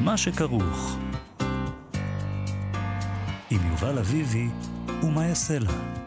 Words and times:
מה 0.00 0.16
שכרוך. 0.16 0.96
עם 3.50 3.60
יובל 3.70 3.98
אביבי 3.98 4.48
ומה 5.02 5.26
יעשה 5.26 5.58
לה. 5.58 5.99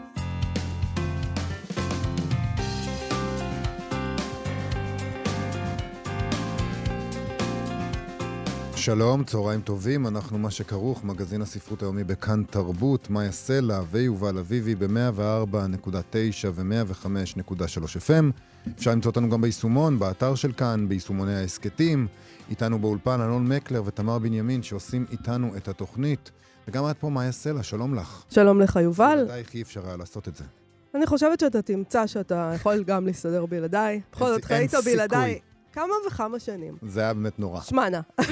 שלום, 8.84 9.24
צהריים 9.24 9.60
טובים, 9.60 10.06
אנחנו 10.06 10.38
מה 10.38 10.50
שכרוך, 10.50 11.04
מגזין 11.04 11.42
הספרות 11.42 11.82
היומי 11.82 12.04
בכאן 12.04 12.42
תרבות, 12.50 13.10
מאיה 13.10 13.32
סלע 13.32 13.80
ויובל 13.90 14.38
אביבי 14.38 14.74
ב-104.9 14.74 16.46
ו-105.3 16.54 17.54
FM. 18.06 18.24
אפשר 18.78 18.90
למצוא 18.90 19.10
אותנו 19.10 19.30
גם 19.30 19.40
ביישומון, 19.40 19.98
באתר 19.98 20.34
של 20.34 20.52
כאן, 20.52 20.88
ביישומוני 20.88 21.34
ההסכתים. 21.34 22.06
איתנו 22.50 22.78
באולפן 22.78 23.20
אלון 23.20 23.48
מקלר 23.48 23.82
ותמר 23.86 24.18
בנימין 24.18 24.62
שעושים 24.62 25.04
איתנו 25.12 25.56
את 25.56 25.68
התוכנית. 25.68 26.30
וגם 26.68 26.90
את 26.90 26.98
פה, 26.98 27.10
מאיה 27.10 27.32
סלע, 27.32 27.62
שלום 27.62 27.94
לך. 27.94 28.24
שלום 28.30 28.60
לך, 28.60 28.76
יובל. 28.76 29.24
בלעדייך 29.24 29.54
אי 29.54 29.62
אפשר 29.62 29.86
היה 29.86 29.96
לעשות 29.96 30.28
את 30.28 30.36
זה. 30.36 30.44
אני 30.94 31.06
חושבת 31.06 31.40
שאתה 31.40 31.62
תמצא 31.62 32.06
שאתה 32.06 32.52
יכול 32.54 32.84
גם 32.84 33.06
להסתדר 33.06 33.46
בלעדיי. 33.46 34.00
בכל 34.12 34.28
זאת, 34.28 34.44
חיית 34.44 34.74
בלעדיי. 34.84 35.40
כמה 35.74 35.94
וכמה 36.06 36.38
שנים. 36.38 36.76
זה 36.82 37.00
היה 37.00 37.14
באמת 37.14 37.38
נורא. 37.38 37.60
שמע 37.60 37.88
נא. 37.88 38.00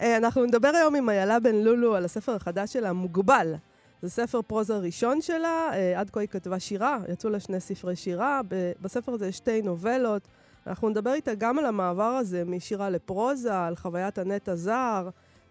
אה, 0.00 0.16
אנחנו 0.16 0.44
נדבר 0.44 0.68
היום 0.68 0.94
עם 0.94 1.10
איילה 1.10 1.40
בן 1.40 1.54
לולו 1.54 1.94
על 1.94 2.04
הספר 2.04 2.34
החדש 2.34 2.72
שלה, 2.72 2.92
מוגבל. 2.92 3.54
זה 4.02 4.10
ספר 4.10 4.42
פרוזה 4.42 4.76
ראשון 4.76 5.20
שלה, 5.20 5.68
אה, 5.72 6.00
עד 6.00 6.10
כה 6.10 6.20
היא 6.20 6.28
כתבה 6.28 6.60
שירה, 6.60 6.98
יצאו 7.12 7.30
לה 7.30 7.40
שני 7.40 7.60
ספרי 7.60 7.96
שירה, 7.96 8.40
בספר 8.80 9.12
הזה 9.12 9.26
יש 9.26 9.36
שתי 9.36 9.62
נובלות. 9.62 10.28
אנחנו 10.66 10.88
נדבר 10.88 11.12
איתה 11.12 11.34
גם 11.34 11.58
על 11.58 11.66
המעבר 11.66 12.02
הזה 12.02 12.44
משירה 12.44 12.90
לפרוזה, 12.90 13.58
על 13.58 13.76
חוויית 13.76 14.18
הנט 14.18 14.48
הזר. 14.48 15.08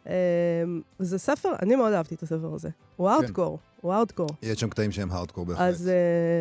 אה, 0.07 0.13
זה 0.99 1.17
ספר, 1.17 1.49
אני 1.61 1.75
מאוד 1.75 1.93
אהבתי 1.93 2.15
את 2.15 2.23
הספר 2.23 2.53
הזה. 2.53 2.69
הוא 2.95 3.09
ארדקור. 3.09 3.57
כן. 3.57 3.75
הוא 3.85 3.93
הארדקור. 3.93 4.27
יש 4.41 4.59
שם 4.59 4.69
קטעים 4.69 4.91
שהם 4.91 5.11
הארדקור 5.11 5.45
בהחלט. 5.45 5.61
אז 5.61 5.91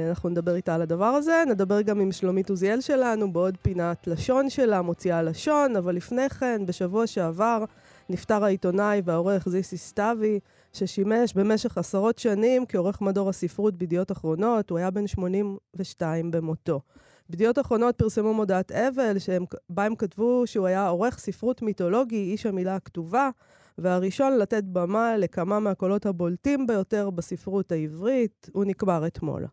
uh, 0.07 0.11
אנחנו 0.11 0.29
נדבר 0.29 0.55
איתה 0.55 0.75
על 0.75 0.83
הדבר 0.83 1.05
הזה. 1.05 1.45
נדבר 1.49 1.81
גם 1.81 2.01
עם 2.01 2.13
שלומית 2.13 2.51
עוזיאל 2.51 2.81
שלנו 2.81 3.33
בעוד 3.33 3.57
פינת 3.63 4.07
לשון 4.07 4.51
שלה, 4.51 4.83
מוציאה 4.83 5.23
לשון, 5.23 5.77
אבל 5.77 5.95
לפני 5.95 6.29
כן, 6.29 6.63
בשבוע 6.67 7.07
שעבר, 7.07 7.65
נפטר 8.09 8.45
העיתונאי 8.45 9.03
והעורך 9.05 9.49
זיסי 9.49 9.77
סתיוי, 9.77 10.41
ששימש 10.73 11.35
במשך 11.35 11.79
עשרות 11.79 12.19
שנים 12.19 12.67
כעורך 12.69 13.01
מדור 13.01 13.29
הספרות 13.29 13.75
בידיעות 13.75 14.13
אחרונות, 14.13 14.71
הוא 14.71 14.79
היה 14.79 14.91
בן 14.91 15.07
82 15.07 16.31
במותו. 16.31 16.81
בידיעות 17.29 17.59
אחרונות 17.59 17.97
פרסמו 17.97 18.35
מודעת 18.35 18.73
אבל, 18.73 19.19
שבה 19.19 19.85
הם 19.85 19.97
כתבו 19.97 20.43
שהוא 20.47 20.67
היה 20.67 20.89
עורך 20.89 21.19
ספרות 21.19 21.63
מיתולוגי, 21.63 22.17
איש 22.33 22.47
המילה 22.47 22.77
הכתובה. 22.77 23.31
והראשון 23.79 24.39
לתת 24.39 24.65
במה 24.65 25.17
לכמה 25.17 25.61
מהקולות 25.61 26.07
הבולטים 26.07 26.67
ביותר 26.67 27.11
בספרות 27.11 27.73
העברית, 27.73 28.51
הוא 28.53 28.65
נקבר 28.65 29.07
אתמול. 29.07 29.47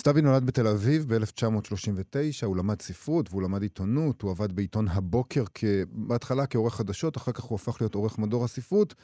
סתיוי 0.00 0.22
נולד 0.22 0.46
בתל 0.46 0.66
אביב 0.66 1.14
ב-1939, 1.14 2.46
הוא 2.46 2.56
למד 2.56 2.82
ספרות 2.82 3.28
והוא 3.30 3.42
למד 3.42 3.62
עיתונות, 3.62 4.22
הוא 4.22 4.30
עבד 4.30 4.52
בעיתון 4.52 4.88
הבוקר 4.88 5.44
כ... 5.54 5.64
בהתחלה 5.92 6.46
כעורך 6.46 6.74
חדשות, 6.74 7.16
אחר 7.16 7.32
כך 7.32 7.44
הוא 7.44 7.56
הפך 7.56 7.76
להיות 7.80 7.94
עורך 7.94 8.18
מדור 8.18 8.44
הספרות, 8.44 8.94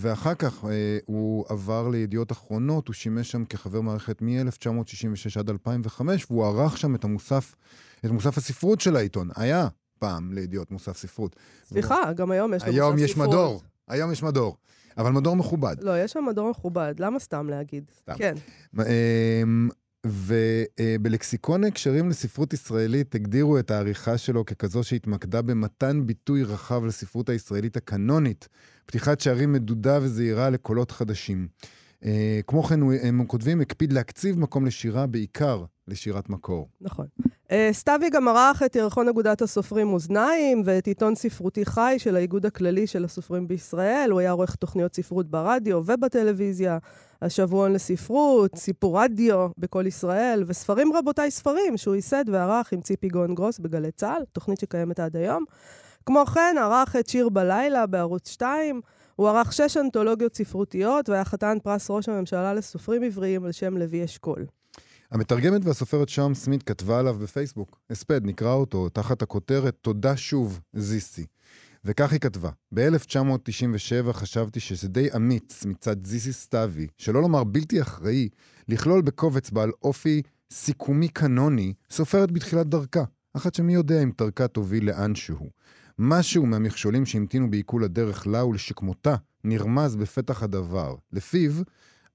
ואחר 0.00 0.34
כך 0.34 0.64
אה, 0.64 0.98
הוא 1.06 1.44
עבר 1.48 1.88
לידיעות 1.88 2.32
אחרונות, 2.32 2.88
הוא 2.88 2.94
שימש 2.94 3.30
שם 3.30 3.44
כחבר 3.44 3.80
מערכת 3.80 4.22
מ-1966 4.22 5.38
עד 5.38 5.50
2005, 5.50 6.26
והוא 6.30 6.46
ערך 6.46 6.78
שם 6.78 6.94
את 6.94 7.04
המוסף, 7.04 7.54
את 8.04 8.10
מוסף 8.10 8.38
הספרות 8.38 8.80
של 8.80 8.96
העיתון. 8.96 9.28
היה 9.36 9.68
פעם 9.98 10.32
לידיעות 10.32 10.70
מוסף 10.70 10.96
ספרות. 10.96 11.36
סליחה, 11.64 11.94
והוא... 12.04 12.12
גם 12.16 12.30
היום 12.30 12.54
יש 12.54 12.62
ספרות. 12.62 12.74
היום 12.74 12.98
יש 12.98 13.16
מדור. 13.16 13.62
היום 13.88 14.12
יש 14.12 14.22
מדור. 14.22 14.56
אבל 14.98 15.10
מדור 15.10 15.36
מכובד. 15.36 15.76
לא, 15.80 15.98
יש 16.04 16.12
שם 16.12 16.24
מדור 16.28 16.50
מכובד, 16.50 16.94
למה 16.98 17.18
סתם 17.18 17.48
להגיד? 17.48 17.84
סתם. 18.00 18.14
כן. 18.18 18.34
אמ, 18.78 19.68
ובלקסיקון 20.06 21.64
ההקשרים 21.64 22.08
לספרות 22.08 22.52
ישראלית 22.52 23.14
הגדירו 23.14 23.58
את 23.58 23.70
העריכה 23.70 24.18
שלו 24.18 24.46
ככזו 24.46 24.84
שהתמקדה 24.84 25.42
במתן 25.42 26.06
ביטוי 26.06 26.42
רחב 26.42 26.84
לספרות 26.84 27.28
הישראלית 27.28 27.76
הקנונית, 27.76 28.48
פתיחת 28.88 29.20
שערים 29.20 29.52
מדודה 29.52 29.98
וזהירה 30.02 30.50
לקולות 30.50 30.90
חדשים. 30.90 31.48
אה, 32.04 32.40
כמו 32.46 32.62
כן, 32.62 32.80
הם 33.02 33.24
כותבים, 33.26 33.60
הקפיד 33.60 33.92
להקציב 33.92 34.38
מקום 34.38 34.66
לשירה, 34.66 35.06
בעיקר 35.06 35.64
לשירת 35.88 36.28
מקור. 36.28 36.68
נכון. 36.80 37.06
אה, 37.50 37.68
סתיוי 37.72 38.10
גם 38.10 38.28
ערך 38.28 38.62
את 38.62 38.76
ירחון 38.76 39.08
אגודת 39.08 39.42
הסופרים 39.42 39.92
אוזניים 39.92 40.62
ואת 40.64 40.86
עיתון 40.86 41.14
ספרותי 41.14 41.64
חי 41.64 41.94
של 41.98 42.16
האיגוד 42.16 42.46
הכללי 42.46 42.86
של 42.86 43.04
הסופרים 43.04 43.48
בישראל. 43.48 44.08
הוא 44.10 44.20
היה 44.20 44.30
עורך 44.30 44.54
תוכניות 44.54 44.96
ספרות 44.96 45.30
ברדיו 45.30 45.82
ובטלוויזיה, 45.86 46.78
השבועון 47.22 47.72
לספרות, 47.72 48.56
סיפור 48.56 49.00
רדיו 49.00 49.48
בכל 49.58 49.84
ישראל, 49.86 50.44
וספרים 50.46 50.92
רבותיי 50.92 51.30
ספרים 51.30 51.76
שהוא 51.76 51.94
ייסד 51.94 52.24
וערך 52.28 52.72
עם 52.72 52.80
ציפי 52.80 53.08
גון 53.08 53.34
גרוס 53.34 53.58
בגלי 53.58 53.90
צה"ל, 53.90 54.22
תוכנית 54.32 54.60
שקיימת 54.60 55.00
עד 55.00 55.16
היום. 55.16 55.44
כמו 56.08 56.26
כן, 56.26 56.56
ערך 56.60 56.96
את 56.96 57.08
שיר 57.08 57.28
בלילה 57.28 57.86
בערוץ 57.86 58.28
2. 58.28 58.80
הוא 59.16 59.28
ערך 59.28 59.52
שש 59.52 59.76
אנתולוגיות 59.76 60.36
ספרותיות 60.36 61.08
והיה 61.08 61.24
חתן 61.24 61.58
פרס 61.62 61.90
ראש 61.90 62.08
הממשלה 62.08 62.54
לסופרים 62.54 63.02
עבריים 63.02 63.44
על 63.44 63.52
שם 63.52 63.76
לוי 63.76 64.04
אשכול. 64.04 64.46
המתרגמת 65.10 65.64
והסופרת 65.64 66.08
שם 66.08 66.34
סמית 66.34 66.62
כתבה 66.62 66.98
עליו 66.98 67.14
בפייסבוק, 67.14 67.78
הספד, 67.90 68.20
נקרא 68.24 68.52
אותו, 68.52 68.88
תחת 68.88 69.22
הכותרת 69.22 69.76
"תודה 69.80 70.16
שוב, 70.16 70.60
זיסי". 70.72 71.26
וכך 71.84 72.12
היא 72.12 72.20
כתבה: 72.20 72.50
ב-1997 72.74 74.12
חשבתי 74.12 74.60
שזה 74.60 74.88
די 74.88 75.08
אמיץ 75.16 75.64
מצד 75.64 76.06
זיסי 76.06 76.32
סתיוי, 76.32 76.86
שלא 76.98 77.22
לומר 77.22 77.44
בלתי 77.44 77.82
אחראי, 77.82 78.28
לכלול 78.68 79.02
בקובץ 79.02 79.50
בעל 79.50 79.70
אופי 79.82 80.22
סיכומי 80.52 81.08
קנוני 81.08 81.72
סופרת 81.90 82.30
בתחילת 82.30 82.66
דרכה, 82.66 83.04
אחת 83.34 83.54
שמי 83.54 83.74
יודע 83.74 84.02
אם 84.02 84.10
דרכה 84.18 84.48
תוביל 84.48 84.86
לאנשהו. 84.86 85.58
משהו 85.98 86.46
מהמכשולים 86.46 87.06
שהמתינו 87.06 87.50
בעיכול 87.50 87.84
הדרך 87.84 88.26
לה 88.26 88.44
ולשכמותה 88.44 89.16
נרמז 89.44 89.96
בפתח 89.96 90.42
הדבר. 90.42 90.94
לפיו, 91.12 91.52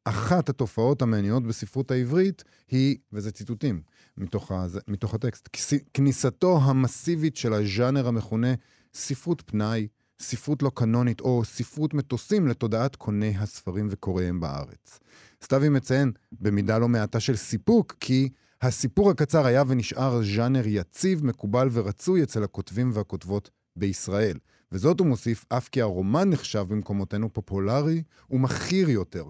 אחת 0.05 0.49
התופעות 0.49 1.01
המעניינות 1.01 1.43
בספרות 1.43 1.91
העברית 1.91 2.43
היא, 2.71 2.97
וזה 3.13 3.31
ציטוטים 3.31 3.81
מתוך, 4.17 4.51
הזה, 4.51 4.79
מתוך 4.87 5.13
הטקסט, 5.13 5.49
כניסתו 5.93 6.59
המסיבית 6.63 7.35
של 7.35 7.53
הז'אנר 7.53 8.07
המכונה 8.07 8.53
ספרות 8.93 9.43
פנאי, 9.45 9.87
ספרות 10.19 10.63
לא 10.63 10.71
קנונית 10.75 11.21
או 11.21 11.41
ספרות 11.45 11.93
מטוסים 11.93 12.47
לתודעת 12.47 12.95
קוני 12.95 13.33
הספרים 13.37 13.87
וקוראיהם 13.91 14.39
בארץ. 14.39 14.99
סתיוי 15.43 15.69
מציין 15.69 16.11
במידה 16.31 16.77
לא 16.77 16.87
מעטה 16.87 17.19
של 17.19 17.35
סיפוק 17.35 17.95
כי 17.99 18.29
הסיפור 18.61 19.09
הקצר 19.11 19.45
היה 19.45 19.63
ונשאר 19.67 20.21
ז'אנר 20.35 20.63
יציב, 20.65 21.25
מקובל 21.25 21.69
ורצוי 21.71 22.23
אצל 22.23 22.43
הכותבים 22.43 22.91
והכותבות 22.93 23.49
בישראל. 23.75 24.37
וזאת 24.71 24.99
הוא 24.99 25.07
מוסיף 25.07 25.45
אף 25.49 25.69
כי 25.69 25.81
הרומן 25.81 26.29
נחשב 26.29 26.65
במקומותינו 26.69 27.33
פופולרי 27.33 28.03
ומכיר 28.29 28.89
יותר. 28.89 29.25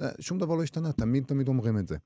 אה, 0.00 0.08
שום 0.20 0.38
דבר 0.38 0.54
לא 0.54 0.62
השתנה, 0.62 0.92
תמיד 0.92 1.24
תמיד 1.24 1.48
אומרים 1.48 1.78
את 1.78 1.88
זה. 1.88 1.96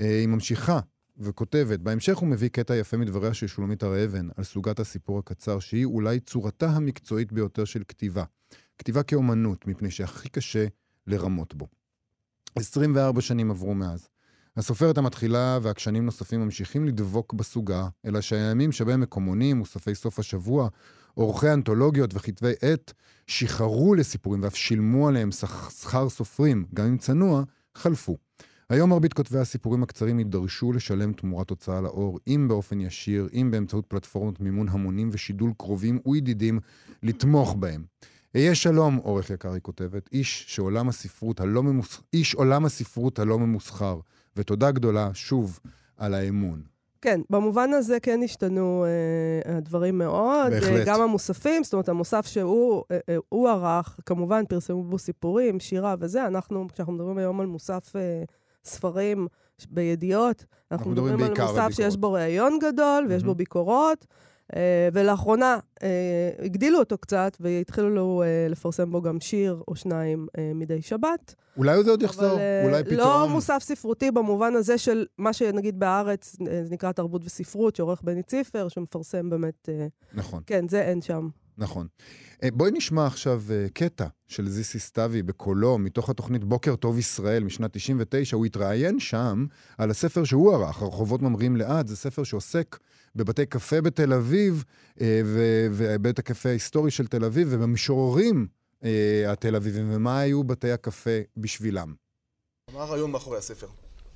אה, 0.00 0.18
היא 0.18 0.28
ממשיכה 0.28 0.80
וכותבת, 1.18 1.80
בהמשך 1.80 2.16
הוא 2.16 2.28
מביא 2.28 2.48
קטע 2.48 2.76
יפה 2.76 2.96
מדבריה 2.96 3.34
של 3.34 3.46
שולמית 3.46 3.82
הר 3.82 4.04
אבן 4.04 4.28
על 4.36 4.44
סוגת 4.44 4.80
הסיפור 4.80 5.18
הקצר, 5.18 5.58
שהיא 5.58 5.84
אולי 5.84 6.20
צורתה 6.20 6.70
המקצועית 6.70 7.32
ביותר 7.32 7.64
של 7.64 7.82
כתיבה. 7.88 8.24
כתיבה 8.78 9.02
כאומנות, 9.02 9.66
מפני 9.66 9.90
שהכי 9.90 10.28
קשה 10.28 10.66
לרמות 11.06 11.54
בו. 11.54 11.66
24 12.54 13.20
שנים 13.20 13.50
עברו 13.50 13.74
מאז. 13.74 14.08
הסופרת 14.56 14.98
המתחילה 14.98 15.58
והקשנים 15.62 16.04
נוספים 16.04 16.40
ממשיכים 16.40 16.84
לדבוק 16.84 17.32
בסוגה, 17.32 17.88
אלא 18.06 18.20
שהימים 18.20 18.72
שבהם 18.72 19.00
מקומונים, 19.00 19.56
מוספי 19.56 19.94
סוף 19.94 20.18
השבוע, 20.18 20.68
עורכי 21.14 21.52
אנתולוגיות 21.52 22.14
וכתבי 22.14 22.52
עת 22.62 22.92
שחררו 23.26 23.94
לסיפורים 23.94 24.42
ואף 24.42 24.56
שילמו 24.56 25.08
עליהם 25.08 25.30
שכר 25.80 26.08
סופרים, 26.08 26.64
גם 26.74 26.86
אם 26.86 26.98
צנוע, 26.98 27.42
חלפו. 27.74 28.16
היום 28.70 28.90
מרבית 28.90 29.12
כותבי 29.12 29.38
הסיפורים 29.38 29.82
הקצרים 29.82 30.18
יידרשו 30.18 30.72
לשלם 30.72 31.12
תמורת 31.12 31.50
הוצאה 31.50 31.80
לאור, 31.80 32.18
אם 32.26 32.48
באופן 32.48 32.80
ישיר, 32.80 33.28
אם 33.32 33.48
באמצעות 33.50 33.86
פלטפורמות 33.86 34.40
מימון 34.40 34.68
המונים 34.68 35.08
ושידול 35.12 35.52
קרובים 35.58 35.98
וידידים, 36.06 36.60
לתמוך 37.02 37.54
בהם. 37.54 37.84
אהיה 38.36 38.54
שלום, 38.54 38.96
עורך 38.96 39.30
יקר, 39.30 39.52
היא 39.52 39.60
כותבת, 39.60 40.08
איש 40.12 40.44
שעולם 40.48 40.88
הספרות 40.88 41.40
הלא 41.40 41.62
ממוס... 41.62 42.00
איש 42.12 42.34
עולם 42.34 42.64
הספרות 42.64 43.18
הלא 43.18 43.38
ממוסחר, 43.38 44.00
ותודה 44.36 44.70
גדולה, 44.70 45.10
שוב, 45.14 45.60
על 45.96 46.14
האמון. 46.14 46.71
כן, 47.02 47.20
במובן 47.30 47.72
הזה 47.72 48.00
כן 48.00 48.20
השתנו 48.24 48.84
אה, 48.84 49.56
הדברים 49.56 49.98
מאוד. 49.98 50.52
בהחלט. 50.52 50.70
אה, 50.70 50.84
גם 50.86 51.00
המוספים, 51.00 51.64
זאת 51.64 51.72
אומרת, 51.72 51.88
המוסף 51.88 52.26
שהוא 52.26 52.84
אה, 52.90 52.98
אה, 53.08 53.16
הוא 53.28 53.48
ערך, 53.48 54.00
כמובן 54.06 54.44
פרסמו 54.48 54.82
בו 54.82 54.98
סיפורים, 54.98 55.60
שירה 55.60 55.94
וזה. 56.00 56.26
אנחנו, 56.26 56.66
כשאנחנו 56.72 56.92
מדברים 56.92 57.18
היום 57.18 57.40
על 57.40 57.46
מוסף 57.46 57.96
אה, 57.96 58.22
ספרים 58.64 59.26
בידיעות, 59.70 60.36
אנחנו, 60.38 60.56
אנחנו 60.72 60.90
מדברים, 60.90 61.14
מדברים 61.14 61.32
על 61.40 61.46
מוסף. 61.46 61.76
שיש 61.76 61.96
בו 61.96 62.12
ראיון 62.12 62.58
גדול 62.58 63.06
ויש 63.08 63.22
mm-hmm. 63.22 63.26
בו 63.26 63.34
ביקורות. 63.34 64.06
אה, 64.56 64.88
ולאחרונה 64.92 65.58
אה, 65.82 66.30
הגדילו 66.44 66.78
אותו 66.78 66.98
קצת, 66.98 67.36
והתחילו 67.40 68.22
אה, 68.22 68.46
לפרסם 68.50 68.92
בו 68.92 69.02
גם 69.02 69.20
שיר 69.20 69.62
או 69.68 69.76
שניים 69.76 70.26
מדי 70.54 70.82
שבת. 70.82 71.34
אולי 71.56 71.84
זה 71.84 71.90
עוד 71.90 72.02
יחזור, 72.02 72.38
אולי 72.64 72.84
פתאום... 72.84 72.98
לא 72.98 73.28
מוסף 73.28 73.58
ספרותי 73.62 74.10
במובן 74.10 74.54
הזה 74.54 74.78
של 74.78 75.06
מה 75.18 75.32
שנגיד 75.32 75.78
בארץ, 75.78 76.36
זה 76.62 76.70
נקרא 76.70 76.92
תרבות 76.92 77.24
וספרות, 77.24 77.76
שעורך 77.76 78.02
בני 78.02 78.22
ציפר, 78.22 78.68
שמפרסם 78.68 79.30
באמת... 79.30 79.68
נכון. 80.14 80.42
כן, 80.46 80.68
זה 80.68 80.82
אין 80.82 81.02
שם. 81.02 81.28
נכון. 81.58 81.86
אה, 82.42 82.48
בואי 82.52 82.70
נשמע 82.70 83.06
עכשיו 83.06 83.42
אה, 83.50 83.66
קטע 83.74 84.06
של 84.28 84.48
זיסי 84.48 84.78
סתיוי 84.78 85.22
בקולו, 85.22 85.78
מתוך 85.78 86.10
התוכנית 86.10 86.44
בוקר 86.44 86.76
טוב 86.76 86.98
ישראל 86.98 87.44
משנת 87.44 87.76
99. 87.76 88.36
הוא 88.36 88.46
התראיין 88.46 89.00
שם 89.00 89.46
על 89.78 89.90
הספר 89.90 90.24
שהוא 90.24 90.54
ערך, 90.54 90.82
הרחובות 90.82 91.22
ממריאים 91.22 91.56
לאט. 91.56 91.86
זה 91.86 91.96
ספר 91.96 92.22
שעוסק 92.22 92.78
בבתי 93.16 93.46
קפה 93.46 93.80
בתל 93.80 94.12
אביב, 94.12 94.64
אה, 95.00 95.20
ובית 95.72 96.18
הקפה 96.18 96.48
ההיסטורי 96.48 96.90
של 96.90 97.06
תל 97.06 97.24
אביב, 97.24 97.48
ובמשוררים 97.50 98.46
התל 99.28 99.56
אביבים, 99.56 99.94
ומה 99.94 100.18
היו 100.18 100.44
בתי 100.44 100.72
הקפה 100.72 101.20
בשבילם. 101.36 101.94
מה 102.74 102.82
הרעיון 102.82 103.10
מאחורי 103.10 103.38
הספר? 103.38 103.66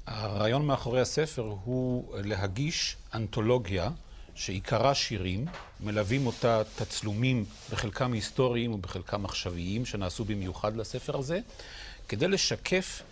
הרעיון 0.06 0.66
מאחורי 0.66 1.00
הספר 1.00 1.54
הוא 1.64 2.16
להגיש 2.24 2.96
אנתולוגיה 3.14 3.90
שעיקרה 4.36 4.94
שירים, 4.94 5.46
מלווים 5.80 6.26
אותה 6.26 6.62
תצלומים, 6.76 7.44
בחלקם 7.70 8.12
היסטוריים 8.12 8.72
ובחלקם 8.72 9.24
עכשוויים, 9.24 9.86
שנעשו 9.86 10.24
במיוחד 10.24 10.76
לספר 10.76 11.18
הזה, 11.18 11.40
כדי 12.08 12.28
לשקף 12.28 13.02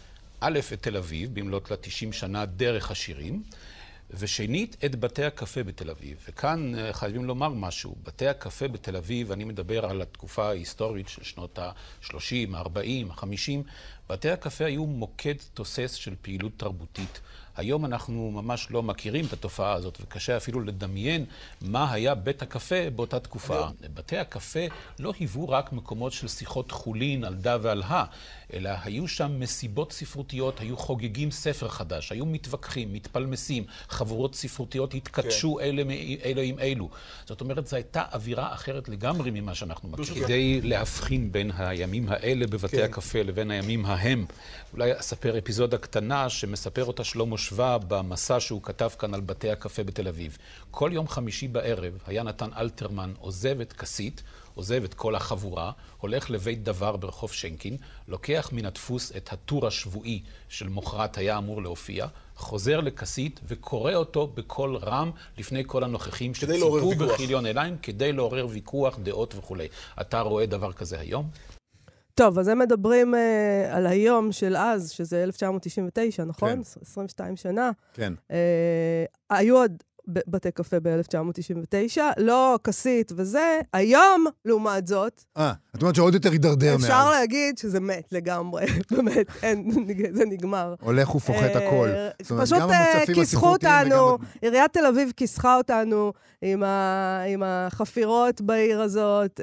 א', 0.41 0.59
את 0.73 0.82
תל 0.82 0.97
אביב, 0.97 1.35
במלאת 1.35 1.71
לה 1.71 1.76
90 1.76 2.12
שנה 2.12 2.47
דרך 2.47 2.91
השירים, 2.91 3.43
ושנית, 4.11 4.76
את 4.85 4.97
בתי 4.97 5.25
הקפה 5.25 5.62
בתל 5.62 5.91
אביב. 5.91 6.17
וכאן 6.29 6.73
חייבים 6.93 7.25
לומר 7.25 7.49
משהו. 7.49 7.94
בתי 8.03 8.29
הקפה 8.29 8.69
בתל 8.69 8.97
אביב, 8.97 9.32
אני 9.32 9.44
מדבר 9.44 9.87
על 9.87 10.03
התקופה 10.03 10.49
ההיסטורית 10.49 11.09
של 11.09 11.25
שנות 11.25 11.59
ה-30, 11.59 12.56
ה-40, 12.56 13.12
ה-50, 13.12 13.69
בתי 14.09 14.31
הקפה 14.31 14.65
היו 14.65 14.87
מוקד 14.87 15.35
תוסס 15.55 15.93
של 15.93 16.15
פעילות 16.23 16.53
תרבותית. 16.56 17.20
היום 17.56 17.85
אנחנו 17.85 18.31
ממש 18.31 18.67
לא 18.71 18.83
מכירים 18.83 19.25
את 19.27 19.33
התופעה 19.33 19.73
הזאת, 19.73 19.99
וקשה 20.01 20.37
אפילו 20.37 20.61
לדמיין 20.61 21.25
מה 21.61 21.93
היה 21.93 22.15
בית 22.15 22.43
הקפה 22.43 22.91
באותה 22.97 23.21
תקופה. 23.21 23.67
בתי 23.95 24.19
הקפה 24.19 24.61
לא 24.99 25.12
היוו 25.19 25.49
רק 25.49 25.73
מקומות 25.73 26.12
של 26.12 26.29
שיחות 26.29 26.71
חולין 26.71 27.25
על 27.25 27.35
דה 27.35 27.56
ועל 27.62 27.83
הא, 27.83 28.05
אלא 28.53 28.71
היו 28.85 29.09
שם 29.09 29.41
מסיבות 29.41 29.93
ספרותיות, 29.93 30.61
היו 30.61 30.77
חוגגים 30.77 31.31
ספר 31.31 31.69
חדש, 31.69 32.12
היו 32.12 32.27
מתווכחים, 32.27 32.93
מתפלמסים, 32.93 33.65
חבורות 33.89 34.35
ספרותיות 34.35 34.95
התקדשו 34.95 35.55
כן. 35.55 35.65
אלה, 35.65 35.83
אלה 36.25 36.43
עם 36.43 36.59
אלו. 36.59 36.89
זאת 37.27 37.41
אומרת, 37.41 37.67
זו 37.67 37.77
הייתה 37.77 38.03
אווירה 38.12 38.55
אחרת 38.55 38.89
לגמרי 38.89 39.31
ממה 39.31 39.55
שאנחנו 39.55 39.89
מכירים. 39.89 40.25
כדי 40.25 40.61
להבחין 40.61 41.33
בין 41.33 41.51
הימים 41.59 42.09
האלה 42.09 42.47
בבתי 42.47 42.77
כן. 42.77 42.85
הקפה 42.85 43.23
לבין 43.23 43.51
הימים 43.51 43.87
ההם, 43.87 44.27
אולי 44.75 45.00
אספר 45.00 45.38
אפיזודה 45.38 45.79
קטנה 45.79 46.29
שמספר 46.29 46.85
אותה 46.85 47.05
שלמה 47.05 47.38
שווה 47.38 47.79
במסע 47.79 48.41
שהוא 48.41 48.62
כתב 48.62 48.88
כאן 48.99 49.15
על 49.15 49.21
בתי 49.21 49.50
הקפה 49.50 49.85
בתל 49.85 50.09
אביב. 50.09 50.38
כל 50.71 50.91
יום 50.93 51.09
חמישי 51.09 51.49
בערב 51.49 51.99
היה 52.06 52.23
נתן 52.23 52.49
אלתרמן 52.56 53.12
עוזב 53.19 53.61
את 53.61 53.73
כסית, 53.73 54.23
עוזב 54.55 54.85
את 54.85 54.94
כל 54.94 55.15
החבורה, 55.15 55.73
הולך 56.00 56.31
לבית 56.31 56.62
דבר 56.62 56.97
ברחוב 56.97 57.32
שנקין, 57.32 57.76
לוקח 58.09 58.50
מן 58.53 58.67
הדפוס 58.67 59.12
את 59.17 59.32
הטור 59.32 59.67
השבועי 59.67 60.23
של 60.49 60.69
מוחרת 60.69 61.19
היה 61.19 61.38
אמור 61.38 61.62
להופיע, 61.62 62.06
חוזר 62.37 62.81
לכסית 62.81 63.41
וקורא 63.49 63.94
אותו 63.94 64.27
בקול 64.27 64.77
רם 64.77 65.11
לפני 65.38 65.62
כל 65.67 65.85
הנוכחים 65.85 66.35
שציפו 66.35 66.91
בכיליון 66.99 67.47
עיניים 67.47 67.77
כדי 67.82 68.12
לעורר 68.12 68.47
ויכוח, 68.50 68.99
דעות 69.03 69.35
וכולי. 69.35 69.69
אתה 70.00 70.20
רואה 70.20 70.47
דבר 70.47 70.73
כזה 70.73 71.00
היום? 71.00 71.29
טוב, 72.15 72.39
אז 72.39 72.49
הם 72.49 72.59
מדברים 72.59 73.15
uh, 73.15 73.17
על 73.71 73.87
היום 73.87 74.33
של 74.33 74.57
אז, 74.57 74.91
שזה 74.91 75.23
1999, 75.23 76.25
נכון? 76.25 76.51
כן. 76.51 76.61
22 76.83 77.37
שנה. 77.37 77.71
כן. 77.95 78.13
Uh, 78.29 78.35
היו 79.31 79.57
עוד 79.57 79.83
בתי 80.09 80.51
קפה 80.51 80.77
ב-1999, 80.83 82.01
לא 82.17 82.59
כסית 82.65 83.12
וזה. 83.17 83.61
היום, 83.73 84.25
לעומת 84.45 84.87
זאת... 84.87 85.25
אה, 85.37 85.53
את 85.77 85.83
אומרת 85.83 85.95
שעוד 85.95 86.15
יותר 86.15 86.31
הידרדר 86.31 86.73
מאז. 86.73 86.85
אפשר 86.85 87.11
להגיד 87.11 87.59
שזה 87.59 87.81
מת 87.81 88.12
לגמרי, 88.12 88.67
באמת, 88.91 89.27
אין, 89.43 89.71
זה 90.12 90.25
נגמר. 90.25 90.75
הולך 90.81 91.15
ופוחת 91.15 91.51
הכל. 91.55 91.89
פשוט 92.41 92.62
כיסחו 93.15 93.49
אותנו, 93.49 94.19
עיריית 94.43 94.73
תל 94.73 94.87
אביב 94.87 95.12
כיסחה 95.17 95.56
אותנו 95.56 96.12
עם, 96.43 96.62
ה, 96.62 97.23
עם 97.29 97.43
החפירות 97.47 98.41
בעיר 98.41 98.81
הזאת, 98.81 99.41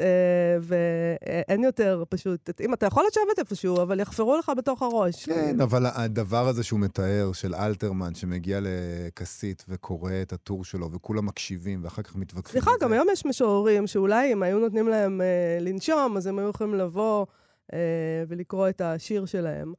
ואין 0.61 1.63
יותר 1.63 2.03
פשוט. 2.09 2.49
אם 2.61 2.73
אתה 2.73 2.85
יכול 2.85 3.03
לשבת 3.11 3.39
איפשהו, 3.39 3.81
אבל 3.81 3.99
יחפרו 3.99 4.37
לך 4.37 4.51
בתוך 4.57 4.81
הראש. 4.81 5.25
כן, 5.25 5.61
אבל 5.61 5.85
הדבר 5.85 6.47
הזה 6.47 6.63
שהוא 6.63 6.79
מתאר, 6.79 7.31
של 7.33 7.55
אלתרמן, 7.55 8.15
שמגיע 8.15 8.59
לכסית 8.61 9.65
וקורא 9.69 10.11
את 10.21 10.33
הטור 10.33 10.50
שלו, 10.63 10.91
וכולם 10.91 11.25
מקשיבים, 11.25 11.83
ואחר 11.83 12.01
כך 12.01 12.15
מתווכחים. 12.15 12.51
סליחה, 12.61 12.71
גם 12.81 12.93
היום 12.93 13.07
יש 13.11 13.25
משוררים 13.25 13.87
שאולי 13.87 14.33
אם 14.33 14.43
היו 14.43 14.59
נותנים 14.59 14.87
להם 14.87 15.21
אה, 15.21 15.57
לנשום, 15.61 16.17
אז 16.17 16.27
הם 16.27 16.39
היו 16.39 16.49
יכולים 16.49 16.75
לבוא 16.75 17.25
אה, 17.73 17.79
ולקרוא 18.27 18.69
את 18.69 18.81
השיר 18.81 19.25
שלהם. 19.25 19.73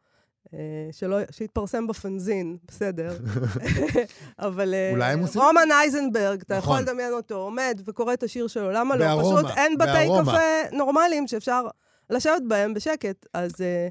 אה, 0.54 0.58
שלא, 0.92 1.16
שיתפרסם 1.30 1.86
בפנזין, 1.86 2.56
בסדר. 2.68 3.16
אבל 4.38 4.74
אה, 4.74 4.90
אולי 4.92 5.12
הם 5.12 5.20
עושים... 5.20 5.42
רומן 5.42 5.72
אייזנברג, 5.72 6.40
אתה 6.40 6.54
יכול 6.54 6.72
נכון. 6.72 6.82
לדמיין 6.82 7.12
אותו, 7.12 7.34
עומד 7.34 7.80
וקורא 7.86 8.12
את 8.12 8.22
השיר 8.22 8.46
שלו, 8.46 8.70
למה 8.70 8.96
לא? 8.96 9.20
פשוט 9.20 9.50
אין 9.56 9.78
בתי. 9.78 10.08
קפה 10.22 10.76
נורמליים 10.76 11.26
שאפשר 11.26 11.66
לשבת 12.10 12.42
בהם 12.48 12.74
בשקט. 12.74 13.26
אז 13.34 13.52
אה, 13.60 13.88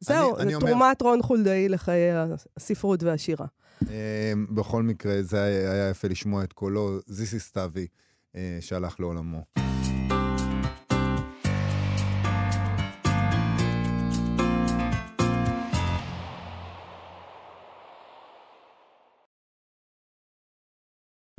זהו, 0.00 0.36
תרומת 0.60 1.02
רון 1.02 1.22
חולדאי 1.22 1.68
לחיי 1.68 2.10
הספרות 2.56 3.02
והשירה. 3.02 3.46
אה, 3.88 4.32
בכל 4.50 4.82
מקרה, 4.82 5.22
זה 5.22 5.42
היה 5.42 5.90
יפה 5.90 6.08
לשמוע 6.08 6.44
את 6.44 6.52
קולו, 6.52 6.98
זיסי 7.06 7.38
סתיוי, 7.38 7.86
אה, 8.36 8.58
שהלך 8.60 9.00
לעולמו. 9.00 9.44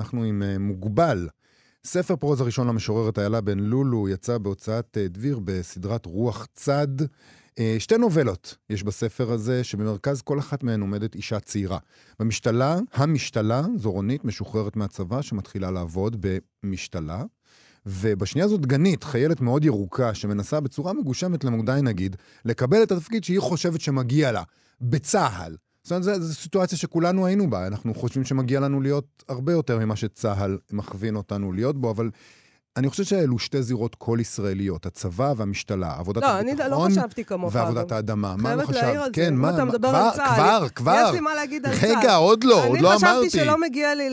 אנחנו 0.01 0.23
עם 0.23 0.43
אה, 0.43 0.57
מוגבל. 0.57 1.29
ספר 1.85 2.15
פרוזה 2.15 2.43
ראשון 2.43 2.67
למשוררת 2.67 3.19
איילה 3.19 3.41
בן 3.41 3.59
לולו 3.59 4.09
יצא 4.09 4.37
בהוצאת 4.37 4.97
אה, 4.97 5.07
דביר 5.07 5.39
בסדרת 5.39 6.05
רוח 6.05 6.47
צד. 6.53 6.87
אה, 7.59 7.75
שתי 7.79 7.97
נובלות 7.97 8.57
יש 8.69 8.83
בספר 8.83 9.31
הזה, 9.31 9.63
שבמרכז 9.63 10.21
כל 10.21 10.39
אחת 10.39 10.63
מהן 10.63 10.81
עומדת 10.81 11.15
אישה 11.15 11.39
צעירה. 11.39 11.77
במשתלה, 12.19 12.79
המשתלה, 12.93 13.61
זו 13.77 13.91
רונית 13.91 14.25
משוחררת 14.25 14.75
מהצבא 14.75 15.21
שמתחילה 15.21 15.71
לעבוד 15.71 16.25
במשתלה. 16.63 17.23
ובשנייה 17.85 18.47
זאת 18.47 18.61
דגנית, 18.61 19.03
חיילת 19.03 19.41
מאוד 19.41 19.65
ירוקה, 19.65 20.13
שמנסה 20.13 20.59
בצורה 20.59 20.93
מגושמת 20.93 21.43
למדי 21.43 21.79
נגיד, 21.83 22.15
לקבל 22.45 22.83
את 22.83 22.91
התפקיד 22.91 23.23
שהיא 23.23 23.39
חושבת 23.39 23.81
שמגיע 23.81 24.31
לה, 24.31 24.43
בצה"ל. 24.81 25.55
זאת 25.83 25.91
אומרת, 25.91 26.21
זו 26.21 26.33
סיטואציה 26.33 26.77
שכולנו 26.77 27.25
היינו 27.25 27.49
בה, 27.49 27.67
אנחנו 27.67 27.93
חושבים 27.93 28.25
שמגיע 28.25 28.59
לנו 28.59 28.81
להיות 28.81 29.23
הרבה 29.29 29.51
יותר 29.51 29.79
ממה 29.79 29.95
שצה"ל 29.95 30.57
מכווין 30.71 31.15
אותנו 31.15 31.51
להיות 31.51 31.81
בו, 31.81 31.91
אבל 31.91 32.09
אני 32.77 32.89
חושב 32.89 33.03
שאלו 33.03 33.39
שתי 33.39 33.61
זירות 33.63 33.95
כל 33.95 34.17
ישראליות, 34.21 34.85
הצבא 34.85 35.33
והמשתלה, 35.37 35.95
עבודת 35.97 36.21
לא, 36.23 36.39
אני 36.39 36.55
לא 36.55 36.63
הביטחון 36.63 36.91
חשבתי 36.91 37.25
כמוך. 37.25 37.55
ועבודת. 37.55 37.91
האדמה. 37.91 38.35
מה 38.37 38.55
לא 38.55 38.61
חייבת 38.65 38.75
להעיר 38.75 38.89
חשבת? 38.91 39.05
על 39.05 39.09
זה. 39.09 39.13
כן, 39.13 39.33
מה, 39.35 39.49
אתה 39.49 39.57
מה- 39.57 39.71
מדבר 39.71 39.89
כבר, 39.89 39.97
על 39.97 40.11
צה"ל, 40.15 40.35
כבר, 40.35 40.67
כבר. 40.75 41.03
יש 41.07 41.13
לי 41.13 41.19
מה 41.19 41.35
להגיד 41.35 41.65
על 41.65 41.79
צה"ל. 41.79 41.97
רגע, 41.97 42.15
עוד 42.15 42.43
לא, 42.43 42.65
עוד 42.67 42.81
לא 42.81 42.93
אני 42.93 42.97
אמרתי. 43.01 43.05
חשבתי 43.05 43.29
שלא 43.29 43.57
מגיע 43.61 43.95
לי 43.95 44.09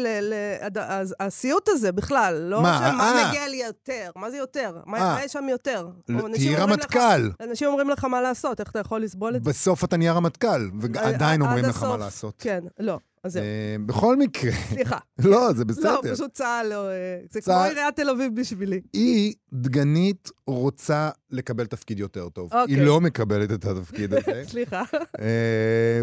הסיוט 1.21 1.69
הזה 1.69 1.93
בכלל, 1.93 2.35
לא 2.51 2.63
מה, 2.63 2.79
שמה 2.93 3.05
אה. 3.23 3.29
מגיע 3.29 3.49
לי 3.49 3.63
יותר, 3.67 4.11
מה 4.17 4.31
זה 4.31 4.37
יותר? 4.37 4.77
מה 4.87 4.99
אה. 4.99 5.15
מה 5.15 5.25
יש 5.25 5.33
שם 5.33 5.49
יותר? 5.51 5.89
לא, 6.09 6.29
תהיי 6.35 6.57
רמטכ"ל. 6.57 7.31
אנשים 7.41 7.69
אומרים 7.69 7.91
לך 7.91 8.05
מה 8.05 8.21
לעשות, 8.21 8.61
איך 8.61 8.71
אתה 8.71 8.79
יכול 8.79 9.03
לסבול 9.03 9.37
את 9.37 9.45
זה? 9.45 9.51
בסוף 9.51 9.85
אתה 9.85 9.97
נהיה 9.97 10.13
רמטכ"ל, 10.13 10.71
ועדיין 10.81 11.43
עד 11.43 11.49
אומרים 11.49 11.65
לך 11.65 11.83
מה. 11.83 11.97
לעשות. 11.97 12.35
כן, 12.39 12.61
לא, 12.79 12.99
אז 13.25 13.33
זהו, 13.33 13.43
אה, 13.43 13.77
בכל 13.87 14.17
מקרה, 14.17 14.53
סליחה. 14.69 14.99
לא, 15.25 15.53
זה 15.53 15.59
לא, 15.59 15.65
בסדר. 15.65 16.15
פשוט 16.15 16.33
צה"ל, 16.33 16.67
לא, 16.69 16.89
אה, 16.89 16.95
זה 17.31 17.41
כמו 17.41 17.53
צה"ל- 17.53 17.69
עיריית 17.69 17.97
תל 17.97 18.11
אביב 18.11 18.41
בשבילי. 18.41 18.81
היא, 18.93 19.35
דגנית, 19.53 20.31
רוצה 20.47 21.11
לקבל 21.31 21.67
תפקיד 21.67 21.99
יותר 21.99 22.29
טוב. 22.29 22.53
אוקיי. 22.55 22.75
היא 22.75 22.83
לא 22.85 23.01
מקבלת 23.01 23.53
את 23.53 23.65
התפקיד 23.65 24.15
הזה. 24.15 24.43
סליחה. 24.51 24.83
אה, 25.21 25.27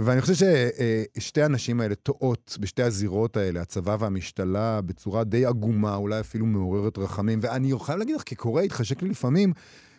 ואני 0.03 0.22
חושב 0.22 0.34
ששתי 1.17 1.41
הנשים 1.43 1.81
האלה 1.81 1.95
טועות 1.95 2.57
בשתי 2.60 2.84
הזירות 2.84 3.38
האלה, 3.38 3.62
הצבא 3.62 3.98
והמשתלה, 4.00 4.81
בצורה 4.81 5.24
די 5.24 5.45
עגומה, 5.45 5.95
אולי 5.95 6.19
אפילו 6.19 6.45
מעוררת 6.45 6.98
רחמים. 6.98 7.39
ואני 7.41 7.72
חייב 7.79 8.00
להגיד 8.00 8.15
לך, 8.15 8.24
כקורא, 8.25 8.62
התחשק 8.62 9.01
לי 9.01 9.10
לפעמים 9.10 9.53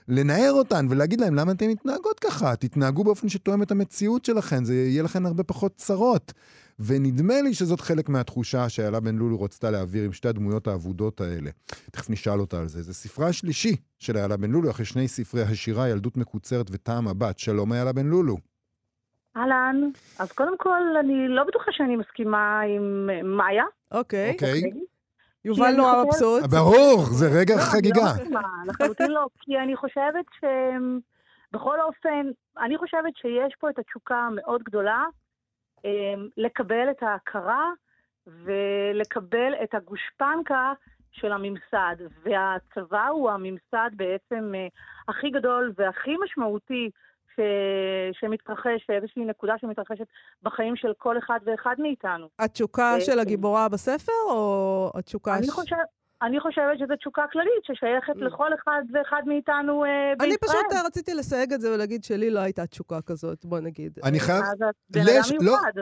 לנער 0.08 0.52
אותן 0.52 0.86
ולהגיד 0.90 1.20
להם, 1.20 1.34
למה 1.34 1.52
אתן 1.52 1.68
מתנהגות 1.68 2.20
ככה? 2.20 2.56
תתנהגו 2.56 3.04
באופן 3.04 3.28
שתואם 3.28 3.62
את 3.62 3.70
המציאות 3.70 4.24
שלכן, 4.24 4.64
זה 4.64 4.74
יהיה 4.74 5.02
לכן 5.02 5.26
הרבה 5.26 5.42
פחות 5.42 5.72
צרות. 5.76 6.32
ונדמה 6.78 7.34
לי 7.42 7.54
שזאת 7.54 7.80
חלק 7.80 8.08
מהתחושה 8.08 8.68
שאיילה 8.68 9.00
בן 9.00 9.16
לולו 9.16 9.42
רצתה 9.42 9.70
להעביר 9.70 10.04
עם 10.04 10.12
שתי 10.12 10.28
הדמויות 10.28 10.66
האבודות 10.66 11.20
האלה. 11.20 11.50
תכף 11.90 12.10
נשאל 12.10 12.40
אותה 12.40 12.58
על 12.58 12.68
זה. 12.68 12.82
זה 12.82 12.94
ספרה 12.94 13.28
השלישי 13.28 13.76
של 13.98 14.16
איילה 14.16 14.36
בן 14.36 14.50
לולו, 14.50 14.70
אחרי 14.70 14.84
שני 14.84 15.08
ספרי 15.08 15.42
השירה, 15.42 15.88
ילדות 15.88 16.16
מקוצרת 16.16 16.66
וטעם 16.70 17.08
הבת. 17.08 17.38
שלום 17.38 17.72
איילה 17.72 17.92
בן 17.92 18.06
לולו. 18.06 18.36
אהלן, 19.36 19.90
אז 20.18 20.32
קודם 20.32 20.58
כל, 20.58 20.96
אני 21.00 21.28
לא 21.28 21.44
בטוחה 21.44 21.72
שאני 21.72 21.96
מסכימה 21.96 22.60
עם 22.60 23.10
מאיה. 23.36 23.64
אוקיי. 23.92 24.32
אוקיי. 24.32 24.62
יובל 25.44 25.70
כי 25.70 25.76
נורא 25.76 26.00
אני 26.00 26.08
מבסוט. 26.08 26.42
ברור, 26.50 27.04
זה 27.04 27.28
רגע 27.40 27.56
לא, 27.56 27.60
חגיגה. 27.60 28.00
אני 28.00 28.08
לא 28.08 28.14
מסכימה, 28.14 28.42
לחלוטין 28.66 29.10
לא, 29.10 29.26
כי 29.40 29.58
אני 29.58 29.76
חושבת 29.76 30.24
ש... 30.40 30.44
בכל 31.52 31.80
אופן, 31.80 32.26
אני 32.64 32.78
חושבת 32.78 33.16
שיש 33.16 33.54
פה 33.60 33.70
את 33.70 33.78
התשוקה 33.78 34.14
המאוד 34.14 34.62
גדולה 34.62 35.04
לקבל 36.36 36.90
את 36.90 37.02
ההכרה 37.02 37.70
ולקבל 38.26 39.52
את 39.62 39.74
הגושפנקה 39.74 40.72
של 41.12 41.32
הממסד. 41.32 41.96
והצבא 42.22 43.06
הוא 43.06 43.30
הממסד 43.30 43.90
בעצם 43.92 44.52
אה, 44.54 44.66
הכי 45.08 45.30
גדול 45.30 45.72
והכי 45.76 46.10
משמעותי 46.24 46.90
ש... 47.36 47.40
שמתרחש, 48.12 48.90
איזושהי 48.90 49.24
נקודה 49.24 49.54
שמתרחשת 49.60 50.06
בחיים 50.42 50.76
של 50.76 50.92
כל 50.98 51.18
אחד 51.18 51.38
ואחד 51.44 51.74
מאיתנו. 51.78 52.28
התשוקה 52.38 53.00
של. 53.00 53.18
הגיבורה 53.18 53.68
בספר, 53.68 54.12
או 54.30 54.90
התשוקה... 54.94 55.36
אני, 55.36 55.46
ש- 55.46 55.50
חושב, 55.50 55.76
אני 56.22 56.40
חושבת 56.40 56.78
שזו 56.78 56.96
תשוקה 57.00 57.22
כללית 57.32 57.62
ששייכת 57.62 58.16
לכל 58.16 58.54
אחד 58.54 58.82
ואחד 58.94 59.22
מאיתנו 59.26 59.84
אה, 59.84 59.88
בישראל. 60.18 60.28
אני 60.30 60.36
פשוט 60.38 60.72
אה, 60.72 60.86
רציתי 60.86 61.14
לסייג 61.14 61.52
את 61.52 61.60
זה 61.60 61.72
ולהגיד 61.74 62.04
שלי 62.04 62.30
לא 62.30 62.40
הייתה 62.40 62.66
תשוקה 62.66 63.00
כזאת, 63.06 63.44
בוא 63.44 63.60
נגיד. 63.60 63.98
אני 64.04 64.20
חייב... 64.20 64.44
אז 64.44 64.62
את 64.70 64.74
בן 64.90 65.00
יש- 65.08 65.32
לא, 65.32 65.38
מיוחד. 65.40 65.72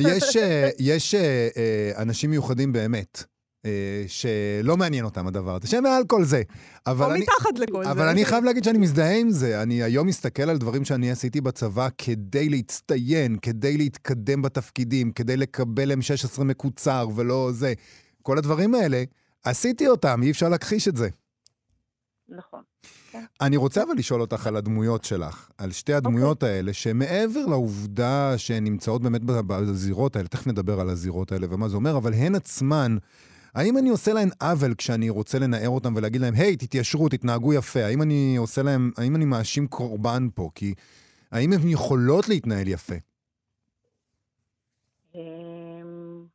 יש, 0.00 0.36
אה, 0.36 0.68
יש 0.94 1.14
אה, 1.14 1.48
אה, 1.56 2.02
אנשים 2.02 2.30
מיוחדים 2.30 2.72
באמת, 2.72 3.24
אה, 3.66 4.04
שלא 4.06 4.76
מעניין 4.76 5.04
אותם 5.04 5.26
הדבר 5.26 5.54
הזה, 5.56 5.68
שהם 5.68 5.82
מעל 5.82 6.02
כל 6.06 6.24
זה. 6.24 6.42
אבל 6.86 7.06
או 7.06 7.10
אני... 7.10 7.20
מתחת 7.20 7.58
לכל 7.58 7.84
זה. 7.84 7.90
אבל 7.90 8.08
אני 8.08 8.24
חייב 8.24 8.44
להגיד 8.44 8.64
שאני 8.64 8.78
מזדהה 8.78 9.16
עם 9.20 9.30
זה. 9.30 9.62
אני 9.62 9.82
היום 9.82 10.06
מסתכל 10.06 10.42
על 10.50 10.58
דברים 10.58 10.84
שאני 10.84 11.10
עשיתי 11.10 11.40
בצבא 11.40 11.88
כדי 11.98 12.48
להצטיין, 12.48 13.36
כדי 13.42 13.76
להתקדם 13.76 14.42
בתפקידים, 14.42 15.12
כדי 15.12 15.36
לקבל 15.36 15.92
M16 15.92 16.44
מקוצר 16.44 17.08
ולא 17.16 17.48
זה. 17.52 17.72
כל 18.22 18.38
הדברים 18.38 18.74
האלה, 18.74 19.02
עשיתי 19.44 19.88
אותם, 19.88 20.22
אי 20.22 20.30
אפשר 20.30 20.48
להכחיש 20.48 20.88
את 20.88 20.96
זה. 20.96 21.08
נכון. 22.28 22.62
אני 23.40 23.56
רוצה 23.56 23.82
אבל 23.82 23.92
לשאול 23.96 24.20
אותך 24.20 24.46
על 24.46 24.56
הדמויות 24.56 25.04
שלך, 25.04 25.50
על 25.58 25.72
שתי 25.72 25.94
הדמויות 25.94 26.42
האלה, 26.42 26.72
שמעבר 26.72 27.46
לעובדה 27.46 28.38
שהן 28.38 28.64
נמצאות 28.64 29.02
באמת 29.02 29.20
בזירות 29.24 30.16
האלה, 30.16 30.28
תכף 30.28 30.46
נדבר 30.46 30.80
על 30.80 30.88
הזירות 30.88 31.32
האלה 31.32 31.46
ומה 31.50 31.68
זה 31.68 31.76
אומר, 31.76 31.96
אבל 31.96 32.14
הן 32.14 32.34
עצמן, 32.34 32.96
האם 33.54 33.78
אני 33.78 33.88
עושה 33.88 34.12
להן 34.12 34.28
עוול 34.40 34.74
כשאני 34.74 35.10
רוצה 35.10 35.38
לנער 35.38 35.68
אותן 35.68 35.96
ולהגיד 35.96 36.20
להן, 36.20 36.34
היי, 36.34 36.56
תתיישרו, 36.56 37.08
תתנהגו 37.08 37.54
יפה? 37.54 37.84
האם 37.84 38.02
אני 38.02 38.36
עושה 38.36 38.62
להן, 38.62 38.90
האם 38.96 39.16
אני 39.16 39.24
מאשים 39.24 39.66
קורבן 39.66 40.28
פה? 40.34 40.50
כי 40.54 40.74
האם 41.30 41.52
הן 41.52 41.68
יכולות 41.68 42.28
להתנהל 42.28 42.68
יפה? 42.68 42.94
אמ, 45.14 46.26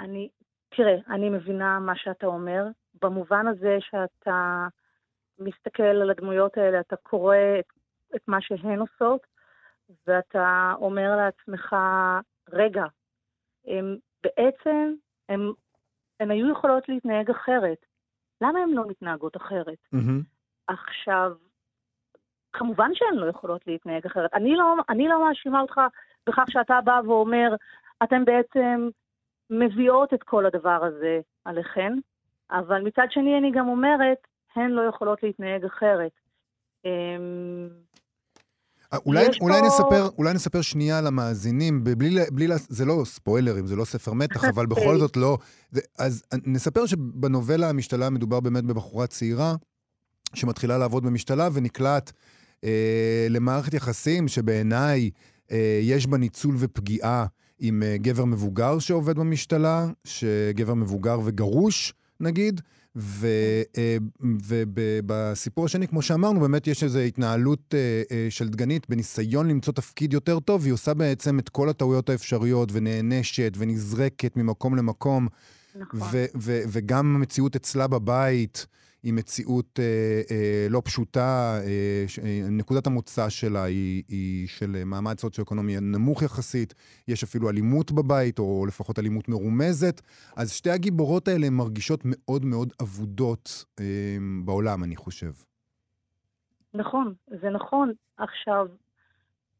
אני, 0.00 0.28
תראה, 0.76 0.96
אני 1.08 1.30
מבינה 1.30 1.78
מה 1.78 1.96
שאתה 1.96 2.26
אומר, 2.26 2.66
במובן 3.02 3.46
הזה 3.46 3.78
שאתה 3.80 4.66
מסתכל 5.38 5.82
על 5.82 6.10
הדמויות 6.10 6.56
האלה, 6.56 6.80
אתה 6.80 6.96
קורא 6.96 7.36
את, 7.58 7.66
את 8.16 8.28
מה 8.28 8.40
שהן 8.40 8.78
עושות, 8.80 9.26
ואתה 10.06 10.74
אומר 10.76 11.16
לעצמך, 11.16 11.76
רגע, 12.48 12.84
הם 13.66 13.96
בעצם, 14.22 14.94
הם, 15.28 15.52
הן 16.20 16.30
היו 16.30 16.52
יכולות 16.52 16.88
להתנהג 16.88 17.30
אחרת. 17.30 17.86
למה 18.40 18.58
הן 18.58 18.70
לא 18.70 18.84
מתנהגות 18.88 19.36
אחרת? 19.36 19.78
מהמם. 19.92 20.22
עכשיו, 20.66 21.32
כמובן 22.52 22.90
שהן 22.94 23.14
לא 23.14 23.26
יכולות 23.26 23.66
להתנהג 23.66 24.06
אחרת. 24.06 24.34
אני 24.34 24.56
לא, 24.56 24.74
אני 24.88 25.08
לא 25.08 25.28
מאשימה 25.28 25.60
אותך 25.60 25.80
בכך 26.26 26.44
שאתה 26.48 26.80
בא 26.84 27.00
ואומר, 27.04 27.54
אתן 28.02 28.24
בעצם 28.24 28.88
מביאות 29.50 30.14
את 30.14 30.22
כל 30.22 30.46
הדבר 30.46 30.80
הזה 30.84 31.20
עליכן, 31.44 31.92
אבל 32.50 32.82
מצד 32.82 33.06
שני 33.10 33.38
אני 33.38 33.50
גם 33.54 33.68
אומרת, 33.68 34.18
הן 34.56 34.70
לא 34.70 34.82
יכולות 34.88 35.22
להתנהג 35.22 35.64
אחרת. 35.64 36.12
אמ, 36.84 37.68
אה, 38.92 38.98
אולי, 39.06 39.26
אולי, 39.40 39.60
פה- 39.60 39.66
נספר, 39.66 40.08
אולי 40.18 40.34
נספר 40.34 40.60
שנייה 40.60 41.00
למאזינים, 41.00 41.84
בלי, 41.84 42.20
בלי, 42.32 42.46
זה 42.58 42.84
לא 42.84 43.02
ספוילרים, 43.04 43.66
זה 43.66 43.76
לא 43.76 43.84
ספר 43.84 44.12
מתח, 44.12 44.44
אבל 44.44 44.66
בכל 44.66 44.80
אוקיי. 44.80 44.98
זאת 44.98 45.16
לא. 45.16 45.38
זה, 45.70 45.80
אז 45.98 46.22
נספר 46.46 46.86
שבנובלה 46.86 47.68
המשתלה 47.68 48.10
מדובר 48.10 48.40
באמת 48.40 48.64
בבחורה 48.64 49.06
צעירה, 49.06 49.54
שמתחילה 50.34 50.78
לעבוד 50.78 51.02
במשתלה 51.06 51.48
ונקלעת 51.52 52.12
אה, 52.64 53.26
למערכת 53.30 53.74
יחסים 53.74 54.28
שבעיניי 54.28 55.10
אה, 55.52 55.80
יש 55.82 56.06
בה 56.06 56.18
ניצול 56.18 56.54
ופגיעה 56.58 57.26
עם 57.60 57.82
אה, 57.82 57.96
גבר 57.96 58.24
מבוגר 58.24 58.78
שעובד 58.78 59.18
במשתלה, 59.18 59.86
שגבר 60.04 60.74
מבוגר 60.74 61.20
וגרוש, 61.24 61.94
נגיד. 62.20 62.60
ובסיפור 64.20 65.64
השני, 65.64 65.88
כמו 65.88 66.02
שאמרנו, 66.02 66.40
באמת 66.40 66.66
יש 66.66 66.84
איזו 66.84 66.98
התנהלות 66.98 67.74
אה, 67.74 68.02
אה, 68.10 68.26
של 68.30 68.48
דגנית 68.48 68.90
בניסיון 68.90 69.48
למצוא 69.48 69.72
תפקיד 69.72 70.12
יותר 70.12 70.40
טוב, 70.40 70.60
והיא 70.62 70.72
עושה 70.72 70.94
בעצם 70.94 71.38
את 71.38 71.48
כל 71.48 71.68
הטעויות 71.68 72.10
האפשריות, 72.10 72.68
ונענשת, 72.72 73.52
ונזרקת 73.56 74.36
ממקום 74.36 74.76
למקום, 74.76 75.28
נכון. 75.74 76.08
וגם 76.42 77.16
המציאות 77.16 77.56
אצלה 77.56 77.86
בבית 77.86 78.66
היא 79.02 79.12
מציאות 79.14 79.78
אה, 79.78 79.84
אה, 80.30 80.66
לא 80.70 80.82
פשוטה. 80.84 81.58
אה, 81.64 82.04
ש- 82.06 82.18
אה, 82.18 82.40
נקודת 82.50 82.86
המוצא 82.86 83.28
שלה 83.28 83.64
היא, 83.64 84.02
היא 84.08 84.48
של 84.48 84.76
אה, 84.76 84.84
מעמד 84.84 85.18
סוציו-אקונומי 85.18 85.76
נמוך 85.80 86.22
יחסית. 86.22 86.74
יש 87.08 87.22
אפילו 87.24 87.50
אלימות 87.50 87.92
בבית, 87.92 88.38
או 88.38 88.64
לפחות 88.68 88.98
אלימות 88.98 89.28
מרומזת. 89.28 90.00
אז 90.36 90.52
שתי 90.52 90.70
הגיבורות 90.70 91.28
האלה 91.28 91.50
מרגישות 91.50 92.00
מאוד 92.04 92.44
מאוד 92.44 92.72
אבודות 92.82 93.64
אה, 93.80 93.84
בעולם, 94.44 94.84
אני 94.84 94.96
חושב. 94.96 95.30
נכון, 96.74 97.14
זה 97.40 97.50
נכון. 97.50 97.92
עכשיו, 98.16 98.66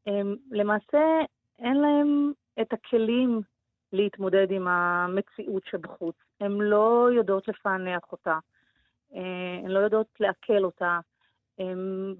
הם, 0.06 0.36
למעשה 0.50 0.98
אין 1.58 1.76
להם 1.76 2.32
את 2.60 2.72
הכלים 2.72 3.40
להתמודד 3.92 4.46
עם 4.50 4.68
המציאות 4.68 5.62
שבחוץ. 5.70 6.14
הן 6.40 6.50
לא 6.52 7.08
יודעות 7.16 7.48
לפענח 7.48 8.00
אותה, 8.12 8.30
אה, 8.32 8.38
הן 9.12 9.70
לא 9.70 9.78
יודעות 9.78 10.06
לעכל 10.20 10.64
אותה. 10.64 10.98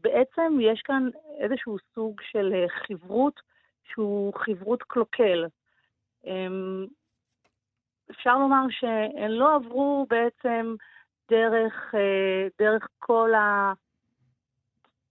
בעצם 0.00 0.59
יש 0.61 0.82
כאן 0.82 1.09
איזשהו 1.38 1.76
סוג 1.94 2.20
של 2.30 2.52
אה, 2.54 2.66
חברות 2.68 3.40
שהוא 3.85 4.35
חברות 4.35 4.82
קלוקל. 4.82 5.47
אפשר 8.11 8.38
לומר 8.38 8.62
שהן 8.70 9.30
לא 9.30 9.54
עברו 9.54 10.06
בעצם 10.11 10.75
דרך, 11.30 11.94
אה, 11.94 12.49
דרך 12.59 12.88
כל 12.99 13.35
ה... 13.35 13.73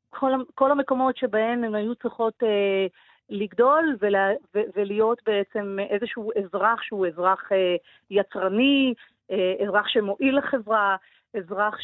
כל, 0.10 0.32
כל 0.56 0.72
המקומות 0.72 1.18
שבהן 1.18 1.64
הן 1.64 1.76
היו 1.76 1.96
צריכות 1.96 2.44
אה, 2.44 2.88
לגדול 3.30 3.98
ולה, 4.00 4.30
ו, 4.56 4.60
ולהיות 4.76 5.22
בעצם 5.26 5.78
איזשהו 5.90 6.32
אזרח 6.40 6.82
שהוא 6.82 7.08
אזרח 7.08 7.52
אה, 7.52 7.76
יצרני, 8.10 8.94
אה, 9.32 9.54
אזרח 9.64 9.88
שמועיל 9.88 10.38
לחברה, 10.38 10.96
אזרח 11.38 11.76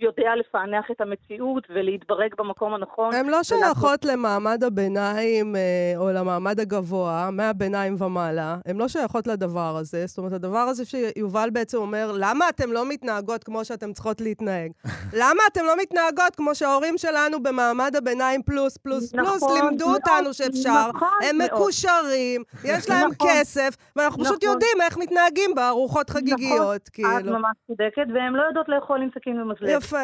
שיודע 0.00 0.36
לפענח 0.36 0.90
את 0.90 1.00
המציאות 1.00 1.66
ולהתברג 1.70 2.34
במקום 2.38 2.74
הנכון. 2.74 3.14
הן 3.14 3.28
לא 3.28 3.42
שייכות 3.42 4.04
למעמד 4.04 4.64
הביניים 4.64 5.56
אה, 5.56 5.92
או 5.96 6.10
למעמד 6.10 6.60
הגבוה, 6.60 7.28
מהביניים 7.32 7.96
ומעלה. 8.02 8.56
הן 8.66 8.76
לא 8.76 8.88
שייכות 8.88 9.26
לדבר 9.26 9.76
הזה. 9.76 10.06
זאת 10.06 10.18
אומרת, 10.18 10.32
הדבר 10.32 10.58
הזה 10.58 10.84
שיובל 10.84 11.50
בעצם 11.52 11.78
אומר, 11.78 12.12
למה 12.18 12.48
אתן 12.48 12.70
לא 12.70 12.88
מתנהגות 12.88 13.44
כמו 13.44 13.64
שאתן 13.64 13.92
צריכות 13.92 14.20
להתנהג? 14.20 14.72
למה 15.20 15.42
אתן 15.52 15.64
לא 15.64 15.76
מתנהגות 15.82 16.36
כמו 16.36 16.54
שההורים 16.54 16.98
שלנו 16.98 17.42
במעמד 17.42 17.96
הביניים 17.96 18.42
פלוס, 18.42 18.76
פלוס, 18.76 19.14
נכון, 19.14 19.38
פלוס, 19.38 19.52
לימדו 19.52 19.86
מאוד, 19.86 20.00
אותנו 20.06 20.34
שאפשר, 20.34 20.88
נכון 20.94 21.08
הם 21.22 21.38
מאוד. 21.38 21.50
מקושרים, 21.52 22.42
יש 22.64 22.90
להם 22.90 23.10
נכון. 23.10 23.28
כסף, 23.30 23.76
ואנחנו 23.96 24.24
פשוט 24.24 24.44
נכון. 24.44 24.52
יודעים 24.52 24.80
איך 24.82 24.98
מתנהגים 24.98 25.54
בארוחות 25.54 26.10
חגיגיות, 26.10 26.76
את 26.76 26.88
כאילו. 26.88 27.08
ממש 27.08 27.56
צודקת, 27.66 28.06
והן 28.14 28.32
לא 28.32 28.42
יודעות 28.42 28.68
לאכול 28.68 29.02
עם 29.02 29.08
סכין 29.18 29.40
ומזלג. 29.40 29.70
יפה. 29.84 29.96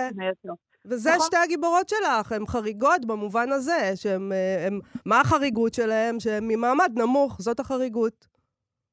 וזה 0.87 1.11
נכון. 1.11 1.27
שתי 1.27 1.37
הגיבורות 1.37 1.89
שלך, 1.89 2.33
הן 2.33 2.47
חריגות 2.47 3.05
במובן 3.07 3.53
הזה, 3.53 3.93
שהן... 3.95 4.33
אה, 4.33 4.67
הם- 4.67 4.81
מה 5.07 5.21
החריגות 5.21 5.75
שלהן? 5.75 6.21
שהן 6.21 6.45
ממעמד 6.49 6.93
נמוך, 6.97 7.37
זאת 7.41 7.61
החריגות. 7.61 8.27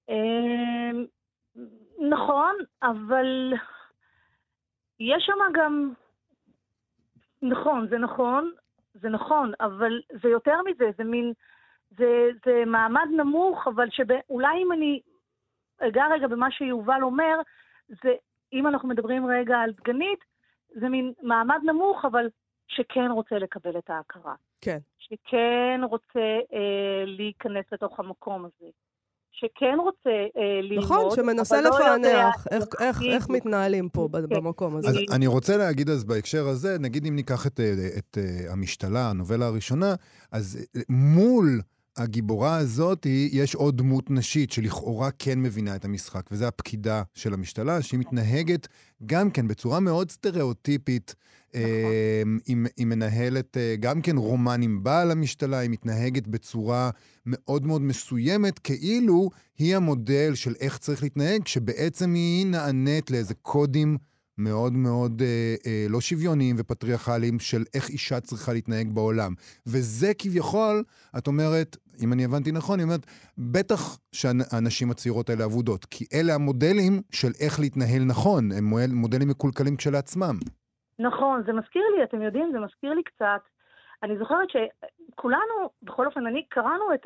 אמ, 0.10 1.06
נכון, 2.10 2.56
אבל 2.84 3.54
יש 5.00 5.24
שם 5.26 5.54
גם... 5.54 5.94
נכון, 7.42 7.88
זה 7.90 7.98
נכון, 7.98 8.52
זה 8.94 9.10
נכון, 9.10 9.52
אבל 9.60 10.02
זה 10.22 10.30
יותר 10.30 10.56
מזה, 10.66 10.86
זה 10.98 11.04
מין, 11.04 11.34
זה, 11.98 12.30
זה 12.46 12.64
מעמד 12.66 13.08
נמוך, 13.18 13.68
אבל 13.68 13.88
שאולי 13.92 14.64
אם 14.64 14.72
אני 14.72 15.02
אגע 15.80 16.04
רגע 16.12 16.28
במה 16.28 16.52
שיובל 16.52 17.00
אומר, 17.04 17.40
זה, 17.90 18.10
אם 18.54 18.68
אנחנו 18.68 18.90
מדברים 18.90 19.26
רגע 19.28 19.58
על 19.58 19.72
דגנית, 19.72 20.20
זה 20.80 20.90
מין 20.90 21.14
מעמד 21.22 21.60
נמוך, 21.66 22.06
אבל 22.06 22.26
שכן 22.68 23.12
רוצה 23.12 23.36
לקבל 23.36 23.78
את 23.78 23.90
ההכרה. 23.90 24.34
כן. 24.62 24.78
שכן 24.98 25.82
רוצה 25.90 26.20
אה, 26.54 27.04
להיכנס 27.06 27.66
לתוך 27.72 28.00
המקום 28.00 28.46
הזה. 28.46 28.70
שכן 29.32 29.78
רוצה 29.80 30.10
אה, 30.10 30.62
ללמוד, 30.62 30.84
נכון, 30.84 31.16
שמנסה 31.16 31.62
לא 31.62 31.68
יודע 31.68 31.80
לפענח 31.80 32.48
איך, 32.52 32.58
איך, 32.62 32.82
איך 32.82 33.02
איך 33.14 33.30
מתנהלים 33.30 33.90
פה 33.90 34.08
כן. 34.14 34.30
במקום 34.30 34.76
הזה. 34.76 34.88
אז 34.88 34.96
אני- 35.16 35.28
רוצה 35.28 35.58
להגיד 35.58 35.90
אז 35.90 36.04
בהקשר 36.04 36.48
הזה, 36.48 36.78
נגיד 36.80 37.06
אם 37.06 37.16
ניקח 37.16 37.48
את, 37.48 37.60
אה, 37.60 37.74
את 37.98 38.18
אה, 38.18 38.52
המשתלה, 38.54 39.10
הנובלה 39.10 39.46
הראשונה, 39.46 39.94
אז 40.32 40.68
אה, 40.76 40.82
מול 40.90 41.62
הגיבורה 41.98 42.58
הזאת 42.58 43.06
יש 43.32 43.56
עוד 43.56 43.78
דמות 43.78 44.12
נשית 44.12 44.52
שלכאורה 44.52 45.10
כן 45.20 45.42
מבינה 45.42 45.76
את 45.76 45.86
המשחק, 45.86 46.30
וזה 46.32 46.48
הפקידה 46.48 47.04
של 47.14 47.34
המשתלה, 47.34 47.82
שהיא 47.82 48.00
מתנהגת 48.00 48.68
גם 49.06 49.32
כן 49.32 49.48
בצורה 49.48 49.80
מאוד 49.80 50.12
סטריאוטיפית. 50.12 51.16
אה, 51.56 52.22
היא, 52.46 52.58
היא 52.78 52.86
מנהלת 52.86 53.58
אה, 53.58 53.76
גם 53.80 54.02
כן 54.02 54.18
רומן 54.18 54.62
עם 54.62 54.84
בעל 54.84 55.12
המשתלה, 55.12 55.58
היא 55.58 55.70
מתנהגת 55.70 56.28
בצורה 56.28 56.90
מאוד 57.26 57.66
מאוד 57.66 57.82
מסוימת, 57.82 58.60
כאילו 58.60 59.30
היא 59.58 59.76
המודל 59.76 60.36
של 60.36 60.54
איך 60.60 60.78
צריך 60.78 61.04
להתנהג, 61.04 61.44
כשבעצם 61.44 62.14
היא 62.14 62.46
נענית 62.46 63.12
לאיזה 63.12 63.34
קודים 63.34 63.98
מאוד 64.38 64.74
מאוד 64.74 65.22
אה, 65.22 65.56
אה, 65.68 65.86
לא 65.90 66.02
שוויוניים 66.02 66.56
ופטריארכליים 66.60 67.40
של 67.40 67.64
איך 67.74 67.90
אישה 67.90 68.20
צריכה 68.20 68.54
להתנהג 68.54 68.90
בעולם. 68.94 69.34
וזה 69.68 70.12
כביכול, 70.18 70.84
את 71.18 71.28
אומרת, 71.28 71.78
אם 72.04 72.14
אני 72.14 72.26
הבנתי 72.26 72.52
נכון, 72.52 72.80
היא 72.80 72.84
אומרת, 72.86 73.06
בטח 73.38 73.98
שהנשים 74.12 74.92
הצעירות 74.92 75.30
האלה 75.30 75.46
אבודות, 75.46 75.86
כי 75.86 76.06
אלה 76.14 76.36
המודלים 76.36 77.02
של 77.12 77.32
איך 77.40 77.60
להתנהל 77.60 78.04
נכון, 78.06 78.52
הם 78.52 78.64
מודל- 78.64 78.92
מודלים 78.94 79.28
מקולקלים 79.28 79.76
כשלעצמם. 79.78 80.36
נכון, 81.00 81.44
זה 81.46 81.54
מזכיר 81.54 81.84
לי, 81.98 82.04
אתם 82.04 82.22
יודעים, 82.22 82.50
זה 82.54 82.60
מזכיר 82.60 82.94
לי 82.94 83.04
קצת. 83.04 83.42
אני 84.04 84.18
זוכרת 84.20 84.48
שכולנו, 84.50 85.56
בכל 85.84 86.06
אופן, 86.06 86.28
אני, 86.28 86.46
קראנו 86.50 86.94
את 86.94 87.06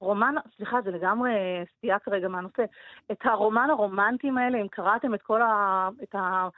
הרומן, 0.00 0.34
סליחה, 0.56 0.80
זה 0.84 0.90
לגמרי 0.90 1.32
סטייה 1.76 1.98
כרגע 1.98 2.28
מהנושא, 2.28 2.64
את 3.12 3.18
הרומן 3.24 3.70
הרומנטיים 3.70 4.38
האלה, 4.38 4.58
אם 4.58 4.68
קראתם 4.68 5.14
את 5.14 5.22
כל 5.22 5.42
ה... 5.42 5.88
את 6.02 6.14
ה 6.14 6.48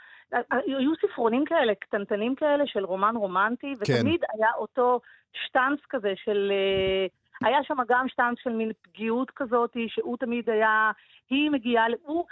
היו 0.50 0.92
ספרונים 1.02 1.45
כאלה, 1.45 1.75
קטנטנים 1.75 2.35
כאלה 2.35 2.64
של 2.66 2.85
רומן 2.85 3.16
רומנטי, 3.16 3.75
כן. 3.85 3.95
ותמיד 3.95 4.21
היה 4.35 4.49
אותו 4.57 5.00
שטאנץ 5.33 5.80
כזה 5.90 6.12
של... 6.16 6.52
אה, 6.52 7.07
היה 7.49 7.59
שם 7.62 7.76
גם 7.88 8.09
שטאנץ 8.09 8.38
של 8.42 8.50
מין 8.50 8.73
פגיעות 8.83 9.30
כזאת, 9.30 9.76
שהוא 9.88 10.16
תמיד 10.16 10.50
היה, 10.50 10.90
היא 11.30 11.50
מגיעה, 11.50 11.87
הוא, 12.02 12.25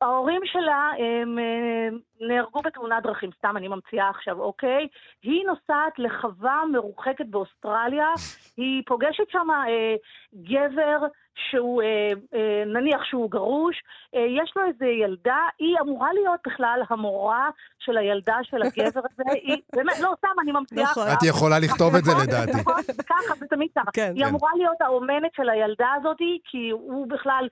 ההורים 0.00 0.40
שלה 0.44 0.90
הם, 0.98 1.38
אה, 1.38 1.88
נהרגו 2.28 2.62
בתאונת 2.62 3.02
דרכים, 3.02 3.30
סתם 3.38 3.56
אני 3.56 3.68
ממציאה 3.68 4.08
עכשיו, 4.08 4.40
אוקיי? 4.40 4.88
היא 5.22 5.46
נוסעת 5.46 5.98
לחווה 5.98 6.62
מרוחקת 6.72 7.26
באוסטרליה, 7.26 8.08
היא 8.56 8.82
פוגשת 8.86 9.30
שם 9.30 9.50
אה, 9.50 9.94
גבר 10.34 11.06
שהוא, 11.50 11.82
אה, 11.82 12.12
אה, 12.34 12.64
נניח 12.66 13.04
שהוא 13.04 13.30
גרוש, 13.30 13.76
אה, 14.14 14.20
יש 14.20 14.52
לו 14.56 14.62
איזה 14.68 14.86
ילדה, 14.86 15.38
היא 15.58 15.76
אמורה 15.80 16.12
להיות 16.12 16.40
בכלל 16.46 16.82
המורה 16.90 17.50
של 17.78 17.96
הילדה 17.96 18.36
של 18.42 18.62
הגבר 18.62 19.00
הזה, 19.12 19.32
היא, 19.44 19.56
באמת, 19.76 20.00
לא, 20.00 20.14
סתם 20.18 20.28
אני 20.42 20.52
ממציאה 20.52 20.82
נכון. 20.82 21.02
עכשיו. 21.02 21.18
את 21.18 21.22
יכולה 21.22 21.58
לכתוב 21.58 21.94
את 21.94 22.04
זה 22.04 22.12
נכון, 22.12 22.26
לדעתי. 22.26 22.60
נכון, 22.60 22.82
ככה, 23.08 23.34
זה 23.38 23.46
תמיד 23.46 23.68
ככה. 23.78 23.90
כן, 23.92 24.12
היא 24.14 24.24
כן. 24.24 24.30
אמורה 24.30 24.50
להיות 24.56 24.80
האומנת 24.80 25.34
של 25.36 25.48
הילדה 25.48 25.88
הזאת, 25.96 26.18
כי 26.44 26.70
הוא 26.70 27.08
בכלל, 27.08 27.48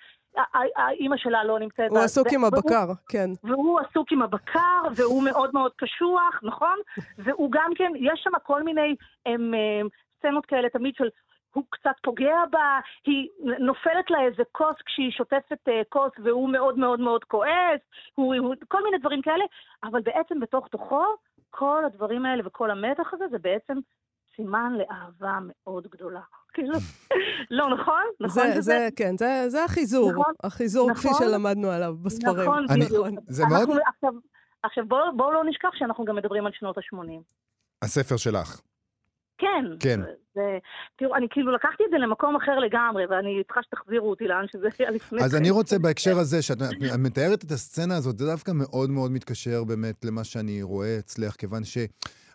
האימא 0.76 1.16
שלה 1.16 1.44
לא 1.44 1.58
נמצאת. 1.58 1.90
הוא 1.90 1.98
עסוק 1.98 2.26
עם 2.32 2.44
הבקר, 2.44 2.86
כן. 3.08 3.30
והוא 3.44 3.80
עסוק 3.80 4.12
עם 4.12 4.22
הבקר, 4.22 4.82
והוא 4.96 5.22
מאוד 5.22 5.50
מאוד 5.54 5.72
קשוח, 5.76 6.40
נכון? 6.42 6.78
והוא 7.24 7.48
גם 7.52 7.70
כן, 7.76 7.92
יש 7.96 8.20
שם 8.24 8.30
כל 8.42 8.62
מיני 8.62 8.96
סצנות 10.18 10.46
כאלה 10.46 10.68
תמיד 10.68 10.94
של... 10.94 11.08
הוא 11.54 11.64
קצת 11.70 11.94
פוגע 12.02 12.36
בה, 12.50 12.80
היא 13.06 13.28
נופלת 13.58 14.10
לה 14.10 14.22
איזה 14.22 14.42
כוס 14.52 14.76
כשהיא 14.86 15.10
שוטפת 15.10 15.68
אה, 15.68 15.82
כוס 15.88 16.12
והוא 16.24 16.48
מאוד 16.48 16.78
מאוד 16.78 17.00
מאוד 17.00 17.24
כועס, 17.24 17.80
הוא, 18.14 18.34
הוא, 18.34 18.54
כל 18.68 18.84
מיני 18.84 18.98
דברים 18.98 19.22
כאלה, 19.22 19.44
אבל 19.84 20.00
בעצם 20.00 20.40
בתוך 20.40 20.68
תוכו, 20.68 21.04
כל 21.50 21.84
הדברים 21.84 22.26
האלה 22.26 22.42
וכל 22.46 22.70
המתח 22.70 23.14
הזה 23.14 23.24
זה 23.30 23.38
בעצם 23.38 23.78
סימן 24.36 24.72
לאהבה 24.78 25.38
מאוד 25.42 25.86
גדולה. 25.86 26.20
כאילו, 26.54 26.74
לא, 27.54 27.74
נכון? 27.80 28.02
נכון 28.20 28.42
זה, 28.46 28.52
שזה- 28.52 28.62
זה, 28.62 28.88
כן, 28.96 29.16
זה, 29.18 29.44
זה 29.48 29.64
החיזור, 29.64 30.12
נכון, 30.12 30.32
החיזור 30.42 30.94
כפי 30.94 31.08
נכון. 31.08 31.26
שלמדנו 31.26 31.70
עליו 31.70 31.94
בספרים. 32.02 32.40
נכון, 32.40 32.66
אני- 32.70 32.84
בדיוק. 32.84 33.06
זה 33.28 33.44
מאוד... 33.46 33.68
עכשיו, 33.86 34.12
עכשיו 34.62 34.84
בואו 34.88 35.16
בוא 35.16 35.32
לא 35.32 35.44
נשכח 35.44 35.68
שאנחנו 35.74 36.04
גם 36.04 36.16
מדברים 36.16 36.46
על 36.46 36.52
שנות 36.54 36.78
ה-80. 36.78 37.22
הספר 37.82 38.16
שלך. 38.16 38.60
כן. 39.38 39.64
כן. 39.80 40.00
זה, 40.34 40.58
תראו, 40.96 41.16
אני 41.16 41.26
כאילו 41.30 41.52
לקחתי 41.52 41.82
את 41.84 41.90
זה 41.90 41.98
למקום 41.98 42.36
אחר 42.36 42.58
לגמרי, 42.58 43.06
ואני 43.06 43.42
צריכה 43.46 43.60
שתחזירו 43.62 44.10
אותי 44.10 44.24
לאן 44.28 44.44
שזה 44.52 44.68
היה 44.78 44.90
לפני 44.90 45.24
אז 45.24 45.30
כן. 45.30 45.36
אני 45.36 45.50
רוצה 45.50 45.78
בהקשר 45.78 46.18
הזה, 46.18 46.42
שאת 46.42 46.62
את 46.62 46.98
מתארת 46.98 47.44
את 47.44 47.50
הסצנה 47.50 47.96
הזאת, 47.96 48.18
זה 48.18 48.26
דווקא 48.26 48.52
מאוד 48.54 48.90
מאוד 48.90 49.10
מתקשר 49.12 49.64
באמת 49.64 50.04
למה 50.04 50.24
שאני 50.24 50.62
רואה 50.62 50.96
אצלך, 50.98 51.32
כיוון 51.36 51.64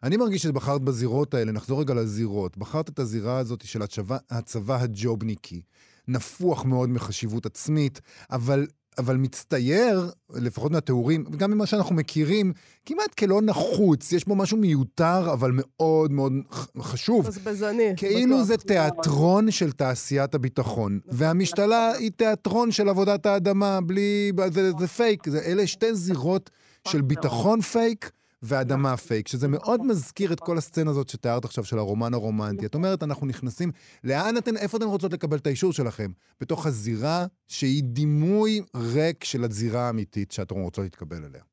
שאני 0.01 0.17
מרגיש 0.17 0.43
שבחרת 0.43 0.81
בזירות 0.81 1.33
האלה, 1.33 1.51
נחזור 1.51 1.81
רגע 1.81 1.93
לזירות, 1.93 2.57
בחרת 2.57 2.89
את 2.89 2.99
הזירה 2.99 3.38
הזאת 3.38 3.65
של 3.65 3.81
הצבא, 3.81 4.17
הצבא 4.29 4.81
הג'ובניקי, 4.81 5.62
נפוח 6.07 6.65
מאוד 6.65 6.89
מחשיבות 6.89 7.45
עצמית, 7.45 8.01
אבל... 8.31 8.67
אבל 8.97 9.17
מצטייר, 9.17 10.12
לפחות 10.33 10.71
מהתיאורים, 10.71 11.23
וגם 11.31 11.51
ממה 11.51 11.65
שאנחנו 11.65 11.95
מכירים, 11.95 12.53
כמעט 12.86 13.13
כלא 13.13 13.41
נחוץ. 13.41 14.12
יש 14.12 14.25
בו 14.27 14.36
משהו 14.36 14.57
מיותר, 14.57 15.33
אבל 15.33 15.51
מאוד 15.53 16.12
מאוד 16.12 16.33
חשוב. 16.79 17.27
בזבזני. 17.27 17.93
כאילו 17.97 18.36
בטוח. 18.36 18.47
זה 18.47 18.57
תיאטרון 18.57 19.51
של 19.51 19.71
תעשיית 19.71 20.36
הביטחון, 20.36 20.99
והמשתלה 21.07 21.91
היא 21.91 22.12
תיאטרון 22.12 22.71
של 22.71 22.89
עבודת 22.89 23.25
האדמה, 23.25 23.81
בלי... 23.81 24.31
זה, 24.49 24.71
זה 24.79 24.88
פייק, 24.88 25.29
זה, 25.29 25.39
אלה 25.39 25.67
שתי 25.67 25.95
זירות 25.95 26.49
של 26.88 27.01
ביטחון 27.01 27.62
פייק 27.62 28.12
ואדמה 28.43 28.97
פייק, 28.97 29.28
שזה 29.28 29.47
מאוד 29.47 29.82
מזכיר 29.84 30.34
את 30.34 30.39
כל 30.39 30.58
הסצנה 30.58 30.89
הזאת 30.89 31.10
שתיארת 31.10 31.45
עכשיו 31.45 31.63
של 31.63 31.78
הרומן 31.78 32.13
הרומנטי. 32.13 32.65
את 32.65 32.76
אומרת, 32.76 33.04
אנחנו 33.04 33.28
נכנסים, 33.28 33.71
לאן 34.04 34.38
אתן, 34.38 34.58
איפה 34.58 34.78
אתן 34.78 34.86
רוצות 34.86 35.13
לקבל 35.13 35.38
את 35.38 35.47
האישור 35.47 35.73
שלכם? 35.73 36.08
בתוך 36.41 36.65
הזירה 36.65 37.26
שהיא 37.47 37.84
דימוי 37.84 38.62
ריק 38.95 39.23
של 39.23 39.43
הזירה 39.43 39.82
האמיתית 39.88 40.32
שאתן 40.32 40.56
רוצות 40.56 40.84
להתקבל 40.84 41.17
אליה. 41.30 41.43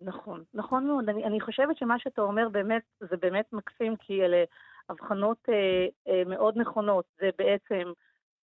נכון, 0.00 0.44
נכון 0.54 0.86
מאוד. 0.86 1.08
אני, 1.08 1.24
אני 1.24 1.40
חושבת 1.40 1.76
שמה 1.76 1.98
שאתה 1.98 2.22
אומר 2.22 2.48
באמת, 2.48 2.82
זה 3.00 3.16
באמת 3.16 3.52
מקסים, 3.52 3.96
כי 3.96 4.22
אלה 4.22 4.44
הבחנות 4.88 5.38
אה, 5.48 5.86
אה, 6.08 6.22
מאוד 6.26 6.58
נכונות. 6.58 7.04
זה 7.20 7.30
בעצם 7.38 7.92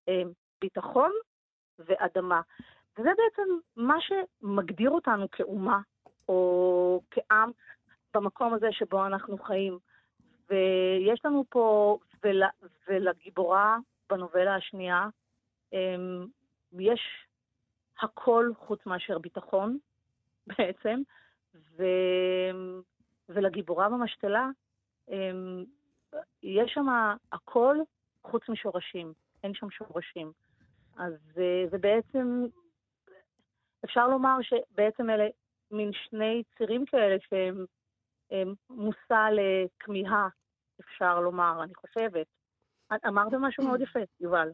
אה, 0.09 0.23
ביטחון 0.61 1.11
ואדמה. 1.79 2.41
וזה 2.99 3.09
בעצם 3.09 3.49
מה 3.77 3.97
שמגדיר 4.01 4.91
אותנו 4.91 5.27
כאומה, 5.33 5.81
או 6.31 7.01
כעם, 7.11 7.51
במקום 8.15 8.55
הזה 8.55 8.69
שבו 8.73 9.07
אנחנו 9.07 9.39
חיים. 9.39 9.79
ויש 10.51 11.25
לנו 11.25 11.45
פה, 11.49 11.99
ול, 12.25 12.43
ולגיבורה 12.89 13.79
בנובלה 14.11 14.55
השנייה, 14.55 15.09
אה, 15.75 15.97
יש 16.73 17.01
הכל 18.01 18.51
חוץ 18.59 18.87
מאשר 18.87 19.19
ביטחון, 19.19 19.79
בעצם. 20.47 21.03
ו... 21.55 21.85
ולגיבורה 23.29 23.89
במשתלה, 23.89 24.49
אמ, 25.09 25.65
יש 26.43 26.73
שם 26.75 26.87
הכל 27.33 27.77
חוץ 28.23 28.49
משורשים, 28.49 29.13
אין 29.43 29.55
שם 29.55 29.71
שורשים. 29.71 30.33
אז 30.97 31.15
אה, 31.39 31.65
זה 31.71 31.79
בעצם, 31.79 32.45
אפשר 33.85 34.09
לומר 34.09 34.37
שבעצם 34.43 35.11
אלה 35.11 35.29
מין 35.71 35.91
שני 36.09 36.43
צירים 36.59 36.85
כאלה 36.87 37.17
שהם 37.29 37.65
הם 38.31 38.55
מושא 38.71 39.29
לכמיהה, 39.33 40.29
אפשר 40.81 41.21
לומר, 41.21 41.63
אני 41.65 41.73
חושבת. 41.75 42.27
אמרת 43.09 43.33
משהו 43.41 43.65
מאוד 43.65 43.81
יפה, 43.81 43.99
יובל. 44.21 44.49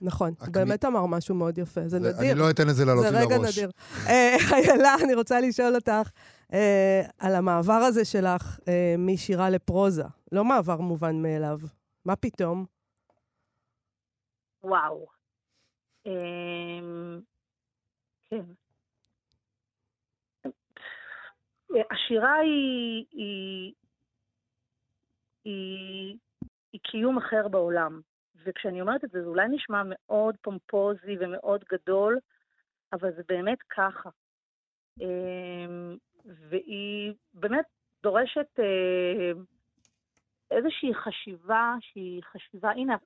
נכון, 0.00 0.28
הוא 0.28 0.36
הכמי- 0.48 0.52
באמת 0.64 0.84
אמר 0.84 1.06
משהו 1.06 1.34
מאוד 1.34 1.58
יפה, 1.58 1.80
זה 1.80 1.88
זה- 1.88 1.98
נדיר. 1.98 2.30
אני 2.32 2.38
לא 2.40 2.50
אתן 2.50 2.66
לזה 2.66 2.84
לעלות 2.84 3.04
זה 3.04 3.10
לי 3.10 3.16
רגע 3.26 3.36
לראש. 3.38 3.58
נדיר. 3.58 3.70
אה, 4.08 4.36
איילה, 4.52 4.94
אני 5.04 5.14
רוצה 5.14 5.40
לשאול 5.40 5.74
אותך 5.74 6.10
אה, 6.52 7.02
על 7.18 7.34
המעבר 7.34 7.72
הזה 7.88 8.04
שלך 8.04 8.58
אה, 8.68 8.94
משירה 8.98 9.50
לפרוזה. 9.50 10.04
לא 10.32 10.44
מעבר 10.44 10.76
מובן 10.76 11.22
מאליו. 11.22 11.58
מה 12.04 12.16
פתאום? 12.16 12.66
וואו. 14.64 15.06
אמ, 16.06 17.20
כן. 18.30 18.44
השירה 21.90 22.34
היא, 22.34 23.04
היא, 23.10 23.72
היא, 25.44 26.16
היא 26.72 26.80
קיום 26.82 27.18
אחר 27.18 27.48
בעולם, 27.48 28.00
וכשאני 28.44 28.80
אומרת 28.80 29.04
את 29.04 29.10
זה, 29.10 29.22
זה 29.22 29.28
אולי 29.28 29.48
נשמע 29.48 29.82
מאוד 29.86 30.36
פומפוזי 30.42 31.16
ומאוד 31.20 31.64
גדול, 31.72 32.18
אבל 32.92 33.12
זה 33.16 33.22
באמת 33.28 33.58
ככה. 33.62 34.10
אמ, 35.00 35.96
והיא 36.24 37.14
באמת 37.34 37.64
דורשת 38.02 38.46
אה, 38.58 39.32
איזושהי 40.50 40.94
חשיבה 40.94 41.74
שהיא 41.80 42.22
חשיבה, 42.22 42.70
הנה, 42.70 42.96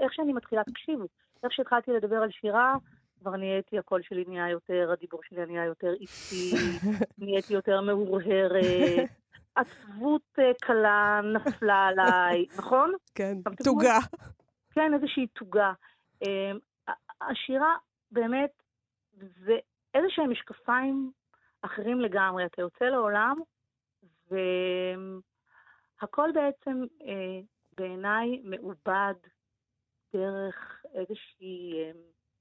איך 0.00 0.12
שאני 0.12 0.32
מתחילה, 0.32 0.64
תקשיבו, 0.64 1.04
איך 1.44 1.52
שהתחלתי 1.52 1.90
לדבר 1.90 2.16
על 2.16 2.30
שירה, 2.30 2.76
כבר 3.20 3.36
נהייתי, 3.36 3.78
הקול 3.78 4.02
שלי 4.02 4.24
נהיה 4.28 4.50
יותר, 4.50 4.90
הדיבור 4.92 5.20
שלי 5.24 5.46
נהיה 5.46 5.64
יותר 5.64 5.92
איטי, 5.92 6.56
נהייתי 7.18 7.54
יותר 7.54 7.80
מהורהרת, 7.80 9.08
עצבות 9.54 10.22
אה, 10.38 10.52
קלה 10.60 11.20
נפלה 11.34 11.86
עליי, 11.86 12.46
נכון? 12.58 12.92
כן, 13.14 13.36
תוגה. 13.64 13.98
כן, 14.72 14.94
איזושהי 14.94 15.26
תוגה. 15.26 15.72
אמ, 16.22 16.58
השירה 17.20 17.76
באמת 18.10 18.50
זה 19.16 19.56
איזה 19.94 20.06
שהם 20.10 20.30
משקפיים 20.30 21.12
אחרים 21.62 22.00
לגמרי. 22.00 22.46
אתה 22.46 22.62
יוצא 22.62 22.84
לעולם, 22.84 23.36
והכל 24.30 26.30
בעצם 26.34 26.84
אה, 27.02 27.40
בעיניי 27.76 28.40
מעובד 28.44 29.14
דרך 30.12 30.84
איזושהי 30.94 31.82
אה, 31.82 31.90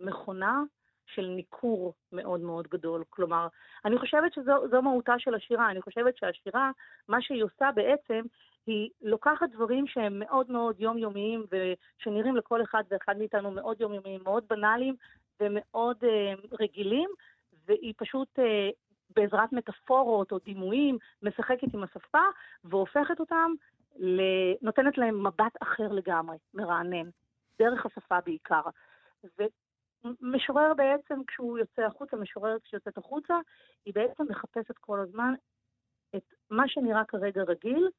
מכונה 0.03 0.61
של 1.05 1.25
ניכור 1.25 1.93
מאוד 2.11 2.39
מאוד 2.39 2.67
גדול. 2.67 3.03
כלומר, 3.09 3.47
אני 3.85 3.97
חושבת 3.97 4.33
שזו 4.33 4.81
מהותה 4.81 5.13
של 5.17 5.35
השירה. 5.35 5.71
אני 5.71 5.81
חושבת 5.81 6.17
שהשירה, 6.17 6.71
מה 7.07 7.21
שהיא 7.21 7.43
עושה 7.43 7.69
בעצם, 7.75 8.21
היא 8.67 8.89
לוקחת 9.01 9.49
דברים 9.49 9.87
שהם 9.87 10.19
מאוד 10.19 10.51
מאוד 10.51 10.79
יומיומיים 10.79 11.45
ושנראים 11.51 12.35
לכל 12.35 12.63
אחד 12.63 12.83
ואחד 12.91 13.17
מאיתנו 13.17 13.51
מאוד 13.51 13.81
יומיומיים, 13.81 14.21
מאוד 14.23 14.43
בנאליים 14.49 14.95
ומאוד 15.39 15.97
אה, 16.03 16.33
רגילים, 16.59 17.09
והיא 17.67 17.93
פשוט 17.97 18.39
אה, 18.39 18.69
בעזרת 19.15 19.53
מטאפורות 19.53 20.31
או 20.31 20.39
דימויים 20.39 20.97
משחקת 21.23 21.73
עם 21.73 21.83
השפה 21.83 22.23
והופכת 22.63 23.19
אותם, 23.19 23.51
נותנת 24.61 24.97
להם 24.97 25.27
מבט 25.27 25.53
אחר 25.61 25.87
לגמרי, 25.91 26.37
מרענן, 26.53 27.09
דרך 27.59 27.85
השפה 27.85 28.17
בעיקר. 28.25 28.61
ומשורר 30.05 30.73
בעצם, 30.73 31.21
כשהוא 31.27 31.57
יוצא 31.57 31.81
החוצה, 31.81 32.17
משוררת 32.17 32.61
כשיוצאת 32.63 32.97
החוצה, 32.97 33.33
היא 33.85 33.93
בעצם 33.93 34.23
מחפשת 34.29 34.77
כל 34.79 34.99
הזמן 34.99 35.33
את 36.15 36.23
מה 36.49 36.63
שנראה 36.67 37.05
כרגע 37.07 37.41
רגיל, 37.43 37.89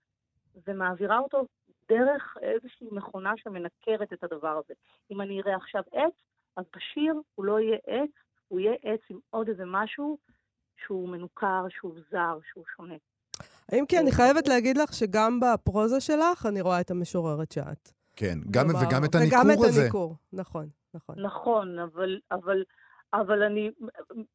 ומעבירה 0.66 1.18
אותו 1.18 1.46
דרך 1.88 2.36
איזושהי 2.42 2.88
מכונה 2.92 3.32
שמנקרת 3.36 4.12
את 4.12 4.24
הדבר 4.24 4.60
הזה. 4.64 4.74
אם 5.10 5.20
אני 5.20 5.40
אראה 5.40 5.56
עכשיו 5.56 5.82
עץ, 5.92 6.14
אז 6.56 6.64
בשיר 6.76 7.14
הוא 7.34 7.44
לא 7.44 7.60
יהיה 7.60 7.78
עץ, 7.86 8.10
הוא 8.48 8.60
יהיה 8.60 8.74
עץ 8.82 9.00
עם 9.10 9.18
עוד 9.30 9.48
איזה 9.48 9.62
משהו 9.66 10.18
שהוא 10.86 11.08
מנוכר, 11.08 11.66
שהוא 11.70 11.94
זר, 12.10 12.38
שהוא 12.52 12.64
שונה. 12.76 12.94
האם 13.72 13.86
כי 13.86 13.98
אני 13.98 14.12
חייבת 14.12 14.48
להגיד 14.48 14.76
לך 14.76 14.94
שגם 14.94 15.40
בפרוזה 15.40 16.00
שלך 16.00 16.46
אני 16.46 16.60
רואה 16.60 16.80
את 16.80 16.90
המשוררת 16.90 17.52
שאת. 17.52 17.92
כן, 18.16 18.38
גם 18.50 18.66
וגם 18.68 19.04
את 19.04 19.14
הניכור 19.14 19.38
הזה. 19.40 19.50
וגם 19.50 19.50
את 19.50 19.80
הניכור, 19.80 20.14
נכון, 20.32 20.68
נכון. 20.94 21.14
נכון, 21.18 21.78
אבל, 21.78 22.18
אבל, 22.30 22.64
אבל 23.14 23.42
אני 23.42 23.70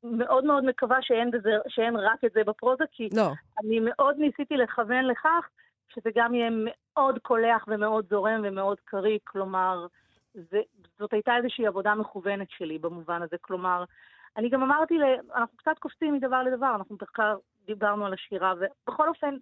מאוד 0.04 0.46
מאוד 0.46 0.66
מקווה 0.66 0.98
שאין, 1.02 1.32
בזה, 1.32 1.50
שאין 1.68 1.96
רק 1.96 2.24
את 2.26 2.32
זה 2.34 2.44
בפרוזה, 2.44 2.84
כי 2.92 3.10
לא. 3.16 3.32
אני 3.64 3.80
מאוד 3.80 4.16
ניסיתי 4.18 4.58
לכוון 4.58 5.06
לכך 5.06 5.50
שזה 5.94 6.10
גם 6.16 6.34
יהיה 6.34 6.50
מאוד 6.52 7.20
קולח 7.20 7.66
ומאוד 7.68 8.06
זורם 8.10 8.42
ומאוד 8.44 8.78
קריא, 8.86 9.20
כלומר, 9.24 9.88
זה, 10.34 10.62
זאת 11.00 11.14
הייתה 11.14 11.38
איזושהי 11.38 11.68
עבודה 11.68 11.96
מכוונת 11.96 12.48
שלי 12.50 12.80
במובן 12.80 13.22
הזה, 13.22 13.38
כלומר, 13.42 13.84
אני 14.38 14.50
גם 14.50 14.64
אמרתי, 14.64 14.98
אנחנו 15.36 15.58
קצת 15.58 15.80
קופצים 15.80 16.14
מדבר 16.14 16.44
לדבר, 16.44 16.76
אנחנו 16.76 16.98
בעיקר 16.98 17.38
דיברנו 17.66 18.06
על 18.06 18.14
השירה, 18.14 18.54
ובכל 18.60 19.08
אופן, 19.08 19.36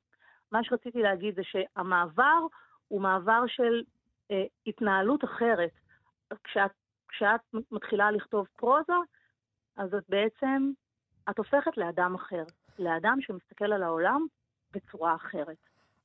מה 0.51 0.63
שרציתי 0.63 1.01
להגיד 1.01 1.35
זה 1.35 1.41
שהמעבר 1.43 2.39
הוא 2.87 3.01
מעבר 3.01 3.43
של 3.47 3.83
אה, 4.31 4.43
התנהלות 4.67 5.23
אחרת. 5.23 5.71
כשאת, 6.43 6.71
כשאת 7.17 7.63
מתחילה 7.71 8.11
לכתוב 8.11 8.47
פרוזה, 8.55 8.93
אז 9.77 9.93
את 9.93 10.03
בעצם, 10.09 10.71
את 11.29 11.37
הופכת 11.37 11.77
לאדם 11.77 12.15
אחר, 12.15 12.43
לאדם 12.79 13.17
שמסתכל 13.21 13.73
על 13.73 13.83
העולם 13.83 14.25
בצורה 14.73 15.15
אחרת. 15.15 15.57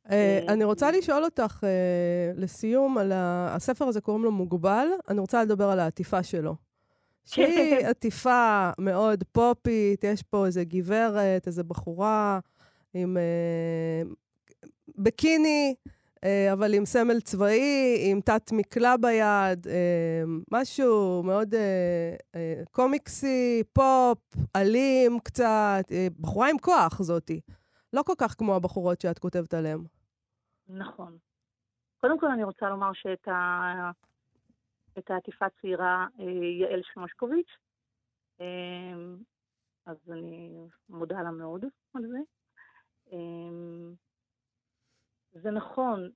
Uh, 0.07 0.12
אני 0.48 0.64
רוצה 0.64 0.90
לשאול 0.90 1.25
אותך 1.25 1.64
לסיום 2.37 2.98
על 2.98 3.12
הספר 3.14 3.85
הזה, 3.85 4.01
קוראים 4.01 4.25
לו 4.25 4.33
מוגבל. 4.33 4.87
אני 5.09 5.20
רוצה 5.20 5.44
לדבר 5.44 5.64
על 5.64 5.81
העטיפה 5.81 6.22
שלו. 6.22 6.57
שהיא 7.25 7.87
עטיפה 7.87 8.70
מאוד 8.79 9.25
פופית, 9.33 10.05
יש 10.05 10.22
פה 10.22 10.46
איזה 10.46 10.64
גברת, 10.64 11.46
איזה 11.46 11.64
בחורה 11.64 12.40
עם 12.94 13.16
בקיני, 14.98 15.75
uh, 15.88 15.90
אבל 16.52 16.74
עם 16.74 16.85
סמל 16.85 17.20
צבאי, 17.20 17.96
עם 18.11 18.20
תת 18.20 18.52
מקלע 18.52 18.96
ביד, 18.96 19.66
uh, 19.66 19.70
משהו 20.52 21.22
מאוד 21.22 21.54
uh, 21.54 22.37
קומיקסי, 22.70 23.62
פופ, 23.72 24.18
אלים 24.56 25.18
קצת, 25.24 25.85
בחורה 26.20 26.50
עם 26.50 26.58
כוח 26.58 27.02
זאתי. 27.02 27.40
לא 27.92 28.02
כל 28.02 28.14
כך 28.18 28.35
כמו 28.38 28.56
הבחורות 28.56 29.00
שאת 29.00 29.18
כותבת 29.18 29.54
עליהן. 29.54 29.80
נכון. 30.68 31.18
קודם 32.00 32.20
כל 32.20 32.26
אני 32.26 32.44
רוצה 32.44 32.68
לומר 32.68 32.92
שאת 32.92 33.28
ה... 33.28 33.90
את 34.98 35.11
העטיפה 35.11 35.46
צעירה 35.61 36.06
אה, 36.20 36.24
יעל 36.61 36.80
שמושקוביץ', 36.92 37.56
אה, 38.40 38.94
אז 39.87 39.96
אני 40.11 40.66
מודה 40.88 41.22
לה 41.22 41.30
מאוד 41.30 41.64
על 41.94 42.02
זה. 42.06 42.18
זה 45.33 45.51
נכון, 45.51 46.11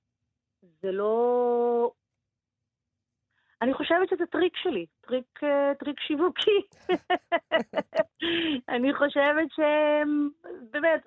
זה 0.81 0.91
לא 0.91 1.91
אני 3.61 3.73
חושבת 3.73 4.09
שזה 4.09 4.25
טריק 4.31 4.53
שלי, 4.63 4.85
טריק, 5.07 5.43
אה, 5.43 5.75
טריק 5.79 5.99
שיווקי. 5.99 6.61
אני 8.75 8.93
חושבת 8.93 9.47
שבאמת, 9.51 11.01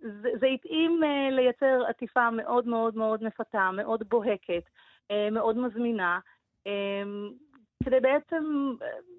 זה, 0.00 0.28
זה 0.40 0.46
התאים 0.46 1.00
אה, 1.04 1.30
לייצר 1.30 1.84
עטיפה 1.88 2.30
מאוד 2.30 2.66
מאוד 2.66 2.96
מאוד 2.96 3.24
מפתה, 3.24 3.70
מאוד 3.72 4.02
בוהקת, 4.08 4.64
אה, 5.10 5.28
מאוד 5.30 5.58
מזמינה, 5.58 6.18
כדי 7.84 8.00
בעצם 8.00 8.44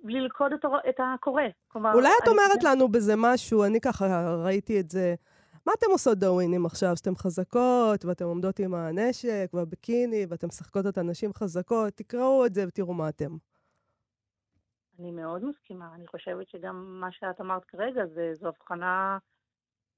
ללכוד 0.04 0.52
את 0.90 1.00
הקורא. 1.00 1.44
כלומר, 1.68 1.94
אולי 1.94 2.10
את 2.24 2.28
אומרת 2.28 2.66
אני... 2.66 2.76
לנו 2.76 2.88
בזה 2.88 3.14
משהו, 3.18 3.64
אני 3.64 3.82
ככה 3.82 4.06
ראיתי 4.44 4.80
את 4.80 4.90
זה. 4.90 5.16
מה 5.66 5.74
אתם 5.78 5.88
עושות 5.92 6.18
דאווינים 6.18 6.66
עכשיו, 6.66 6.98
שאתן 6.98 7.16
חזקות, 7.16 8.06
ואתן 8.06 8.26
עומדות 8.26 8.60
עם 8.60 8.74
הנשק 8.74 9.50
והביקיני, 9.54 10.26
ואתן 10.30 10.48
משחקות 10.48 10.86
את 10.90 10.98
הנשים 10.98 11.34
חזקות? 11.34 11.94
תקראו 11.94 12.46
את 12.46 12.54
זה 12.54 12.68
ותראו 12.68 12.94
מה 12.94 13.10
אתם. 13.10 13.32
אני 15.00 15.12
מאוד 15.12 15.46
מסכימה. 15.46 15.96
אני 15.96 16.08
חושבת 16.08 16.50
שגם 16.50 17.00
מה 17.00 17.12
שאת 17.12 17.42
אמרת 17.42 17.66
כרגע, 17.66 18.06
זה, 18.06 18.32
זו 18.34 18.48
הבחנה 18.48 19.18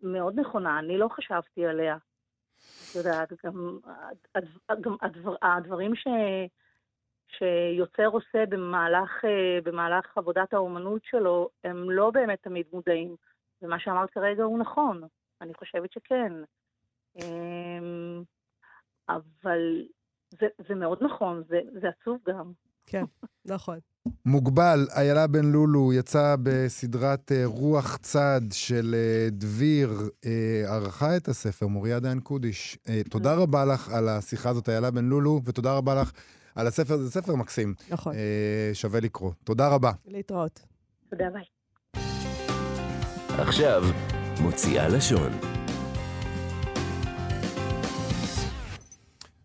מאוד 0.01 0.39
נכונה. 0.39 0.79
אני 0.79 0.97
לא 0.97 1.07
חשבתי 1.07 1.65
עליה. 1.65 1.97
את 2.91 2.95
יודעת, 2.95 3.33
גם, 3.45 3.79
גם 4.81 4.95
הדבר, 5.01 5.35
הדברים 5.41 5.95
ש, 5.95 6.07
שיוצר 7.27 8.07
עושה 8.07 8.45
במהלך, 8.49 9.25
אה, 9.25 9.61
במהלך 9.63 10.17
עבודת 10.17 10.53
האומנות 10.53 11.01
שלו, 11.03 11.49
הם 11.63 11.91
לא 11.91 12.11
באמת 12.11 12.39
תמיד 12.41 12.65
מודעים. 12.73 13.15
ומה 13.61 13.79
שאמרת 13.79 14.09
כרגע 14.09 14.43
הוא 14.43 14.59
נכון. 14.59 15.03
אני 15.43 15.53
חושבת 15.53 15.91
שכן. 15.91 16.33
אמ, 17.15 18.23
אבל 19.09 19.87
זה, 20.39 20.47
זה 20.67 20.75
מאוד 20.75 20.97
נכון, 21.03 21.43
זה, 21.49 21.59
זה 21.81 21.87
עצוב 21.89 22.17
גם. 22.27 22.51
כן, 22.85 23.03
נכון. 23.45 23.79
מוגבל, 24.25 24.87
איילה 24.95 25.27
בן 25.27 25.45
לולו 25.45 25.93
יצא 25.93 26.35
בסדרת 26.43 27.31
uh, 27.31 27.35
רוח 27.45 27.97
צד 27.97 28.41
של 28.51 28.95
uh, 28.95 29.31
דביר, 29.31 29.89
uh, 29.99 30.27
ערכה 30.67 31.17
את 31.17 31.27
הספר, 31.27 31.67
מוריה 31.67 31.99
דיין 31.99 32.19
קודיש. 32.19 32.77
Uh, 32.85 33.09
תודה 33.09 33.35
רבה 33.35 33.65
לך 33.65 33.93
על 33.93 34.09
השיחה 34.09 34.49
הזאת, 34.49 34.69
איילה 34.69 34.91
בן 34.91 35.05
לולו, 35.05 35.41
ותודה 35.45 35.77
רבה 35.77 36.01
לך 36.01 36.11
על 36.55 36.67
הספר, 36.67 36.97
זה 36.97 37.11
ספר 37.11 37.35
מקסים. 37.35 37.73
נכון. 37.89 38.13
Uh, 38.13 38.17
שווה 38.73 38.99
לקרוא. 38.99 39.31
תודה 39.43 39.67
רבה. 39.67 39.91
להתראות. 40.05 40.59
תודה, 41.09 41.25
ביי. 41.29 41.43
עכשיו, 43.39 43.83
מוציאה 44.43 44.87
לשון. 44.87 45.31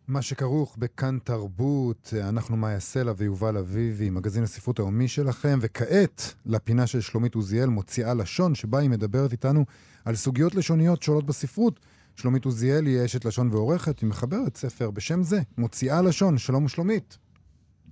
מה 0.09 0.23
שכרוך 0.23 0.77
בכאן 0.79 1.19
תרבות, 1.25 2.15
אנחנו 2.29 2.57
מאיה 2.57 2.81
סלע 2.81 3.13
ויובל 3.17 3.57
אביבי, 3.57 4.11
מגזין 4.11 4.43
הספרות 4.43 4.79
היומי 4.79 5.09
שלכם, 5.09 5.59
וכעת 5.61 6.35
לפינה 6.47 6.87
של 6.87 7.01
שלומית 7.01 7.35
עוזיאל, 7.35 7.67
מוציאה 7.67 8.15
לשון, 8.15 8.55
שבה 8.55 8.79
היא 8.79 8.91
מדברת 8.91 9.33
איתנו 9.33 9.65
על 10.05 10.15
סוגיות 10.15 10.55
לשוניות 10.55 11.03
שעולות 11.03 11.27
בספרות. 11.27 11.81
שלומית 12.17 12.45
עוזיאל 12.45 12.87
היא 12.87 13.05
אשת 13.05 13.25
לשון 13.25 13.49
ועורכת, 13.51 13.99
היא 14.01 14.09
מחברת 14.09 14.57
ספר 14.57 14.91
בשם 14.91 15.23
זה, 15.23 15.41
מוציאה 15.59 16.03
לשון. 16.03 16.39
שלום 16.39 16.65
ושלומית. 16.65 17.19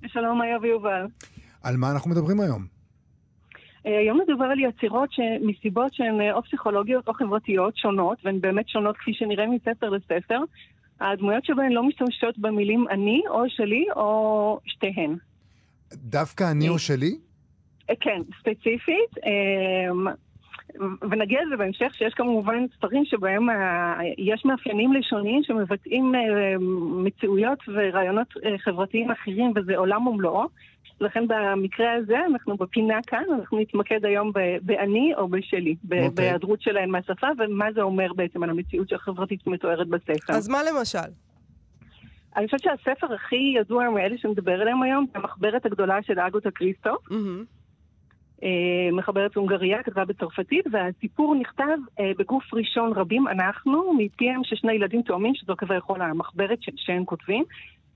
שלום, 0.07 0.39
מאיה 0.39 0.59
ויובל. 0.63 1.07
על 1.63 1.77
מה 1.77 1.91
אנחנו 1.91 2.11
מדברים 2.11 2.41
היום? 2.41 2.76
אה, 3.87 3.99
היום 3.99 4.21
מדובר 4.21 4.45
על 4.45 4.59
יצירות 4.61 5.09
שמסיבות 5.13 5.95
שהן 5.95 6.21
אה, 6.21 6.33
או 6.33 6.43
פסיכולוגיות 6.43 7.09
או 7.09 7.15
חברתיות 7.15 7.77
שונות, 7.77 8.19
והן 8.25 8.41
באמת 8.41 8.69
שונות 8.69 8.97
כפי 8.97 9.15
שנראה 9.15 9.47
מספר 9.47 9.91
לספר, 9.91 10.39
הדמויות 11.01 11.45
שבהן 11.45 11.73
לא 11.73 11.83
משתמשות 11.83 12.39
במילים 12.39 12.87
אני 12.91 13.23
או 13.29 13.43
שלי 13.49 13.85
או 13.97 14.61
שתיהן. 14.67 15.17
דווקא 15.93 16.51
אני 16.51 16.69
או 16.69 16.79
שלי? 16.79 17.19
כן, 18.01 18.21
ספציפית. 18.41 19.11
ונגיע 21.11 21.41
לזה 21.47 21.57
בהמשך, 21.57 21.95
שיש 21.95 22.15
כמובן 22.15 22.67
ספרים 22.77 23.05
שבהם 23.05 23.47
יש 24.19 24.45
מאפיינים 24.45 24.93
לשוניים 24.93 25.43
שמבטאים 25.43 26.13
מציאויות 27.05 27.59
ורעיונות 27.69 28.29
חברתיים 28.59 29.11
אחרים, 29.11 29.53
וזה 29.57 29.77
עולם 29.77 30.07
ומלואו. 30.07 30.47
לכן 31.01 31.25
במקרה 31.29 31.93
הזה, 31.93 32.19
אנחנו 32.27 32.57
בפינה 32.57 32.99
כאן, 33.07 33.25
אנחנו 33.39 33.59
נתמקד 33.59 34.05
היום 34.05 34.33
באני 34.63 35.13
או 35.17 35.29
בשלי, 35.29 35.73
okay. 35.73 35.95
אוקיי. 35.95 36.11
בהיעדרות 36.15 36.63
שלהן 36.63 36.91
מהשפה, 36.91 37.27
ומה 37.39 37.73
זה 37.73 37.83
אומר 37.83 38.13
בעצם 38.13 38.43
על 38.43 38.51
המציאות 38.51 38.93
החברתית 38.93 39.41
שמתוארת 39.45 39.89
בספר. 39.89 40.33
אז 40.33 40.49
מה 40.49 40.59
למשל? 40.63 41.09
אני 42.37 42.47
חושבת 42.47 42.61
שהספר 42.63 43.15
הכי 43.15 43.55
ידוע 43.61 43.91
מאלה 43.91 44.19
שמדבר 44.19 44.61
עליהם 44.61 44.83
היום, 44.83 45.07
זה 45.13 45.19
המחברת 45.19 45.67
הגדולה 45.67 46.03
של 46.03 46.19
אגוטה 46.21 46.51
קריסטו. 46.51 46.91
Mm-hmm. 46.91 47.56
מחברת 48.93 49.35
הונגריה, 49.35 49.83
כתבה 49.83 50.05
בצרפתית, 50.05 50.65
והסיפור 50.73 51.35
נכתב 51.35 51.79
אה, 52.01 52.13
בגוף 52.19 52.55
ראשון 52.55 52.93
רבים 52.93 53.29
אנחנו, 53.29 53.93
מפיהם 53.99 54.45
של 54.45 54.57
שני 54.57 54.73
ילדים 54.73 55.03
תאומים, 55.03 55.35
שזו 55.35 55.57
כביכול 55.57 56.03
המחברת 56.03 56.59
שהם 56.77 57.05
כותבים. 57.05 57.45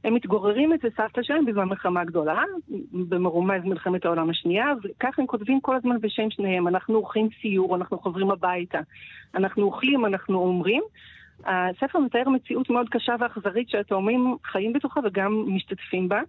הם 0.05 0.15
מתגוררים 0.15 0.73
אצל 0.73 0.89
סבתא 0.97 1.23
שלהם 1.23 1.47
בזמן 1.47 1.65
מלחמה 1.65 2.05
גדולה, 2.05 2.43
במרומז 2.93 3.65
מלחמת 3.65 4.05
העולם 4.05 4.31
השנייה, 4.31 4.67
וכך 4.85 5.19
הם 5.19 5.27
כותבים 5.27 5.61
כל 5.61 5.77
הזמן 5.77 6.01
בשם 6.01 6.31
שניהם. 6.31 6.69
אנחנו 6.69 6.95
עורכים 6.95 7.29
סיור, 7.41 7.77
אנחנו 7.77 7.99
חוזרים 7.99 8.31
הביתה, 8.31 8.79
אנחנו 9.35 9.63
אוכלים, 9.63 10.07
אנחנו 10.07 10.39
אומרים. 10.39 10.83
הספר 11.45 11.99
מתאר 11.99 12.29
מציאות 12.29 12.71
מאוד 12.71 12.89
קשה 12.89 13.15
ואכזרית 13.21 13.69
שהתאומים 13.69 14.37
חיים 14.45 14.73
בתוכה 14.73 15.01
וגם 15.05 15.45
משתתפים 15.47 16.09
בה. 16.09 16.21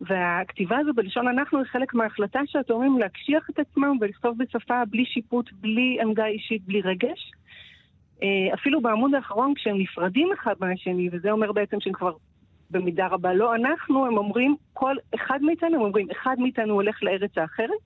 והכתיבה 0.00 0.78
הזו 0.78 0.92
בלשון 0.94 1.28
אנחנו 1.28 1.58
היא 1.58 1.66
חלק 1.66 1.94
מההחלטה 1.94 2.40
שהתאומים 2.46 2.98
להקשיח 2.98 3.50
את 3.50 3.58
עצמם 3.58 3.96
ולכתוב 4.00 4.38
בשפה 4.38 4.82
בלי 4.90 5.04
שיפוט, 5.04 5.50
בלי 5.52 5.98
עמדה 6.02 6.26
אישית, 6.26 6.62
בלי 6.64 6.80
רגש. 6.80 7.32
אה, 8.22 8.54
אפילו 8.54 8.80
בעמוד 8.80 9.14
האחרון 9.14 9.54
כשהם 9.54 9.78
נפרדים 9.78 10.28
אחד 10.32 10.54
מהשני, 10.60 11.08
וזה 11.12 11.30
אומר 11.30 11.52
בעצם 11.52 11.76
שהם 11.80 11.92
כבר 11.92 12.12
במידה 12.70 13.06
רבה 13.06 13.34
לא 13.34 13.54
אנחנו, 13.54 14.06
הם 14.06 14.18
אומרים, 14.18 14.56
כל 14.72 14.94
אחד 15.14 15.38
מאיתנו, 15.42 15.74
הם 15.74 15.82
אומרים, 15.82 16.06
אחד 16.10 16.36
מאיתנו 16.38 16.74
הולך 16.74 17.02
לארץ 17.02 17.38
האחרת, 17.38 17.84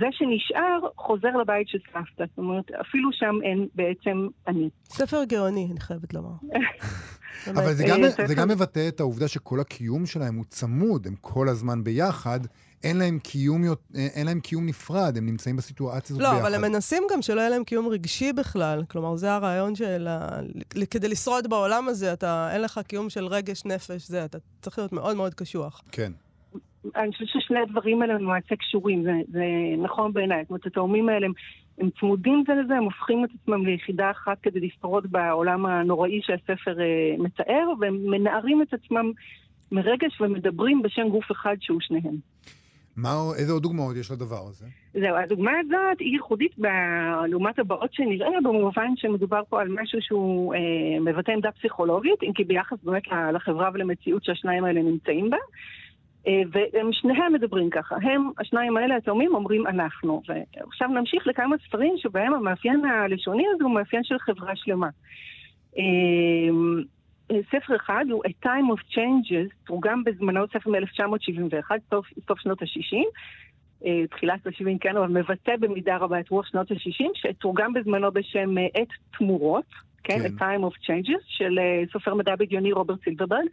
זה 0.00 0.06
שנשאר 0.10 0.88
חוזר 0.96 1.36
לבית 1.36 1.68
של 1.68 1.78
סבתא. 1.92 2.24
זאת 2.28 2.38
אומרת, 2.38 2.70
אפילו 2.70 3.10
שם 3.12 3.34
אין 3.42 3.68
בעצם 3.74 4.28
אני. 4.48 4.70
ספר 4.84 5.24
גאוני, 5.24 5.68
אני 5.70 5.80
חייבת 5.80 6.14
לומר. 6.14 6.30
אבל 7.50 7.74
זה 7.74 7.84
גם, 7.88 8.00
זה 8.26 8.34
גם 8.34 8.48
מבטא 8.48 8.88
את 8.88 9.00
העובדה 9.00 9.28
שכל 9.28 9.60
הקיום 9.60 10.06
שלהם 10.06 10.34
הוא 10.34 10.44
צמוד, 10.44 11.06
הם 11.06 11.14
כל 11.20 11.48
הזמן 11.48 11.84
ביחד. 11.84 12.40
אין 12.84 12.98
להם 12.98 13.18
קיום, 13.18 13.62
אין 13.94 14.26
להם 14.26 14.40
קיום 14.40 14.66
נפרד, 14.66 15.16
הם 15.16 15.26
נמצאים 15.26 15.56
בסיטואציה 15.56 16.14
הזאת 16.14 16.22
לא, 16.22 16.30
ביחד. 16.30 16.42
לא, 16.42 16.48
אבל 16.48 16.54
הם 16.54 16.72
מנסים 16.72 17.02
גם 17.10 17.22
שלא 17.22 17.40
יהיה 17.40 17.50
להם 17.50 17.64
קיום 17.64 17.88
רגשי 17.88 18.32
בכלל. 18.32 18.84
כלומר, 18.88 19.16
זה 19.16 19.32
הרעיון 19.32 19.74
של... 19.74 20.06
ה... 20.08 20.40
כדי 20.90 21.08
לשרוד 21.08 21.50
בעולם 21.50 21.88
הזה, 21.88 22.12
אתה, 22.12 22.48
אין 22.52 22.60
לך 22.60 22.80
קיום 22.86 23.10
של 23.10 23.26
רגש, 23.26 23.64
נפש, 23.64 24.08
זה, 24.08 24.24
אתה 24.24 24.38
צריך 24.62 24.78
להיות 24.78 24.92
מאוד 24.92 25.16
מאוד 25.16 25.34
קשוח. 25.34 25.82
כן. 25.92 26.12
אני 26.96 27.12
חושבת 27.12 27.28
ששני 27.28 27.58
הדברים 27.60 28.02
האלה 28.02 28.14
למעשה 28.14 28.56
קשורים, 28.56 29.02
זה, 29.02 29.12
זה 29.28 29.44
נכון 29.78 30.12
בעיניי. 30.12 30.42
זאת 30.42 30.50
אומרת, 30.50 30.66
התאומים 30.66 31.08
האלה 31.08 31.26
הם, 31.26 31.32
הם 31.78 31.88
צמודים 32.00 32.44
זה 32.46 32.52
לזה, 32.54 32.74
הם 32.74 32.84
הופכים 32.84 33.24
את 33.24 33.30
עצמם 33.42 33.66
ליחידה 33.66 34.10
אחת 34.10 34.38
כדי 34.42 34.60
לשרוד 34.60 35.06
בעולם 35.12 35.66
הנוראי 35.66 36.20
שהספר 36.22 36.80
אה, 36.80 37.14
מתאר, 37.18 37.68
והם 37.80 38.10
מנערים 38.10 38.62
את 38.62 38.74
עצמם 38.74 39.12
מרגש 39.72 40.20
ומדברים 40.20 40.82
בשם 40.82 41.08
גוף 41.08 41.32
אחד 41.32 41.56
שהוא 41.60 41.80
שניהם. 41.80 42.16
מה, 42.96 43.10
איזה 43.38 43.52
עוד 43.52 43.62
דוגמאות 43.62 43.96
יש 43.96 44.10
לדבר 44.10 44.46
הזה? 44.48 44.66
זהו, 44.94 45.16
הדוגמה 45.16 45.50
הזאת 45.60 46.00
היא 46.00 46.12
ייחודית 46.12 46.58
ב... 46.58 46.66
לעומת 47.28 47.58
הבאות 47.58 47.94
שנראה, 47.94 48.40
במובן 48.44 48.88
שמדובר 48.96 49.42
פה 49.48 49.60
על 49.60 49.68
משהו 49.82 49.98
שהוא 50.02 50.54
אה, 50.54 51.00
מבטא 51.00 51.30
עמדה 51.32 51.52
פסיכולוגית, 51.52 52.22
אם 52.22 52.32
כי 52.32 52.44
ביחס 52.44 52.76
באמת 52.82 53.02
לחברה 53.34 53.70
ולמציאות 53.74 54.24
שהשניים 54.24 54.64
האלה 54.64 54.82
נמצאים 54.82 55.30
בה. 55.30 55.36
אה, 56.26 56.42
והם 56.52 56.92
שניהם 56.92 57.32
מדברים 57.32 57.70
ככה. 57.70 57.96
הם, 58.02 58.30
השניים 58.38 58.76
האלה, 58.76 58.96
התאומים, 58.96 59.34
אומרים 59.34 59.66
אנחנו. 59.66 60.22
ועכשיו 60.28 60.88
נמשיך 60.88 61.26
לכמה 61.26 61.56
ספרים 61.66 61.94
שבהם 61.96 62.34
המאפיין 62.34 62.84
הלשוני 62.84 63.44
הזה 63.54 63.64
הוא 63.64 63.74
מאפיין 63.74 64.04
של 64.04 64.18
חברה 64.18 64.56
שלמה. 64.56 64.88
אה, 65.78 65.82
ספר 67.50 67.76
אחד 67.76 68.04
הוא 68.10 68.22
A 68.24 68.46
Time 68.46 68.74
of 68.74 68.94
Changes, 68.94 69.66
תורגם 69.66 70.04
בזמנו 70.04 70.46
ספר 70.46 70.70
מ-1971, 70.70 71.70
סוף, 71.90 72.06
סוף 72.28 72.40
שנות 72.40 72.62
ה-60. 72.62 72.96
אה, 73.86 74.06
תחילת 74.06 74.46
ה-70, 74.46 74.78
כן, 74.80 74.96
אבל 74.96 75.08
מבטא 75.08 75.56
במידה 75.60 75.96
רבה 75.96 76.20
את 76.20 76.28
רוח 76.28 76.46
שנות 76.46 76.70
ה-60, 76.70 77.04
שתורגם 77.14 77.72
בזמנו 77.72 78.12
בשם 78.12 78.54
עת 78.74 78.88
תמורות, 79.18 79.64
כן, 80.04 80.18
כן. 80.18 80.26
A 80.26 80.40
Time 80.40 80.62
of 80.62 80.76
Changes, 80.86 81.22
של 81.26 81.58
סופר 81.92 82.14
מדע 82.14 82.36
בדיוני 82.36 82.72
רוברט 82.72 83.04
סילברברג. 83.04 83.46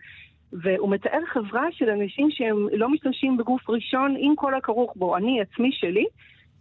והוא 0.54 0.90
מתאר 0.90 1.20
חברה 1.34 1.66
של 1.72 1.90
אנשים 1.90 2.32
שהם 2.32 2.68
לא 2.72 2.90
משתמשים 2.90 3.38
בגוף 3.38 3.70
ראשון 3.70 4.16
עם 4.20 4.36
כל 4.36 4.54
הכרוך 4.54 4.94
בו, 4.96 5.18
אני 5.18 5.42
עצמי 5.42 5.72
שלי, 5.72 6.06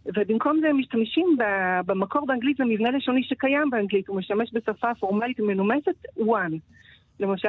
ובמקום 0.06 0.60
זה 0.60 0.68
הם 0.68 0.78
משתמשים 0.78 1.36
במקור 1.86 2.26
באנגלית 2.26 2.60
למבנה 2.60 2.90
לשוני 2.90 3.22
שקיים 3.22 3.70
באנגלית, 3.70 4.08
הוא 4.08 4.16
משתמש 4.16 4.50
בשפה 4.52 4.94
פורמלית 4.94 5.40
ומנומסת, 5.40 6.04
one. 6.18 6.54
למשל, 7.20 7.48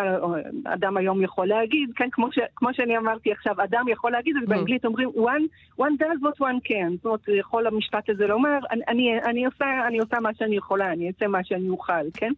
אדם 0.65 0.97
היום 0.97 1.21
יכול 1.21 1.47
להגיד, 1.47 1.89
כן, 1.95 2.09
כמו, 2.11 2.31
ש, 2.31 2.39
כמו 2.55 2.73
שאני 2.73 2.97
אמרתי 2.97 3.31
עכשיו, 3.31 3.63
אדם 3.63 3.85
יכול 3.87 4.11
להגיד, 4.11 4.35
אז 4.37 4.43
mm. 4.43 4.49
באנגלית 4.49 4.85
אומרים, 4.85 5.09
one, 5.09 5.79
one 5.81 6.01
does 6.01 6.23
what 6.23 6.41
one 6.41 6.69
can. 6.69 6.95
זאת 6.95 7.05
אומרת, 7.05 7.19
יכול 7.27 7.67
המשפט 7.67 8.09
הזה 8.09 8.27
לומר, 8.27 8.59
אני, 8.71 8.81
אני, 8.87 9.21
אני, 9.21 9.45
עושה, 9.45 9.87
אני 9.87 9.99
עושה 9.99 10.19
מה 10.19 10.29
שאני 10.33 10.55
יכולה, 10.55 10.91
אני 10.91 11.07
אעשה 11.07 11.27
מה 11.27 11.43
שאני 11.43 11.69
אוכל, 11.69 12.11
כן? 12.13 12.31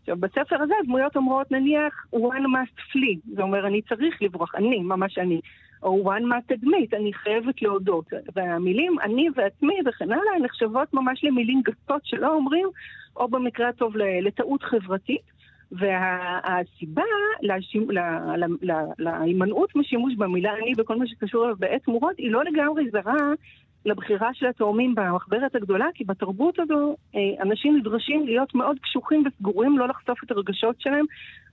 עכשיו, 0.00 0.16
בספר 0.16 0.62
הזה 0.62 0.74
הדמויות 0.82 1.16
אומרות, 1.16 1.50
נניח, 1.50 2.06
one 2.14 2.46
must 2.46 2.78
flee, 2.92 3.34
זה 3.34 3.42
אומר, 3.42 3.66
אני 3.66 3.82
צריך 3.82 4.22
לברוח, 4.22 4.54
אני, 4.54 4.78
ממש 4.82 5.18
אני. 5.18 5.40
או 5.82 6.12
one 6.12 6.22
must 6.22 6.56
admit, 6.56 6.96
אני 6.96 7.12
חייבת 7.12 7.62
להודות. 7.62 8.04
והמילים 8.36 8.96
אני 9.02 9.28
ועצמי 9.34 9.74
וכן 9.86 10.12
הלאה 10.12 10.38
נחשבות 10.42 10.94
ממש 10.94 11.24
למילים 11.24 11.62
גסות 11.64 12.00
שלא 12.04 12.34
אומרים, 12.34 12.66
או 13.16 13.28
במקרה 13.28 13.68
הטוב 13.68 13.96
לטעות 13.96 14.62
חברתית. 14.62 15.40
והסיבה 15.72 17.02
להימנעות 18.98 19.76
משימוש 19.76 20.14
במילה 20.14 20.52
אני 20.62 20.74
בכל 20.74 20.96
מה 20.96 21.06
שקשור 21.06 21.46
בעת 21.58 21.82
תמורות 21.82 22.18
היא 22.18 22.30
לא 22.30 22.44
לגמרי 22.44 22.90
זרה 22.90 23.32
לבחירה 23.84 24.34
של 24.34 24.46
התאומים 24.46 24.94
במחברת 24.94 25.54
הגדולה, 25.54 25.86
כי 25.94 26.04
בתרבות 26.04 26.58
הזו 26.58 26.96
אה, 27.14 27.42
אנשים 27.42 27.76
נדרשים 27.76 28.26
להיות 28.26 28.54
מאוד 28.54 28.76
קשוחים 28.82 29.24
וסגורים, 29.26 29.78
לא 29.78 29.88
לחשוף 29.88 30.24
את 30.24 30.30
הרגשות 30.30 30.80
שלהם, 30.80 31.04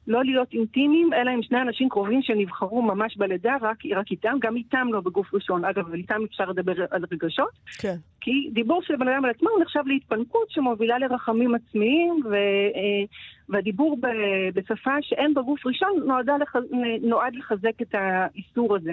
לא 0.07 0.23
להיות 0.23 0.53
אינטימיים, 0.53 1.13
אלא 1.13 1.31
עם 1.31 1.43
שני 1.43 1.61
אנשים 1.61 1.89
קרובים 1.89 2.21
שנבחרו 2.21 2.81
ממש 2.81 3.17
בלידה, 3.17 3.55
רק, 3.61 3.77
רק 3.95 4.11
איתם, 4.11 4.37
גם 4.41 4.55
איתם 4.55 4.87
לא 4.91 5.01
בגוף 5.01 5.33
ראשון. 5.33 5.65
אגב, 5.65 5.85
אבל 5.87 5.95
איתם 5.95 6.21
אפשר 6.29 6.45
לדבר 6.45 6.73
על 6.91 7.05
רגשות. 7.11 7.49
כן. 7.77 7.95
כי 8.21 8.49
דיבור 8.53 8.81
של 8.83 8.95
בן 8.95 9.07
אדם 9.07 9.25
על 9.25 9.31
עצמו 9.31 9.49
הוא 9.49 9.61
נחשב 9.61 9.79
להתפנקות 9.85 10.49
שמובילה 10.49 10.99
לרחמים 10.99 11.55
עצמיים, 11.55 12.21
ו, 12.25 12.33
אה, 12.33 13.05
והדיבור 13.49 13.97
ב, 14.01 14.07
בשפה 14.53 14.91
שאין 15.01 15.33
בגוף 15.33 15.65
ראשון 15.65 15.89
נועד, 16.05 16.29
לח, 16.41 16.55
נועד 17.01 17.35
לחזק 17.35 17.81
את 17.81 17.95
האיסור 17.95 18.75
הזה. 18.75 18.91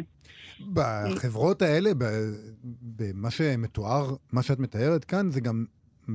בחברות 0.73 1.63
האלה, 1.63 1.91
במה 2.83 3.31
שמתואר, 3.31 4.15
מה 4.33 4.43
שאת 4.43 4.59
מתארת 4.59 5.05
כאן, 5.05 5.31
זה 5.31 5.41
גם 5.41 5.65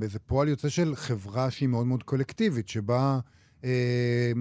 איזה 0.01 0.19
פועל 0.19 0.47
יוצא 0.47 0.69
של 0.69 0.95
חברה 0.95 1.51
שהיא 1.51 1.69
מאוד 1.69 1.87
מאוד 1.87 2.03
קולקטיבית, 2.03 2.69
שבה... 2.69 3.19
אה, 3.63 4.31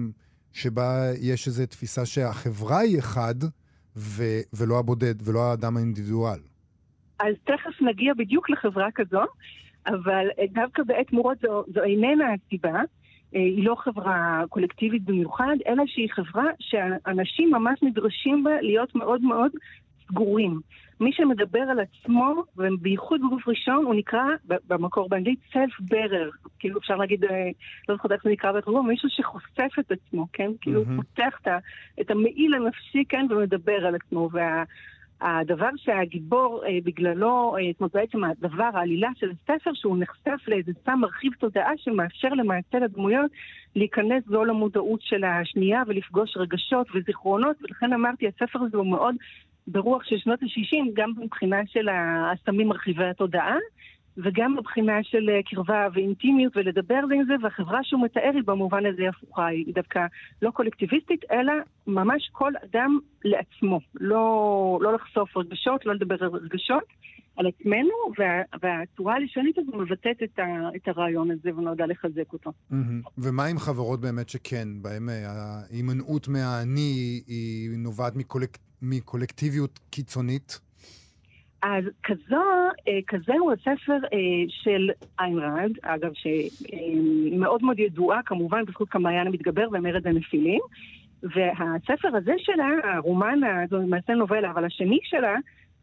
שבה 0.53 1.11
יש 1.21 1.47
איזו 1.47 1.65
תפיסה 1.65 2.05
שהחברה 2.05 2.79
היא 2.79 2.99
אחד, 2.99 3.35
ו, 3.95 4.23
ולא 4.53 4.79
הבודד, 4.79 5.27
ולא 5.27 5.39
האדם 5.39 5.77
האינדיבידואל. 5.77 6.39
אז 7.19 7.35
תכף 7.43 7.81
נגיע 7.81 8.13
בדיוק 8.13 8.49
לחברה 8.49 8.87
כזו, 8.95 9.21
אבל 9.87 10.27
דווקא 10.53 10.83
בעת 10.83 11.07
תמורות 11.07 11.37
זו, 11.41 11.63
זו 11.73 11.83
איננה 11.83 12.25
הסיבה. 12.33 12.81
אה, 13.35 13.39
היא 13.39 13.65
לא 13.65 13.75
חברה 13.75 14.43
קולקטיבית 14.49 15.03
במיוחד, 15.03 15.55
אלא 15.67 15.83
שהיא 15.87 16.09
חברה 16.11 16.45
שאנשים 16.59 17.51
ממש 17.51 17.79
נדרשים 17.83 18.43
בה 18.43 18.61
להיות 18.61 18.95
מאוד 18.95 19.21
מאוד 19.21 19.51
סגורים. 20.11 20.59
מי 20.99 21.11
שמדבר 21.13 21.59
על 21.59 21.79
עצמו, 21.79 22.43
ובייחוד 22.57 23.21
בגוף 23.21 23.47
ראשון, 23.47 23.85
הוא 23.85 23.95
נקרא 23.95 24.23
במקור 24.67 25.09
באנגלית 25.09 25.39
self-bearer. 25.53 26.49
כאילו 26.59 26.79
אפשר 26.79 26.95
להגיד, 26.95 27.23
אה, 27.23 27.49
לא 27.89 27.95
זוכרת 27.95 28.11
איך 28.11 28.23
זה 28.23 28.29
נקרא 28.29 28.51
בתרגום, 28.51 28.87
מישהו 28.87 29.09
שחושף 29.09 29.79
את 29.79 29.91
עצמו, 29.91 30.27
כן? 30.33 30.51
כאילו 30.61 30.79
הוא 30.79 30.87
פותח 30.95 31.39
את 32.01 32.11
המעיל 32.11 32.53
הנפשי, 32.53 33.03
כן, 33.09 33.25
ומדבר 33.29 33.85
על 33.85 33.95
עצמו. 33.95 34.29
וה... 34.33 34.63
הדבר 35.21 35.69
שהגיבור 35.77 36.63
אה, 36.65 36.77
בגללו, 36.83 37.55
אה, 37.57 37.63
זאת 37.71 37.79
אומרת 37.79 37.93
בעצם 37.93 38.23
הדבר, 38.23 38.69
העלילה 38.73 39.09
של 39.15 39.31
הספר, 39.31 39.71
שהוא 39.73 39.97
נחשף 39.99 40.47
לאיזה 40.47 40.71
סם 40.85 40.99
מרחיב 41.01 41.33
תודעה 41.39 41.71
שמאפשר 41.77 42.29
למעשה 42.29 42.79
לדמויות 42.79 43.31
להיכנס 43.75 44.23
זו 44.27 44.45
למודעות 44.45 45.01
של 45.01 45.23
השנייה 45.23 45.83
ולפגוש 45.87 46.37
רגשות 46.37 46.87
וזיכרונות, 46.95 47.55
ולכן 47.61 47.93
אמרתי, 47.93 48.27
הספר 48.27 48.59
הזה 48.59 48.77
הוא 48.77 48.87
מאוד 48.87 49.15
ברוח 49.71 50.03
של 50.03 50.17
שנות 50.17 50.39
ה-60, 50.43 50.91
גם 50.93 51.11
מבחינה 51.17 51.57
של 51.65 51.87
הסמים 51.89 52.67
מרחיבי 52.67 53.05
התודעה. 53.05 53.55
וגם 54.23 54.55
מבחינה 54.57 55.03
של 55.03 55.29
אה, 55.29 55.39
קרבה 55.45 55.87
ואינטימיות 55.93 56.57
ולדבר 56.57 56.99
עם 57.15 57.23
זה, 57.27 57.33
והחברה 57.43 57.79
שהוא 57.83 58.03
מתאר 58.03 58.31
היא 58.33 58.43
במובן 58.45 58.85
הזה 58.85 59.09
הפוכה, 59.09 59.45
היא 59.45 59.73
דווקא 59.73 60.05
לא 60.41 60.51
קולקטיביסטית, 60.51 61.21
אלא 61.31 61.53
ממש 61.87 62.29
כל 62.31 62.51
אדם 62.65 62.99
לעצמו. 63.25 63.79
לא, 63.95 64.79
לא 64.81 64.93
לחשוף 64.93 65.37
רגשות, 65.37 65.85
לא 65.85 65.95
לדבר 65.95 66.15
על 66.19 66.29
רגשות. 66.29 66.83
על 67.39 67.47
עצמנו, 67.47 67.93
וה, 68.17 68.41
והצורה 68.61 69.15
הלשונית 69.15 69.57
הזו 69.57 69.71
מבטאת 69.77 70.23
את, 70.23 70.39
ה, 70.39 70.43
את 70.75 70.87
הרעיון 70.87 71.31
הזה 71.31 71.49
ונועדה 71.57 71.85
לחזק 71.85 72.33
אותו. 72.33 72.51
Mm-hmm. 72.71 73.09
ומה 73.17 73.45
עם 73.45 73.59
חברות 73.59 74.01
באמת 74.01 74.29
שכן, 74.29 74.67
בהן 74.81 75.09
אה, 75.09 75.25
ההימנעות 75.27 76.27
מהאני 76.27 77.21
היא 77.27 77.69
נובעת 77.77 78.15
מקולק, 78.15 78.57
מקולקטיביות 78.81 79.79
קיצונית? 79.89 80.59
אז 81.61 81.83
כזו, 82.03 82.43
אה, 82.87 82.99
כזה 83.07 83.33
הוא 83.39 83.51
הספר 83.51 83.97
אה, 84.13 84.19
של 84.47 84.89
איין 85.19 85.39
ראנד, 85.39 85.77
אגב, 85.81 86.11
שמאוד 86.13 87.63
מאוד 87.63 87.79
ידועה 87.79 88.19
כמובן 88.25 88.65
בזכות 88.65 88.89
כמעיין 88.89 89.27
המתגבר 89.27 89.67
ומרד 89.71 90.07
הנפילים. 90.07 90.59
והספר 91.23 92.15
הזה 92.15 92.33
שלה, 92.37 92.67
הרומן, 92.95 93.39
זו 93.69 93.77
למעשה 93.77 94.13
נובלה, 94.13 94.51
אבל 94.51 94.65
השני 94.65 94.99
שלה, 95.03 95.35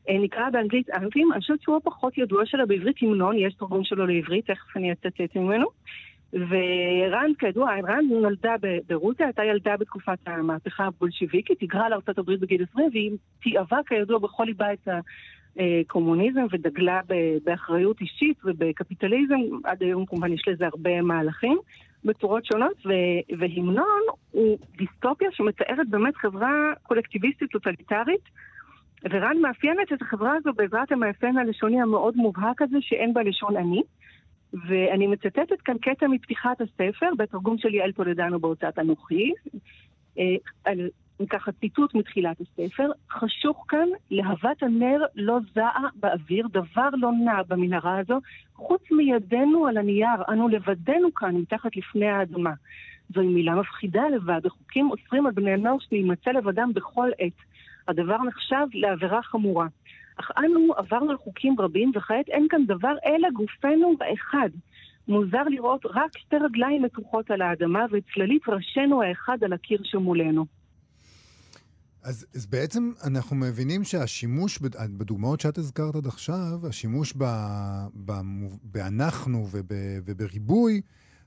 אה, 0.09 0.19
נקרא 0.19 0.51
באנגלית 0.51 0.91
אנטים, 0.91 1.33
אני 1.33 1.41
חושבת 1.41 1.63
שהוא 1.63 1.77
הפחות 1.77 2.19
ידוע 2.19 2.47
שלה 2.47 2.67
בעברית 2.67 2.97
המנון, 3.03 3.37
יש 3.39 3.55
תרגום 3.55 3.85
שלו 3.85 4.07
לעברית, 4.07 4.47
תכף 4.47 4.77
אני 4.77 4.93
אצטט 4.93 5.37
ממנו. 5.37 5.67
ורנד, 6.37 7.37
כידוע, 7.39 7.75
רנד 7.89 8.13
נולדה 8.13 8.55
ברוסיה, 8.89 9.27
הייתה 9.27 9.45
ילדה 9.45 9.77
בתקופת 9.77 10.19
המהפכה 10.27 10.85
הבולשיביקית, 10.85 11.61
היגרה 11.61 11.89
לארה"ב 11.89 12.33
בגיל 12.41 12.65
20, 12.73 12.89
והיא 12.93 13.11
תיעבה 13.43 13.79
כידוע 13.87 14.19
בכל 14.19 14.45
ליבה 14.45 14.73
את 14.73 14.89
הקומוניזם 15.57 16.47
ודגלה 16.51 17.01
באחריות 17.45 18.01
אישית 18.01 18.37
ובקפיטליזם. 18.45 19.35
עד 19.65 19.83
היום 19.83 20.07
כמובן 20.07 20.33
יש 20.33 20.49
לזה 20.49 20.67
הרבה 20.67 21.03
מהלכים 21.03 21.59
בצורות 22.05 22.45
שונות, 22.45 22.87
והמנון 23.39 24.01
הוא 24.31 24.59
דיסטופיה 24.77 25.29
שמתארת 25.33 25.89
באמת 25.89 26.17
חברה 26.17 26.73
קולקטיביסטית 26.83 27.51
טוטליטרית. 27.51 28.23
ורן 29.11 29.37
מאפיינת 29.43 29.93
את 29.93 30.03
החברה 30.03 30.35
הזו 30.37 30.53
בעזרת 30.53 30.93
המאפיין 30.93 31.39
הלשוני 31.39 31.81
המאוד 31.81 32.17
מובהק 32.17 32.63
הזה 32.63 32.77
שאין 32.81 33.15
בה 33.15 33.23
לשון 33.23 33.57
אני. 33.57 33.83
ואני 34.53 35.07
מצטטת 35.07 35.61
כאן 35.65 35.79
קטע 35.79 36.07
מפתיחת 36.07 36.61
הספר, 36.61 37.09
בתרגום 37.19 37.59
של 37.59 37.75
יעל 37.75 37.93
טולדנו 37.93 38.41
בהוצאת 38.41 38.79
אנוכי. 38.79 39.33
אה, 40.19 40.73
ככה 41.31 41.53
ציטוט 41.53 41.95
מתחילת 41.95 42.37
הספר, 42.41 42.91
חשוך 43.11 43.65
כאן, 43.69 43.89
להבת 44.11 44.63
הנר 44.63 45.05
לא 45.15 45.39
זעה 45.55 45.89
באוויר, 45.95 46.47
דבר 46.53 46.89
לא 46.93 47.13
נע 47.25 47.43
במנהרה 47.49 47.99
הזו, 47.99 48.21
חוץ 48.55 48.83
מידינו 48.91 49.67
על 49.67 49.77
הנייר, 49.77 50.23
אנו 50.29 50.49
לבדנו 50.49 51.15
כאן, 51.15 51.37
מתחת 51.37 51.77
לפני 51.77 52.09
האדמה. 52.09 52.53
זוהי 53.15 53.29
מילה 53.29 53.55
מפחידה 53.55 54.09
לבד, 54.09 54.41
וחוקים 54.45 54.91
אוסרים 54.91 55.27
על 55.27 55.33
בני 55.33 55.51
הנוער 55.51 55.77
להימצא 55.93 56.31
לבדם 56.31 56.71
בכל 56.75 57.11
עת. 57.19 57.33
הדבר 57.89 58.23
נחשב 58.23 58.67
לעבירה 58.75 59.23
חמורה. 59.23 59.67
אך 60.17 60.31
אנו 60.39 60.73
עברנו 60.77 61.11
על 61.11 61.17
חוקים 61.17 61.61
רבים, 61.61 61.93
וכעת 61.97 62.29
אין 62.29 62.47
כאן 62.51 62.67
דבר 62.67 62.95
אלא 63.07 63.29
גופנו 63.31 63.95
האחד. 64.01 64.49
מוזר 65.09 65.43
לראות 65.43 65.87
רק 65.87 66.19
שתי 66.19 66.37
רגליים 66.37 66.83
מתוחות 66.83 67.31
על 67.31 67.43
האדמה 67.43 67.85
וצללית 67.93 68.49
ראשינו 68.49 69.03
האחד 69.03 69.45
על 69.45 69.53
הקיר 69.53 69.81
שמולנו. 69.85 70.47
אז, 72.03 72.27
אז 72.35 72.47
בעצם 72.47 72.93
אנחנו 73.07 73.37
מבינים 73.37 73.85
שהשימוש, 73.85 74.59
בדוגמאות 74.99 75.41
שאת 75.41 75.59
הזכרת 75.59 75.95
עד 75.95 76.07
עכשיו, 76.07 76.67
השימוש 76.69 77.13
ב, 77.17 77.25
ב, 78.05 78.13
באנחנו 78.63 79.47
וב, 79.53 79.71
ובריבוי, 80.07 80.81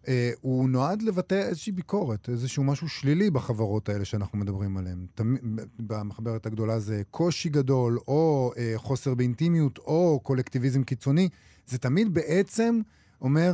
אה, 0.07 0.31
הוא 0.41 0.69
נועד 0.69 1.01
לבטא 1.01 1.35
איזושהי 1.35 1.71
ביקורת, 1.71 2.29
איזשהו 2.29 2.63
משהו 2.63 2.89
שלילי 2.89 3.29
בחברות 3.29 3.89
האלה 3.89 4.05
שאנחנו 4.05 4.37
מדברים 4.37 4.77
עליהן. 4.77 5.05
במחברת 5.79 6.45
הגדולה 6.45 6.79
זה 6.79 7.01
קושי 7.11 7.49
גדול, 7.49 7.99
או 8.07 8.51
אה, 8.57 8.73
חוסר 8.75 9.13
באינטימיות, 9.13 9.77
או 9.77 10.19
קולקטיביזם 10.23 10.83
קיצוני. 10.83 11.29
זה 11.65 11.77
תמיד 11.77 12.13
בעצם 12.13 12.79
אומר, 13.21 13.51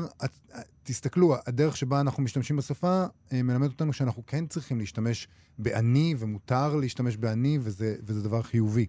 תסתכלו, 0.84 1.34
הדרך 1.48 1.78
שבה 1.78 2.02
אנחנו 2.02 2.24
משתמשים 2.24 2.58
בשפה 2.58 3.04
אה, 3.34 3.44
מלמד 3.44 3.68
אותנו 3.68 3.94
שאנחנו 3.94 4.26
כן 4.26 4.46
צריכים 4.46 4.80
להשתמש 4.80 5.28
באני, 5.60 6.14
ומותר 6.20 6.76
להשתמש 6.82 7.18
באני, 7.18 7.58
וזה, 7.58 7.96
וזה 8.08 8.30
דבר 8.30 8.42
חיובי. 8.42 8.86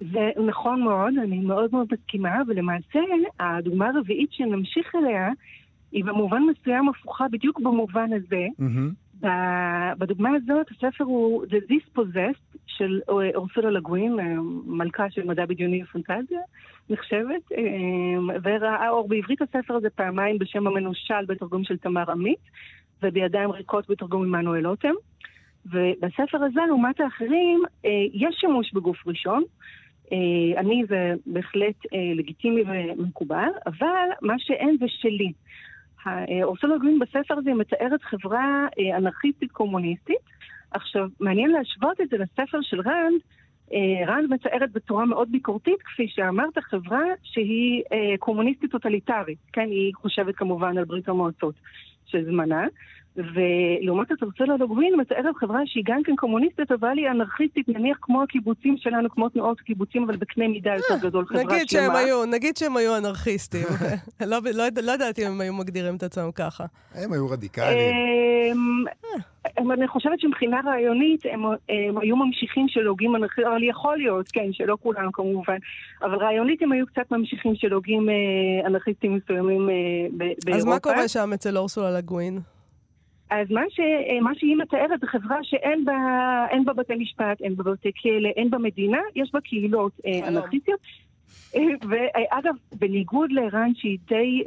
זה 0.00 0.30
נכון 0.46 0.82
מאוד, 0.82 1.14
אני 1.22 1.38
מאוד 1.38 1.70
מאוד 1.72 1.86
מסכימה, 1.92 2.42
ולמעשה 2.48 2.98
הדוגמה 3.40 3.88
הרביעית 3.88 4.32
שנמשיך 4.32 4.94
אליה 4.94 5.28
היא 5.96 6.04
במובן 6.04 6.42
מסוים 6.42 6.88
הפוכה 6.88 7.24
בדיוק 7.32 7.60
במובן 7.60 8.12
הזה. 8.12 8.46
Mm-hmm. 8.60 9.26
בדוגמה 9.98 10.30
הזאת 10.34 10.66
הספר 10.70 11.04
הוא 11.04 11.44
The 11.44 11.72
Dispossessed 11.72 12.58
של 12.66 13.00
אורסולה 13.08 13.70
לגווין, 13.70 14.20
אה, 14.20 14.34
מלכה 14.66 15.10
של 15.10 15.24
מדע 15.24 15.46
בדיוני 15.46 15.82
ופנטזיה, 15.82 16.40
נחשבת, 16.90 17.52
אה, 17.52 18.36
וראה 18.42 18.88
אור 18.88 19.08
בעברית 19.08 19.42
הספר 19.42 19.74
הזה 19.74 19.90
פעמיים 19.90 20.38
בשם 20.38 20.66
המנושל 20.66 21.24
בתרגום 21.28 21.64
של 21.64 21.76
תמר 21.76 22.10
עמית, 22.10 22.40
ובידיים 23.02 23.50
ריקות 23.50 23.90
בתרגום 23.90 24.22
עמנואל 24.22 24.60
לוטם. 24.60 24.94
ובספר 25.66 26.44
הזה, 26.44 26.60
לעומת 26.68 27.00
האחרים, 27.00 27.62
אה, 27.84 27.90
יש 28.12 28.36
שימוש 28.40 28.72
בגוף 28.72 29.06
ראשון. 29.06 29.42
אה, 30.56 30.84
זה 30.88 31.14
בהחלט 31.26 31.74
לגיטימי 32.14 32.62
ומקובל, 32.66 33.48
אבל 33.66 34.08
מה 34.22 34.34
שאין 34.38 34.76
זה 34.80 34.86
שלי. 34.88 35.32
אורסולה 36.42 36.78
לה 36.78 36.84
גווין 36.84 36.98
בספר 36.98 37.34
הזה 37.38 37.54
מתארת 37.54 38.02
חברה 38.02 38.66
אה, 38.78 38.96
אנרכיסטית 38.96 39.52
קומוניסטית. 39.52 40.16
עכשיו, 40.70 41.08
מעניין 41.20 41.50
להשוות 41.50 42.00
את 42.00 42.08
זה 42.08 42.16
לספר 42.18 42.58
של 42.62 42.80
רנד. 42.80 43.20
אה, 43.72 44.06
רנד 44.06 44.30
מתארת 44.30 44.72
בצורה 44.72 45.06
מאוד 45.06 45.32
ביקורתית, 45.32 45.82
כפי 45.82 46.08
שאמרת, 46.08 46.58
חברה 46.58 47.04
שהיא 47.22 47.82
אה, 47.92 48.18
קומוניסטית 48.18 48.70
טוטליטרית. 48.70 49.38
כן, 49.52 49.68
היא 49.70 49.92
חושבת 49.94 50.36
כמובן 50.36 50.78
על 50.78 50.84
ברית 50.84 51.08
המועצות 51.08 51.54
של 52.06 52.24
זמנה. 52.24 52.66
ולעומת 53.16 54.08
זאת, 54.08 54.22
ארצלה 54.22 54.56
לוגווין 54.56 54.94
מתארת 54.96 55.36
חברה 55.36 55.60
שהיא 55.66 55.84
גם 55.86 56.02
כן 56.04 56.16
קומוניסטית, 56.16 56.72
אבל 56.72 56.98
היא 56.98 57.10
אנרכיסטית, 57.10 57.68
נניח 57.68 57.98
כמו 58.02 58.22
הקיבוצים 58.22 58.76
שלנו, 58.78 59.10
כמו 59.10 59.28
תנועות 59.28 59.60
הקיבוצים, 59.60 60.02
אבל 60.02 60.16
בקנה 60.16 60.48
מידה 60.48 60.70
יותר 60.74 60.94
אה, 60.94 60.98
גדול, 60.98 61.26
חברה 61.26 61.42
נגיד 61.42 61.68
שהם 61.68 61.96
היו, 61.96 62.26
נגיד 62.26 62.56
שהם 62.56 62.76
היו 62.76 62.96
אנרכיסטים. 62.96 63.66
לא, 64.20 64.38
לא, 64.54 64.64
לא 64.82 64.92
ידעתי 64.92 65.26
אם 65.26 65.32
הם 65.32 65.40
היו 65.40 65.52
מגדירים 65.52 65.96
את 65.96 66.02
עצמם 66.02 66.30
ככה. 66.34 66.64
הם 66.94 67.12
היו 67.12 67.28
רדיקליים. 67.30 67.94
אמ, 69.58 69.70
אני 69.72 69.88
חושבת 69.88 70.20
שמבחינה 70.20 70.60
רעיונית 70.64 71.20
הם, 71.32 71.44
הם 71.68 71.98
היו 71.98 72.16
ממשיכים 72.16 72.68
של 72.68 72.86
הוגים 72.86 73.16
אנרכיסטים, 73.16 73.46
אבל 73.46 73.62
יכול 73.62 73.96
להיות, 73.96 74.28
כן, 74.32 74.52
שלא 74.52 74.76
כולם 74.82 75.12
כמובן, 75.12 75.56
אבל 76.02 76.14
רעיונית 76.14 76.62
הם 76.62 76.72
היו 76.72 76.86
קצת 76.86 77.10
ממשיכים 77.10 77.54
של 77.54 77.72
הוגים 77.72 78.08
אה, 78.08 78.66
אנרכיסטים 78.66 79.14
מסוימים 79.14 79.70
אה, 79.70 79.74
באירופה. 80.12 80.56
אז 80.56 80.64
מה 80.64 80.78
קורה 80.78 81.08
שם 81.08 81.30
אצל 81.34 81.58
אורסולה 81.58 81.90
לגווין? 81.90 82.40
אז 83.30 83.50
מה, 83.50 83.60
ש, 83.68 83.80
מה 84.22 84.30
שהיא 84.34 84.56
מתארת 84.56 85.00
זה 85.00 85.06
חברה 85.06 85.36
שאין 85.42 85.84
בה, 85.84 86.46
בה 86.64 86.72
בתי 86.72 86.94
משפט, 86.94 87.40
אין 87.40 87.56
בה 87.56 87.64
בתי 87.72 87.90
כלא, 88.02 88.28
אין 88.28 88.50
בה 88.50 88.58
מדינה, 88.58 89.00
יש 89.14 89.30
בה 89.32 89.40
קהילות 89.40 89.92
אה, 90.06 90.28
אנרכיסטיות. 90.28 90.80
אה, 91.54 91.60
ואגב, 91.88 92.54
בניגוד 92.78 93.32
לערן 93.32 93.72
שהיא 93.74 93.98
די... 94.08 94.42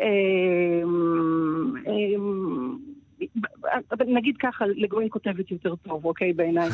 נגיד 4.08 4.38
ככה, 4.38 4.66
לגוין 4.68 5.08
כותבת 5.12 5.52
יותר 5.52 5.76
טוב, 5.76 6.06
אוקיי, 6.06 6.34
בעיניי. 6.34 6.70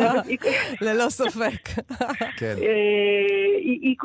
ללא 0.86 1.08
ספק. 1.08 1.82
כן. 2.36 2.54
אה, 2.62 3.50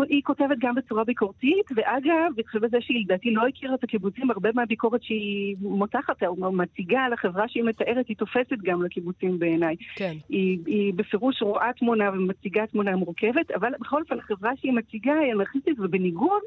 היא 0.09 0.21
כותבת 0.23 0.57
גם 0.59 0.75
בצורה 0.75 1.03
ביקורתית, 1.03 1.65
ואגב, 1.75 2.31
בהתחיל 2.35 2.61
בזה 2.61 2.77
שהיא 2.81 3.03
לדעתי 3.05 3.31
לא 3.31 3.47
הכירה 3.47 3.75
את 3.75 3.83
הקיבוצים, 3.83 4.31
הרבה 4.31 4.49
מהביקורת 4.55 5.03
שהיא 5.03 5.55
מותחת 5.61 6.23
או 6.23 6.51
מציגה 6.51 6.99
על 6.99 7.13
החברה 7.13 7.47
שהיא 7.47 7.63
מתארת, 7.63 8.07
היא 8.07 8.17
תופסת 8.17 8.57
גם 8.63 8.83
לקיבוצים 8.83 9.39
בעיניי. 9.39 9.75
כן. 9.95 10.13
היא 10.29 10.93
בפירוש 10.95 11.41
רואה 11.41 11.71
תמונה 11.77 12.09
ומציגה 12.09 12.67
תמונה 12.67 12.95
מורכבת, 12.95 13.51
אבל 13.51 13.71
בכל 13.79 14.01
אופן, 14.01 14.19
החברה 14.19 14.51
שהיא 14.61 14.73
מציגה 14.73 15.13
היא 15.13 15.33
אנרכיסטית, 15.33 15.79
ובניגוד 15.79 16.41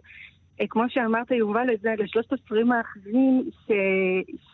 כמו 0.68 0.84
שאמרת, 0.88 1.30
יובל, 1.30 1.70
לזה, 1.72 1.94
לשלושת 1.98 2.32
הספרים 2.32 2.72
האחרים 2.72 3.50
ש... 3.66 3.72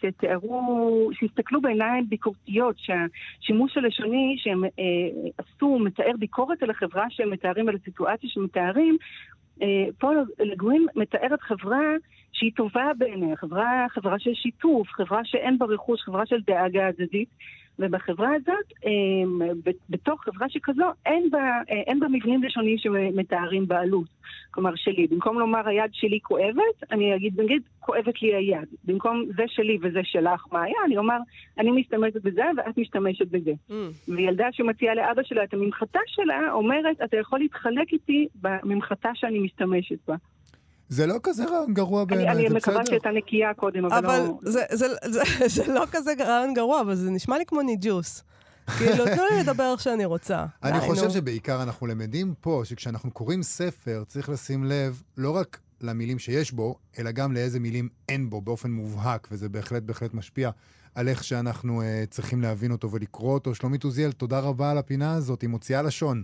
שתיארו, 0.00 1.10
שהסתכלו 1.12 1.60
בעיניים 1.60 2.08
ביקורתיות, 2.08 2.76
שהשימוש 2.78 3.76
הלשוני 3.76 4.36
שהם 4.38 4.64
אה, 4.64 4.70
עשו 5.38 5.78
מתאר 5.78 6.12
ביקורת 6.18 6.62
על 6.62 6.70
החברה 6.70 7.06
שהם 7.10 7.30
מתארים, 7.30 7.68
על 7.68 7.74
הסיטואציה 7.74 8.30
שהם 8.30 8.44
מתארים, 8.44 8.96
אה, 9.62 9.86
פול 9.98 10.24
לגווין 10.40 10.86
מתארת 10.96 11.40
חברה 11.40 11.90
שהיא 12.32 12.52
טובה 12.56 12.90
בעיניה, 12.98 13.36
חברה, 13.36 13.86
חברה 13.88 14.18
של 14.18 14.34
שיתוף, 14.34 14.88
חברה 14.88 15.20
שאין 15.24 15.58
בה 15.58 15.66
רכוש, 15.66 16.02
חברה 16.02 16.26
של 16.26 16.40
דאגה 16.46 16.88
הדדית. 16.88 17.28
ובחברה 17.78 18.28
הזאת, 18.34 18.72
אה, 18.86 19.70
בתוך 19.90 20.24
חברה 20.24 20.48
שכזו, 20.48 20.84
אין 21.06 21.30
בה, 21.30 21.38
אה, 21.70 21.80
אין 21.86 22.00
בה 22.00 22.08
מבנים 22.08 22.42
לשונים 22.42 22.78
שמתארים 22.78 23.68
בעלות. 23.68 24.08
כלומר, 24.50 24.74
שלי. 24.74 25.06
במקום 25.06 25.38
לומר 25.38 25.68
היד 25.68 25.90
שלי 25.92 26.18
כואבת, 26.22 26.92
אני 26.92 27.16
אגיד, 27.16 27.40
נגיד, 27.40 27.62
כואבת 27.80 28.22
לי 28.22 28.34
היד. 28.34 28.68
במקום 28.84 29.24
זה 29.36 29.42
שלי 29.48 29.78
וזה 29.82 30.00
שלך, 30.04 30.46
מה 30.52 30.62
היה? 30.62 30.76
אני 30.86 30.96
אומר, 30.96 31.16
אני 31.58 31.70
משתמשת 31.70 32.22
בזה 32.22 32.42
ואת 32.56 32.78
משתמשת 32.78 33.26
בזה. 33.26 33.52
Mm. 33.70 33.72
וילדה 34.08 34.46
שמציעה 34.52 34.94
לאבא 34.94 35.22
שלה 35.22 35.44
את 35.44 35.54
הממחטה 35.54 35.98
שלה, 36.06 36.52
אומרת, 36.52 36.96
אתה 37.04 37.16
יכול 37.16 37.38
להתחלק 37.38 37.92
איתי 37.92 38.28
בממחטה 38.34 39.10
שאני 39.14 39.38
משתמשת 39.38 39.98
בה. 40.08 40.14
זה 40.88 41.06
לא 41.06 41.14
כזה 41.22 41.44
רעיון 41.44 41.74
גרוע 41.74 42.04
בעיניי, 42.04 42.26
זה 42.26 42.32
בסדר. 42.32 42.46
אני 42.46 42.56
מקווה 42.56 42.86
שהייתה 42.86 43.10
נקייה 43.10 43.54
קודם, 43.54 43.84
אבל, 43.84 43.96
אבל 43.96 44.18
לא... 44.18 44.38
זה, 44.42 44.62
זה, 44.70 44.86
זה, 45.04 45.22
זה 45.56 45.72
לא 45.72 45.84
כזה 45.92 46.12
רעיון 46.18 46.54
גרוע, 46.54 46.80
אבל 46.80 46.94
זה 46.94 47.10
נשמע 47.10 47.38
לי 47.38 47.46
כמו 47.46 47.62
ניג'וס. 47.62 48.24
כאילו, 48.78 49.04
תנו 49.04 49.22
לי 49.30 49.40
לדבר 49.40 49.72
איך 49.72 49.80
שאני 49.80 50.04
רוצה. 50.04 50.46
אני 50.62 50.80
חושב 50.80 51.10
שבעיקר 51.10 51.62
אנחנו 51.62 51.86
למדים 51.86 52.34
פה, 52.40 52.62
שכשאנחנו 52.64 53.10
קוראים 53.10 53.42
ספר, 53.42 54.02
צריך 54.06 54.28
לשים 54.28 54.64
לב 54.64 55.02
לא 55.16 55.30
רק 55.36 55.58
למילים 55.80 56.18
שיש 56.18 56.52
בו, 56.52 56.74
אלא 56.98 57.10
גם 57.10 57.32
לאיזה 57.32 57.60
מילים 57.60 57.88
אין 58.08 58.30
בו 58.30 58.40
באופן 58.40 58.70
מובהק, 58.70 59.28
וזה 59.30 59.48
בהחלט 59.48 59.82
בהחלט 59.82 60.14
משפיע 60.14 60.50
על 60.94 61.08
איך 61.08 61.24
שאנחנו 61.24 61.82
uh, 61.82 61.84
צריכים 62.10 62.42
להבין 62.42 62.72
אותו 62.72 62.90
ולקרוא 62.90 63.34
אותו. 63.34 63.54
שלומית 63.54 63.84
עוזיאל, 63.84 64.12
תודה 64.12 64.40
רבה 64.40 64.70
על 64.70 64.78
הפינה 64.78 65.14
הזאת, 65.14 65.42
המוציאה 65.42 65.82
לשון. 65.82 66.22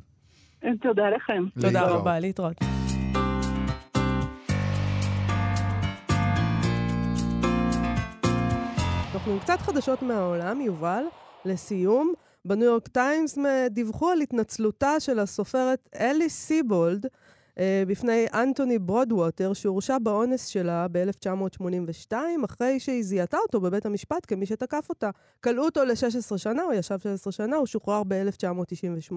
תודה 0.80 1.10
לכם. 1.10 1.44
תודה 1.60 1.86
רבה, 1.86 2.18
להתראות. 2.18 2.56
אנחנו 9.20 9.32
עם 9.32 9.38
קצת 9.38 9.58
חדשות 9.58 10.02
מהעולם, 10.02 10.60
יובל, 10.60 11.04
לסיום. 11.44 12.12
בניו 12.44 12.64
יורק 12.64 12.88
טיימס 12.88 13.38
דיווחו 13.70 14.08
על 14.08 14.20
התנצלותה 14.20 15.00
של 15.00 15.18
הסופרת 15.18 15.88
אלי 16.00 16.28
סיבולד 16.28 17.06
אה, 17.58 17.82
בפני 17.86 18.26
אנטוני 18.34 18.78
ברודווטר, 18.78 19.52
שהורשע 19.52 19.98
באונס 20.02 20.46
שלה 20.46 20.86
ב-1982, 20.92 22.12
אחרי 22.44 22.80
שהיא 22.80 23.02
זיהתה 23.02 23.36
אותו 23.36 23.60
בבית 23.60 23.86
המשפט 23.86 24.26
כמי 24.26 24.46
שתקף 24.46 24.86
אותה. 24.88 25.10
כלאו 25.44 25.64
אותו 25.64 25.84
ל-16 25.84 26.38
שנה, 26.38 26.62
הוא 26.62 26.72
ישב 26.72 26.98
16 26.98 27.32
שנה, 27.32 27.56
הוא 27.56 27.66
שוחרר 27.66 28.02
ב-1998. 28.08 29.14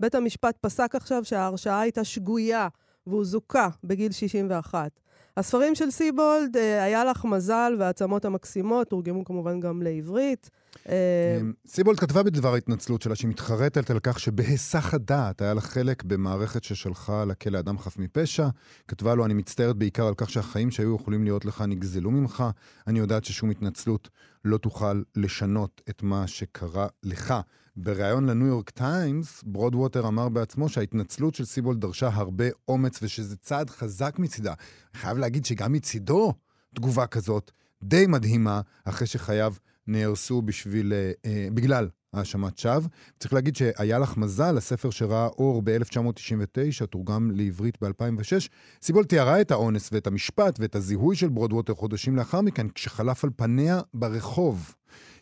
בית 0.00 0.14
המשפט 0.14 0.56
פסק 0.60 0.94
עכשיו 0.94 1.24
שההרשעה 1.24 1.80
הייתה 1.80 2.04
שגויה, 2.04 2.68
והוא 3.06 3.24
זוכה 3.24 3.68
בגיל 3.84 4.12
61. 4.12 5.00
הספרים 5.36 5.74
של 5.74 5.90
סיבולד, 5.90 6.56
אה, 6.56 6.82
היה 6.82 7.04
לך 7.04 7.24
מזל 7.24 7.76
והעצמות 7.78 8.24
המקסימות, 8.24 8.88
תורגמו 8.88 9.24
כמובן 9.24 9.60
גם 9.60 9.82
לעברית. 9.82 10.50
אה, 10.88 11.38
אמ, 11.40 11.52
סיבולד 11.66 12.00
כתבה 12.00 12.22
בדבר 12.22 12.54
ההתנצלות 12.54 13.02
שלה 13.02 13.14
שהיא 13.14 13.28
מתחרטת 13.28 13.90
על 13.90 13.98
כך 14.02 14.20
שבהיסח 14.20 14.94
הדעת 14.94 15.42
היה 15.42 15.54
לה 15.54 15.60
חלק 15.60 16.04
במערכת 16.04 16.64
ששלחה 16.64 17.24
לכלא 17.24 17.58
אדם 17.58 17.78
חף 17.78 17.98
מפשע. 17.98 18.48
כתבה 18.88 19.14
לו, 19.14 19.24
אני 19.24 19.34
מצטערת 19.34 19.76
בעיקר 19.76 20.06
על 20.06 20.14
כך 20.16 20.30
שהחיים 20.30 20.70
שהיו 20.70 20.96
יכולים 20.96 21.24
להיות 21.24 21.44
לך 21.44 21.64
נגזלו 21.68 22.10
ממך. 22.10 22.44
אני 22.86 22.98
יודעת 22.98 23.24
ששום 23.24 23.50
התנצלות 23.50 24.08
לא 24.44 24.58
תוכל 24.58 25.02
לשנות 25.16 25.82
את 25.90 26.02
מה 26.02 26.26
שקרה 26.26 26.86
לך. 27.02 27.34
בריאיון 27.76 28.26
לניו 28.26 28.46
יורק 28.46 28.70
טיימס, 28.70 29.42
ברודווטר 29.46 30.08
אמר 30.08 30.28
בעצמו 30.28 30.68
שההתנצלות 30.68 31.34
של 31.34 31.44
סיבולד 31.44 31.80
דרשה 31.80 32.08
הרבה 32.12 32.44
אומץ 32.68 32.98
ושזה 33.02 33.36
צעד 33.36 33.70
חזק 33.70 34.18
מצידה. 34.18 34.54
חייב 34.94 35.18
להגיד 35.18 35.44
שגם 35.44 35.72
מצידו 35.72 36.32
תגובה 36.74 37.06
כזאת 37.06 37.50
די 37.82 38.06
מדהימה, 38.06 38.60
אחרי 38.84 39.06
שחייו 39.06 39.54
נהרסו 39.86 40.42
בשביל, 40.42 40.92
אה, 40.92 41.12
אה 41.24 41.48
בגלל 41.54 41.88
האשמת 42.12 42.58
שווא. 42.58 42.88
צריך 43.18 43.32
להגיד 43.32 43.56
שהיה 43.56 43.98
לך 43.98 44.16
מזל, 44.16 44.56
הספר 44.58 44.90
שראה 44.90 45.26
אור 45.26 45.62
ב-1999, 45.64 46.86
תורגם 46.90 47.30
לעברית 47.30 47.78
ב-2006. 47.82 48.48
סיבולד 48.82 49.04
תיארה 49.04 49.40
את 49.40 49.50
האונס 49.50 49.88
ואת 49.92 50.06
המשפט 50.06 50.60
ואת 50.60 50.74
הזיהוי 50.74 51.16
של 51.16 51.28
ברודווטר 51.28 51.74
חודשים 51.74 52.16
לאחר 52.16 52.40
מכן, 52.40 52.68
כשחלף 52.68 53.24
על 53.24 53.30
פניה 53.36 53.80
ברחוב. 53.94 54.74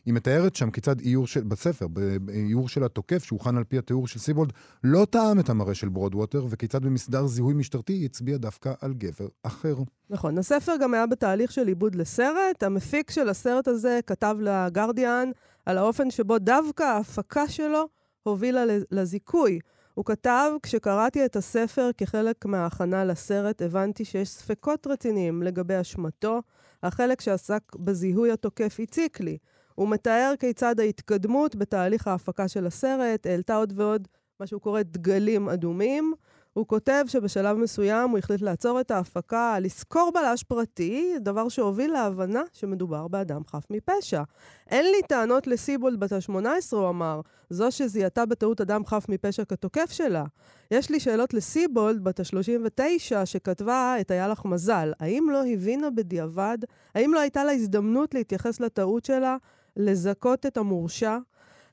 היא 0.07 0.15
מתארת 0.15 0.57
שם 0.57 0.71
כיצד 0.71 1.01
איור 1.01 1.27
של, 1.27 1.43
בספר, 1.43 1.87
באיור 2.21 2.69
של 2.69 2.85
התוקף, 2.85 3.25
שהוכן 3.25 3.57
על 3.57 3.65
פי 3.65 3.79
התיאור 3.79 4.09
של 4.09 4.19
סיבולד, 4.19 4.53
לא 4.85 5.07
תאם 5.11 5.41
את 5.41 5.49
המראה 5.49 5.75
של 5.75 5.89
ברודווטר, 5.89 6.47
וכיצד 6.51 6.83
במסדר 6.83 7.27
זיהוי 7.27 7.55
משטרתי 7.55 7.93
היא 7.93 8.05
הצביעה 8.05 8.39
דווקא 8.39 8.73
על 8.81 8.93
גבר 8.93 9.29
אחר. 9.43 9.77
נכון, 10.11 10.39
הספר 10.39 10.73
גם 10.81 10.95
היה 10.95 11.07
בתהליך 11.07 11.53
של 11.53 11.67
עיבוד 11.67 11.95
לסרט. 11.95 12.63
המפיק 12.63 13.11
של 13.11 13.29
הסרט 13.29 13.69
הזה 13.69 14.01
כתב 14.07 14.37
לגרדיאן 14.41 15.31
על 15.67 15.79
האופן 15.79 16.11
שבו 16.11 16.39
דווקא 16.39 16.83
ההפקה 16.83 17.49
שלו 17.49 17.89
הובילה 18.23 18.65
לזיכוי. 18.91 19.59
הוא 19.95 20.05
כתב, 20.05 20.51
כשקראתי 20.63 21.25
את 21.25 21.37
הספר 21.37 21.91
כחלק 21.99 22.47
מההכנה 22.47 23.05
לסרט, 23.05 23.63
הבנתי 23.63 24.05
שיש 24.05 24.29
ספקות 24.29 24.87
רציניים 24.87 25.43
לגבי 25.43 25.81
אשמתו. 25.81 26.43
החלק 26.83 27.21
שעסק 27.21 27.63
בזיהוי 27.77 28.33
התוקף 28.33 28.77
הציק 28.83 29.21
לי. 29.21 29.39
הוא 29.81 29.89
מתאר 29.89 30.35
כיצד 30.39 30.81
ההתקדמות 30.81 31.57
בתהליך 31.57 32.09
ההפקה 32.09 32.49
של 32.49 32.67
הסרט 32.67 33.27
העלתה 33.27 33.57
עוד 33.57 33.73
ועוד 33.77 34.09
מה 34.41 34.47
שהוא 34.47 34.61
קורא 34.61 34.83
דגלים 34.83 35.49
אדומים. 35.49 36.15
הוא 36.53 36.67
כותב 36.67 37.05
שבשלב 37.07 37.57
מסוים 37.57 38.11
הוא 38.11 38.19
החליט 38.19 38.43
לעצור 38.43 38.81
את 38.81 38.91
ההפקה, 38.91 39.57
לזכור 39.61 40.13
בלש 40.15 40.43
פרטי, 40.43 41.15
דבר 41.21 41.49
שהוביל 41.49 41.93
להבנה 41.93 42.43
שמדובר 42.53 43.09
באדם 43.09 43.43
חף 43.47 43.65
מפשע. 43.71 44.23
אין 44.71 44.85
לי 44.85 45.03
טענות 45.09 45.47
לסיבולד 45.47 46.01
בת 46.01 46.13
ה-18, 46.13 46.37
הוא 46.73 46.89
אמר, 46.89 47.21
זו 47.51 47.71
שזיהתה 47.71 48.27
בטעות 48.27 48.61
אדם 48.61 48.87
חף 48.87 49.07
מפשע 49.09 49.45
כתוקף 49.45 49.91
שלה. 49.91 50.25
יש 50.71 50.91
לי 50.91 51.01
שאלות 51.01 51.35
לסיבולד 51.35 52.05
בת 52.05 52.21
ה-39, 52.21 53.27
שכתבה 53.27 53.97
את 54.01 54.11
היה 54.11 54.29
לך 54.29 54.45
מזל. 54.45 54.93
האם 55.01 55.27
לא 55.31 55.43
הבינה 55.53 55.91
בדיעבד? 55.91 56.59
האם 56.95 57.15
לא 57.15 57.21
הייתה 57.21 57.45
לה 57.45 57.53
הזדמנות 57.53 58.15
להתייחס 58.15 58.61
לטעות 58.61 59.05
שלה? 59.05 59.37
לזכות 59.77 60.47
את 60.47 60.57
המורשע. 60.57 61.19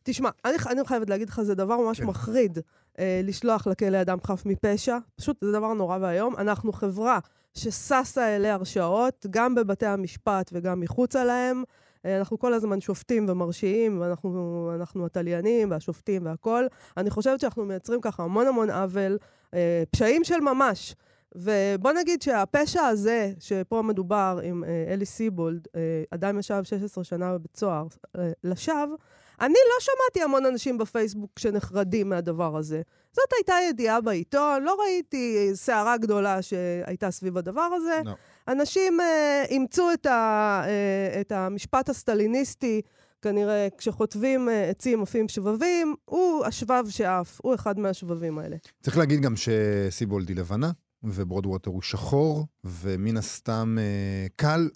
תשמע, 0.04 0.30
אני, 0.46 0.56
אני 0.70 0.86
חייבת 0.86 1.10
להגיד 1.10 1.30
לך, 1.30 1.42
זה 1.42 1.56
דבר 1.56 1.78
ממש 1.78 2.00
כן. 2.00 2.06
מחריד 2.06 2.60
אה, 3.00 3.22
לשלוח 3.24 3.68
לכלא 3.68 4.02
אדם 4.02 4.18
חף 4.24 4.44
מפשע. 4.46 4.98
פשוט 5.16 5.38
זה 5.42 5.52
דבר 5.52 5.74
נורא 5.74 5.98
ואיום. 6.02 6.36
אנחנו 6.38 6.74
חברה 6.74 7.20
שששה 7.54 8.36
אלי 8.36 8.50
הרשעות, 8.50 9.26
גם 9.30 9.56
בבתי 9.56 9.86
המשפט 9.86 10.50
וגם 10.54 10.80
מחוצה 10.80 11.24
להם. 11.24 11.64
אה, 12.06 12.18
אנחנו 12.18 12.40
כל 12.40 12.54
הזמן 12.54 12.82
שופטים 12.82 13.26
ומרשיעים, 13.30 14.02
ואנחנו 14.02 15.06
התליינים 15.06 15.72
והשופטים 15.72 16.26
והכול. 16.26 16.68
אני 16.98 17.10
חושבת 17.10 17.40
שאנחנו 17.40 17.66
מייצרים 17.66 18.02
ככה 18.02 18.24
המון 18.24 18.48
המון 18.48 18.70
עוול, 18.70 19.18
אה, 19.54 19.84
פשעים 19.92 20.24
של 20.24 20.40
ממש. 20.40 20.96
ובוא 21.36 21.92
נגיד 21.92 22.22
שהפשע 22.22 22.86
הזה, 22.86 23.32
שפה 23.40 23.82
מדובר 23.82 24.40
עם 24.44 24.64
אה, 24.64 24.94
אלי 24.94 25.06
סיבולד, 25.06 25.68
אה, 25.76 26.04
אדם 26.12 26.40
ישב 26.40 26.64
16 26.64 27.04
שנה 27.04 27.34
בבית 27.34 27.58
סוהר, 27.58 27.88
אה, 28.18 28.32
לשווא, 28.44 28.98
אני 29.42 29.54
לא 29.54 29.80
שמעתי 29.80 30.24
המון 30.24 30.46
אנשים 30.46 30.78
בפייסבוק 30.78 31.40
שנחרדים 31.40 32.10
מהדבר 32.10 32.58
הזה. 32.58 32.82
זאת 33.12 33.34
הייתה 33.38 33.54
ידיעה 33.70 34.02
בעיתון, 34.02 34.64
לא 34.64 34.78
ראיתי 34.84 35.50
סערה 35.54 35.98
גדולה 35.98 36.42
שהייתה 36.42 37.12
סביב 37.12 37.38
הדבר 37.38 37.62
הזה. 37.62 38.02
No. 38.06 38.10
אנשים 38.48 39.02
אה, 39.02 39.44
אימצו 39.50 39.94
את, 39.94 40.06
ה, 40.06 40.62
אה, 40.66 41.22
את 41.22 41.32
המשפט 41.32 41.90
הסטליניסטי, 41.90 42.82
כנראה 43.22 43.68
כשחוטבים 43.78 44.50
אה, 44.50 44.70
עצים 44.70 45.02
עפים 45.02 45.28
שבבים, 45.28 45.96
הוא 46.06 46.46
השבב 46.46 46.86
שעף, 46.90 47.40
הוא 47.44 47.56
אחד 47.56 47.80
מהשבבים 47.80 48.40
האלה. 48.40 48.56
צריך 48.82 48.98
להגיד 48.98 49.22
גם 49.22 49.34
שסיבולד 49.36 50.30
היא 50.30 50.38
לבנה. 50.38 50.72
וברודווטר 51.04 51.72
הוא 51.72 51.82
שחור, 51.82 52.48
ומן 52.64 53.18
הסתם 53.18 53.78
אה, 53.80 54.28
קל 54.36 54.70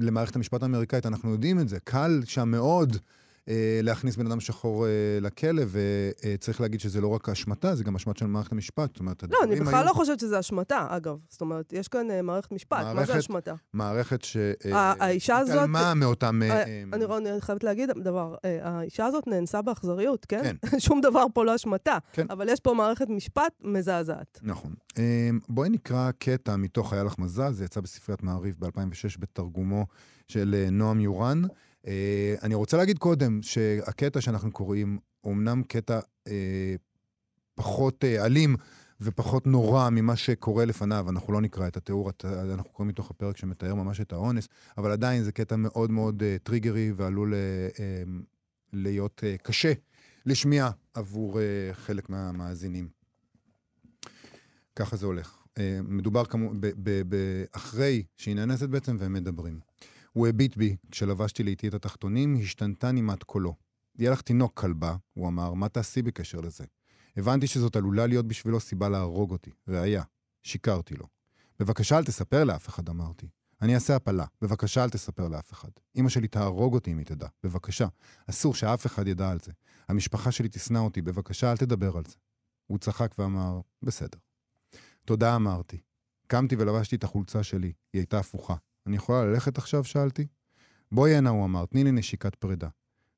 למערכת 0.00 0.36
המשפט 0.36 0.62
האמריקאית, 0.62 1.06
אנחנו 1.06 1.30
יודעים 1.30 1.60
את 1.60 1.68
זה, 1.68 1.80
קל 1.80 2.20
שם 2.24 2.48
מאוד 2.48 2.96
להכניס 3.82 4.16
בן 4.16 4.26
אדם 4.26 4.40
שחור 4.40 4.86
אה, 4.86 4.90
לכלא, 5.20 5.62
וצריך 5.70 6.60
להגיד 6.60 6.80
שזה 6.80 7.00
לא 7.00 7.08
רק 7.08 7.28
אשמתה, 7.28 7.74
זה 7.74 7.84
גם 7.84 7.96
אשמת 7.96 8.16
של 8.16 8.26
מערכת 8.26 8.52
המשפט. 8.52 8.88
זאת 8.90 9.00
אומרת, 9.00 9.22
לא, 9.30 9.38
אני 9.44 9.60
בכלל 9.60 9.74
היו- 9.74 9.84
לא 9.86 9.92
חושבת 9.92 10.20
שזה 10.20 10.40
אשמתה, 10.40 10.86
אגב. 10.90 11.16
זאת 11.28 11.40
אומרת, 11.40 11.72
יש 11.72 11.88
כאן 11.88 12.10
אה, 12.10 12.22
מערכת 12.22 12.52
משפט, 12.52 12.78
מה 12.82 12.94
מערכת- 12.94 13.12
זה 13.12 13.18
אשמתה? 13.18 13.54
מערכת 13.72 14.22
ש... 14.24 14.36
האישה 14.72 15.36
הזאת- 15.38 15.54
התעלמה 15.54 15.94
מאותם... 15.94 16.42
אה, 16.42 16.50
אה, 16.50 16.62
אה, 16.62 16.82
אני 16.92 17.04
רון, 17.04 17.26
אני 17.26 17.40
חייבת 17.40 17.64
להגיד 17.64 17.90
דבר, 18.04 18.34
אה, 18.44 18.58
האישה 18.62 19.06
הזאת 19.06 19.26
נאנסה 19.26 19.62
באכזריות, 19.62 20.24
כן? 20.26 20.42
כן. 20.42 20.78
שום 20.86 21.00
דבר 21.00 21.24
פה 21.34 21.44
לא 21.44 21.54
אשמתה. 21.54 21.98
כן. 22.12 22.26
אבל 22.30 22.48
יש 22.48 22.60
פה 22.60 22.74
מערכת 22.74 23.06
משפט 23.08 23.52
מזעזעת. 23.64 24.40
נכון. 24.42 24.74
אה, 24.98 25.02
בואי 25.48 25.68
נקרא 25.68 26.10
קטע 26.18 26.56
מתוך 26.56 26.92
היה 26.92 27.04
לך 27.04 27.18
מזל, 27.18 27.52
זה 27.52 27.64
יצא 27.64 27.80
בספריית 27.80 28.22
מעריב 28.22 28.54
ב-2006 28.58 28.70
בתרגומו 29.18 29.86
של 30.28 30.54
אה, 30.58 30.70
נועם 30.70 31.00
יורן. 31.00 31.42
אה, 31.86 32.34
אני 32.42 32.54
רוצה 32.54 32.76
להגיד 32.76 32.98
קודם 32.98 33.42
שהקטע 33.42 34.20
שאנחנו 34.20 34.52
קוראים, 34.52 34.98
הוא 35.20 35.32
אמנם 35.32 35.62
קטע 35.62 36.00
אה, 36.26 36.74
פחות 37.54 38.04
אה, 38.04 38.26
אלים 38.26 38.56
ופחות 39.00 39.46
נורא 39.46 39.90
ממה 39.90 40.16
שקורה 40.16 40.64
לפניו, 40.64 41.06
אנחנו 41.10 41.32
לא 41.32 41.40
נקרא 41.40 41.68
את 41.68 41.76
התיאור, 41.76 42.10
אנחנו 42.24 42.70
קוראים 42.70 42.88
מתוך 42.88 43.10
הפרק 43.10 43.36
שמתאר 43.36 43.74
ממש 43.74 44.00
את 44.00 44.12
האונס, 44.12 44.48
אבל 44.78 44.90
עדיין 44.90 45.22
זה 45.22 45.32
קטע 45.32 45.56
מאוד 45.56 45.90
מאוד 45.90 46.22
אה, 46.22 46.36
טריגרי 46.42 46.92
ועלול 46.96 47.34
אה, 47.34 47.38
אה, 47.80 48.02
להיות 48.72 49.20
אה, 49.24 49.36
קשה 49.42 49.72
לשמיעה 50.26 50.70
עבור 50.94 51.40
אה, 51.40 51.44
חלק 51.72 52.10
מהמאזינים. 52.10 52.88
ככה 54.76 54.96
זה 54.96 55.06
הולך. 55.06 55.38
אה, 55.58 55.80
מדובר 55.84 56.24
כמו, 56.24 56.52
אחרי 57.52 58.02
שהיא 58.16 58.34
נאנסת 58.36 58.68
בעצם, 58.68 58.96
והם 59.00 59.12
מדברים. 59.12 59.60
הוא 60.12 60.26
הביט 60.28 60.56
בי, 60.56 60.76
כשלבשתי 60.90 61.42
לאיטי 61.42 61.68
את 61.68 61.74
התחתונים, 61.74 62.36
השתנתה 62.40 62.92
נימת 62.92 63.22
קולו. 63.22 63.54
יהיה 63.98 64.10
לך 64.10 64.20
תינוק 64.20 64.60
כלבה, 64.60 64.96
הוא 65.14 65.28
אמר, 65.28 65.52
מה 65.52 65.68
תעשי 65.68 66.02
בקשר 66.02 66.40
לזה? 66.40 66.64
הבנתי 67.16 67.46
שזאת 67.46 67.76
עלולה 67.76 68.06
להיות 68.06 68.28
בשבילו 68.28 68.60
סיבה 68.60 68.88
להרוג 68.88 69.30
אותי. 69.30 69.50
ראיה, 69.68 70.02
שיקרתי 70.42 70.94
לו. 70.94 71.06
בבקשה 71.60 71.98
אל 71.98 72.04
תספר 72.04 72.44
לאף 72.44 72.68
אחד, 72.68 72.88
אמרתי. 72.88 73.28
אני 73.62 73.74
אעשה 73.74 73.96
הפלה, 73.96 74.24
בבקשה 74.40 74.84
אל 74.84 74.90
תספר 74.90 75.28
לאף 75.28 75.52
אחד. 75.52 75.68
אמא 75.96 76.08
שלי 76.08 76.28
תהרוג 76.28 76.74
אותי 76.74 76.92
אם 76.92 76.98
היא 76.98 77.06
תדע, 77.06 77.26
בבקשה. 77.44 77.86
אסור 78.30 78.54
שאף 78.54 78.86
אחד 78.86 79.08
ידע 79.08 79.30
על 79.30 79.38
זה. 79.40 79.52
המשפחה 79.88 80.32
שלי 80.32 80.48
תשנא 80.48 80.78
אותי, 80.78 81.02
בבקשה 81.02 81.50
אל 81.50 81.56
תדבר 81.56 81.96
על 81.96 82.02
זה. 82.08 82.16
הוא 82.66 82.78
צחק 82.78 83.14
ואמר, 83.18 83.60
בסדר. 83.82 84.18
תודה, 85.04 85.36
אמרתי. 85.36 85.80
קמתי 86.26 86.56
ולבשתי 86.58 86.96
את 86.96 87.04
החולצה 87.04 87.42
שלי, 87.42 87.72
היא 87.92 88.00
הייתה 88.00 88.18
הפוכה. 88.18 88.54
אני 88.86 88.96
יכולה 88.96 89.24
ללכת 89.24 89.58
עכשיו? 89.58 89.84
שאלתי. 89.84 90.26
בואי 90.92 91.14
הנה, 91.14 91.30
הוא 91.30 91.44
אמר, 91.44 91.66
תני 91.66 91.84
לי 91.84 91.92
נשיקת 91.92 92.34
פרידה. 92.34 92.68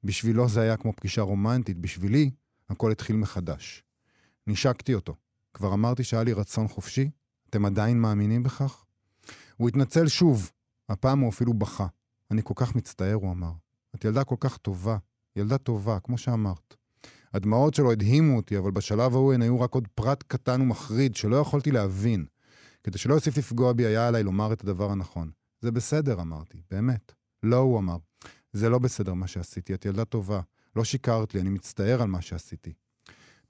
בשבילו 0.05 0.49
זה 0.49 0.61
היה 0.61 0.77
כמו 0.77 0.93
פגישה 0.93 1.23
רומנטית, 1.23 1.79
בשבילי 1.79 2.31
הכל 2.71 2.93
התחיל 2.93 3.17
מחדש. 3.17 3.85
נשקתי 4.47 4.95
אותו. 4.95 5.15
כבר 5.55 5.75
אמרתי 5.75 6.05
שהיה 6.05 6.25
לי 6.25 6.33
רצון 6.33 6.69
חופשי? 6.69 7.11
אתם 7.51 7.65
עדיין 7.65 8.01
מאמינים 8.01 8.43
בכך? 8.43 8.85
הוא 9.57 9.69
התנצל 9.69 10.09
שוב, 10.09 10.51
הפעם 10.89 11.21
הוא 11.21 11.31
אפילו 11.31 11.55
בכה. 11.55 11.87
אני 12.31 12.43
כל 12.45 12.55
כך 12.57 12.75
מצטער, 12.75 13.15
הוא 13.15 13.33
אמר. 13.33 13.53
את 13.95 14.05
ילדה 14.05 14.25
כל 14.25 14.37
כך 14.41 14.57
טובה, 14.57 14.97
ילדה 15.37 15.59
טובה, 15.59 16.01
כמו 16.01 16.19
שאמרת. 16.19 16.75
הדמעות 17.35 17.75
שלו 17.75 17.93
הדהימו 17.93 18.37
אותי, 18.37 18.59
אבל 18.59 18.71
בשלב 18.71 19.15
ההוא 19.15 19.33
הן 19.33 19.43
היו 19.43 19.61
רק 19.61 19.75
עוד 19.75 19.89
פרט 19.95 20.25
קטן 20.27 20.61
ומחריד 20.61 21.17
שלא 21.17 21.37
יכולתי 21.37 21.71
להבין. 21.71 22.27
כדי 22.85 22.99
שלא 22.99 23.15
יוסיף 23.15 23.39
לפגוע 23.39 23.73
בי, 23.73 23.87
היה 23.87 24.09
עליי 24.09 24.23
לומר 24.23 24.53
את 24.53 24.61
הדבר 24.65 24.91
הנכון. 24.91 25.31
זה 25.65 25.71
בסדר, 25.71 26.21
אמרתי, 26.21 26.59
באמת. 26.71 27.13
לא, 27.43 27.57
הוא 27.57 27.79
אמר. 27.79 27.97
זה 28.53 28.69
לא 28.69 28.79
בסדר 28.79 29.15
מה 29.15 29.27
שעשיתי, 29.27 29.75
את 29.75 29.85
ילדה 29.85 30.05
טובה. 30.05 30.41
לא 30.77 30.85
שיקרת 30.85 31.35
לי, 31.35 31.41
אני 31.41 31.51
מצטער 31.51 32.03
על 32.03 32.09
מה 32.09 32.21
שעשיתי. 32.21 32.73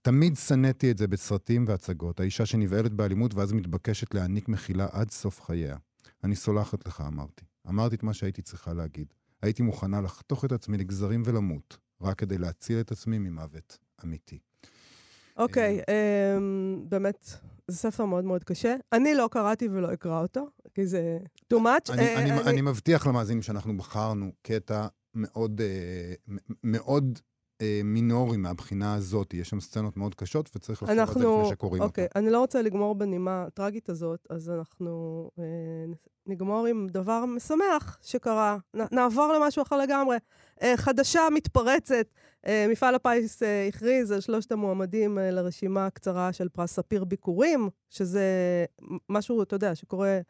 תמיד 0.02 0.36
שנאתי 0.36 0.90
את 0.90 0.98
זה 0.98 1.06
בסרטים 1.06 1.64
והצגות, 1.68 2.20
האישה 2.20 2.46
שנבעלת 2.46 2.92
באלימות 2.92 3.34
ואז 3.34 3.52
מתבקשת 3.52 4.14
להעניק 4.14 4.48
מחילה 4.48 4.86
עד 4.92 5.10
סוף 5.10 5.40
חייה. 5.40 5.76
אני 6.24 6.36
סולחת 6.36 6.86
לך, 6.86 7.02
אמרתי. 7.06 7.44
אמרתי 7.68 7.94
את 7.96 8.02
מה 8.02 8.14
שהייתי 8.14 8.42
צריכה 8.42 8.72
להגיד. 8.72 9.14
הייתי 9.42 9.62
מוכנה 9.62 10.00
לחתוך 10.00 10.44
את 10.44 10.52
עצמי 10.52 10.78
לגזרים 10.78 11.22
ולמות, 11.26 11.76
רק 12.00 12.18
כדי 12.18 12.38
להציל 12.38 12.80
את 12.80 12.92
עצמי 12.92 13.18
ממוות 13.18 13.78
אמיתי. 14.04 14.38
אוקיי, 15.36 15.80
אמ, 15.88 16.84
באמת, 16.88 17.30
זה 17.68 17.76
ספר 17.76 18.04
מאוד 18.04 18.24
מאוד 18.24 18.44
קשה. 18.44 18.76
אני 18.92 19.14
לא 19.14 19.28
קראתי 19.30 19.68
ולא 19.68 19.92
אקרא 19.92 20.22
אותו, 20.22 20.46
כי 20.74 20.86
זה 20.86 21.18
too 21.54 21.56
much. 21.56 21.92
אני, 21.92 22.02
אה, 22.02 22.22
אני, 22.22 22.32
אני... 22.32 22.40
אני 22.50 22.60
מבטיח 22.60 23.06
למאזינים 23.06 23.42
שאנחנו 23.42 23.76
בחרנו 23.76 24.32
קטע 24.42 24.86
מאוד, 25.14 25.60
אה, 25.60 26.14
מאוד 26.64 27.18
אה, 27.62 27.80
מינורי 27.84 28.36
מהבחינה 28.36 28.94
הזאת. 28.94 29.34
יש 29.34 29.48
שם 29.48 29.60
סצנות 29.60 29.96
מאוד 29.96 30.14
קשות, 30.14 30.50
וצריך 30.56 30.82
לחשוב 30.82 30.90
על 30.90 30.96
זה 30.96 31.02
אנחנו, 31.02 31.38
לפני 31.38 31.50
שקוראים 31.50 31.82
אוקיי, 31.82 32.04
אותה. 32.04 32.18
אני 32.18 32.30
לא 32.30 32.40
רוצה 32.40 32.62
לגמור 32.62 32.94
בנימה 32.94 33.44
הטרגית 33.46 33.88
הזאת, 33.88 34.26
אז 34.30 34.50
אנחנו 34.50 35.30
אה, 35.38 35.44
נגמור 36.26 36.66
עם 36.66 36.86
דבר 36.90 37.24
משמח 37.24 37.98
שקרה. 38.02 38.58
נ, 38.76 38.80
נעבור 38.92 39.32
למשהו 39.32 39.62
אחר 39.62 39.76
לגמרי. 39.76 40.16
אה, 40.62 40.76
חדשה 40.76 41.20
מתפרצת, 41.34 41.92
אה, 41.92 42.04
מפעל 42.68 42.94
הפיס 42.94 43.42
אה, 43.42 43.66
הכריז 43.68 44.10
על 44.10 44.20
שלושת 44.20 44.52
המועמדים 44.52 45.18
אה, 45.18 45.30
לרשימה 45.30 45.86
הקצרה 45.86 46.32
של 46.32 46.48
פרס 46.48 46.72
ספיר 46.72 47.04
ביקורים, 47.04 47.68
שזה 47.90 48.24
משהו, 49.08 49.42
אתה 49.42 49.54
יודע, 49.56 49.74
שקורה... 49.74 50.20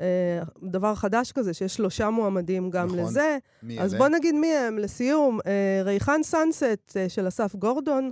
אה, 0.00 0.40
דבר 0.62 0.94
חדש 0.94 1.32
כזה, 1.32 1.54
שיש 1.54 1.74
שלושה 1.74 2.10
מועמדים 2.10 2.70
גם 2.70 2.86
נכון. 2.86 2.98
לזה. 2.98 3.38
מי 3.62 3.80
אז 3.80 3.94
אלה? 3.94 3.98
בוא 3.98 4.08
נגיד 4.08 4.34
מי 4.34 4.52
הם, 4.54 4.78
לסיום, 4.78 5.38
אה, 5.46 5.82
ריחן 5.84 6.22
סאנסט 6.22 6.96
אה, 6.96 7.08
של 7.08 7.28
אסף 7.28 7.54
גורדון, 7.56 8.10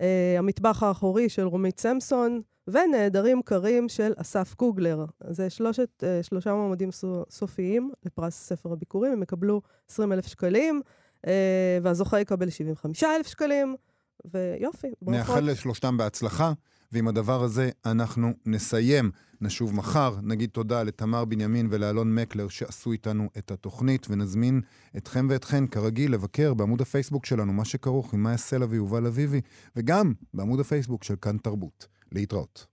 אה, 0.00 0.34
המטבח 0.38 0.82
האחורי 0.82 1.28
של 1.28 1.42
רומית 1.46 1.80
סמסון, 1.80 2.40
ונעדרים 2.68 3.42
קרים 3.42 3.88
של 3.88 4.12
אסף 4.16 4.54
קוגלר. 4.54 5.04
זה 5.30 5.50
שלושת, 5.50 6.04
אה, 6.04 6.22
שלושה 6.22 6.54
מועמדים 6.54 6.90
סו- 6.92 7.24
סופיים 7.30 7.90
לפרס 8.04 8.34
ספר 8.34 8.72
הביקורים, 8.72 9.12
הם 9.12 9.22
יקבלו 9.22 9.60
20 9.90 10.12
אלף 10.12 10.26
שקלים, 10.26 10.76
אה, 10.86 10.90
והזוכה 11.82 12.20
יקבל 12.20 12.50
75 12.50 13.04
אלף 13.04 13.26
שקלים, 13.26 13.76
ויופי. 14.24 14.86
נאחל 15.02 15.50
לשלושתם 15.50 15.96
בהצלחה, 15.96 16.52
ועם 16.92 17.08
הדבר 17.08 17.42
הזה 17.42 17.70
אנחנו 17.86 18.32
נסיים. 18.46 19.10
נשוב 19.40 19.74
מחר, 19.74 20.16
נגיד 20.22 20.50
תודה 20.50 20.82
לתמר 20.82 21.24
בנימין 21.24 21.68
ולאלון 21.70 22.14
מקלר 22.14 22.48
שעשו 22.48 22.92
איתנו 22.92 23.28
את 23.38 23.50
התוכנית, 23.50 24.06
ונזמין 24.10 24.60
אתכם 24.96 25.26
ואתכן, 25.30 25.66
כרגיל, 25.66 26.12
לבקר 26.12 26.54
בעמוד 26.54 26.80
הפייסבוק 26.80 27.26
שלנו, 27.26 27.52
מה 27.52 27.64
שכרוך 27.64 28.14
עם 28.14 28.22
מאיה 28.22 28.36
סלע 28.36 28.66
ויובל 28.68 29.06
אביבי, 29.06 29.40
וגם 29.76 30.12
בעמוד 30.34 30.60
הפייסבוק 30.60 31.04
של 31.04 31.14
כאן 31.20 31.36
תרבות. 31.38 31.86
להתראות. 32.12 32.71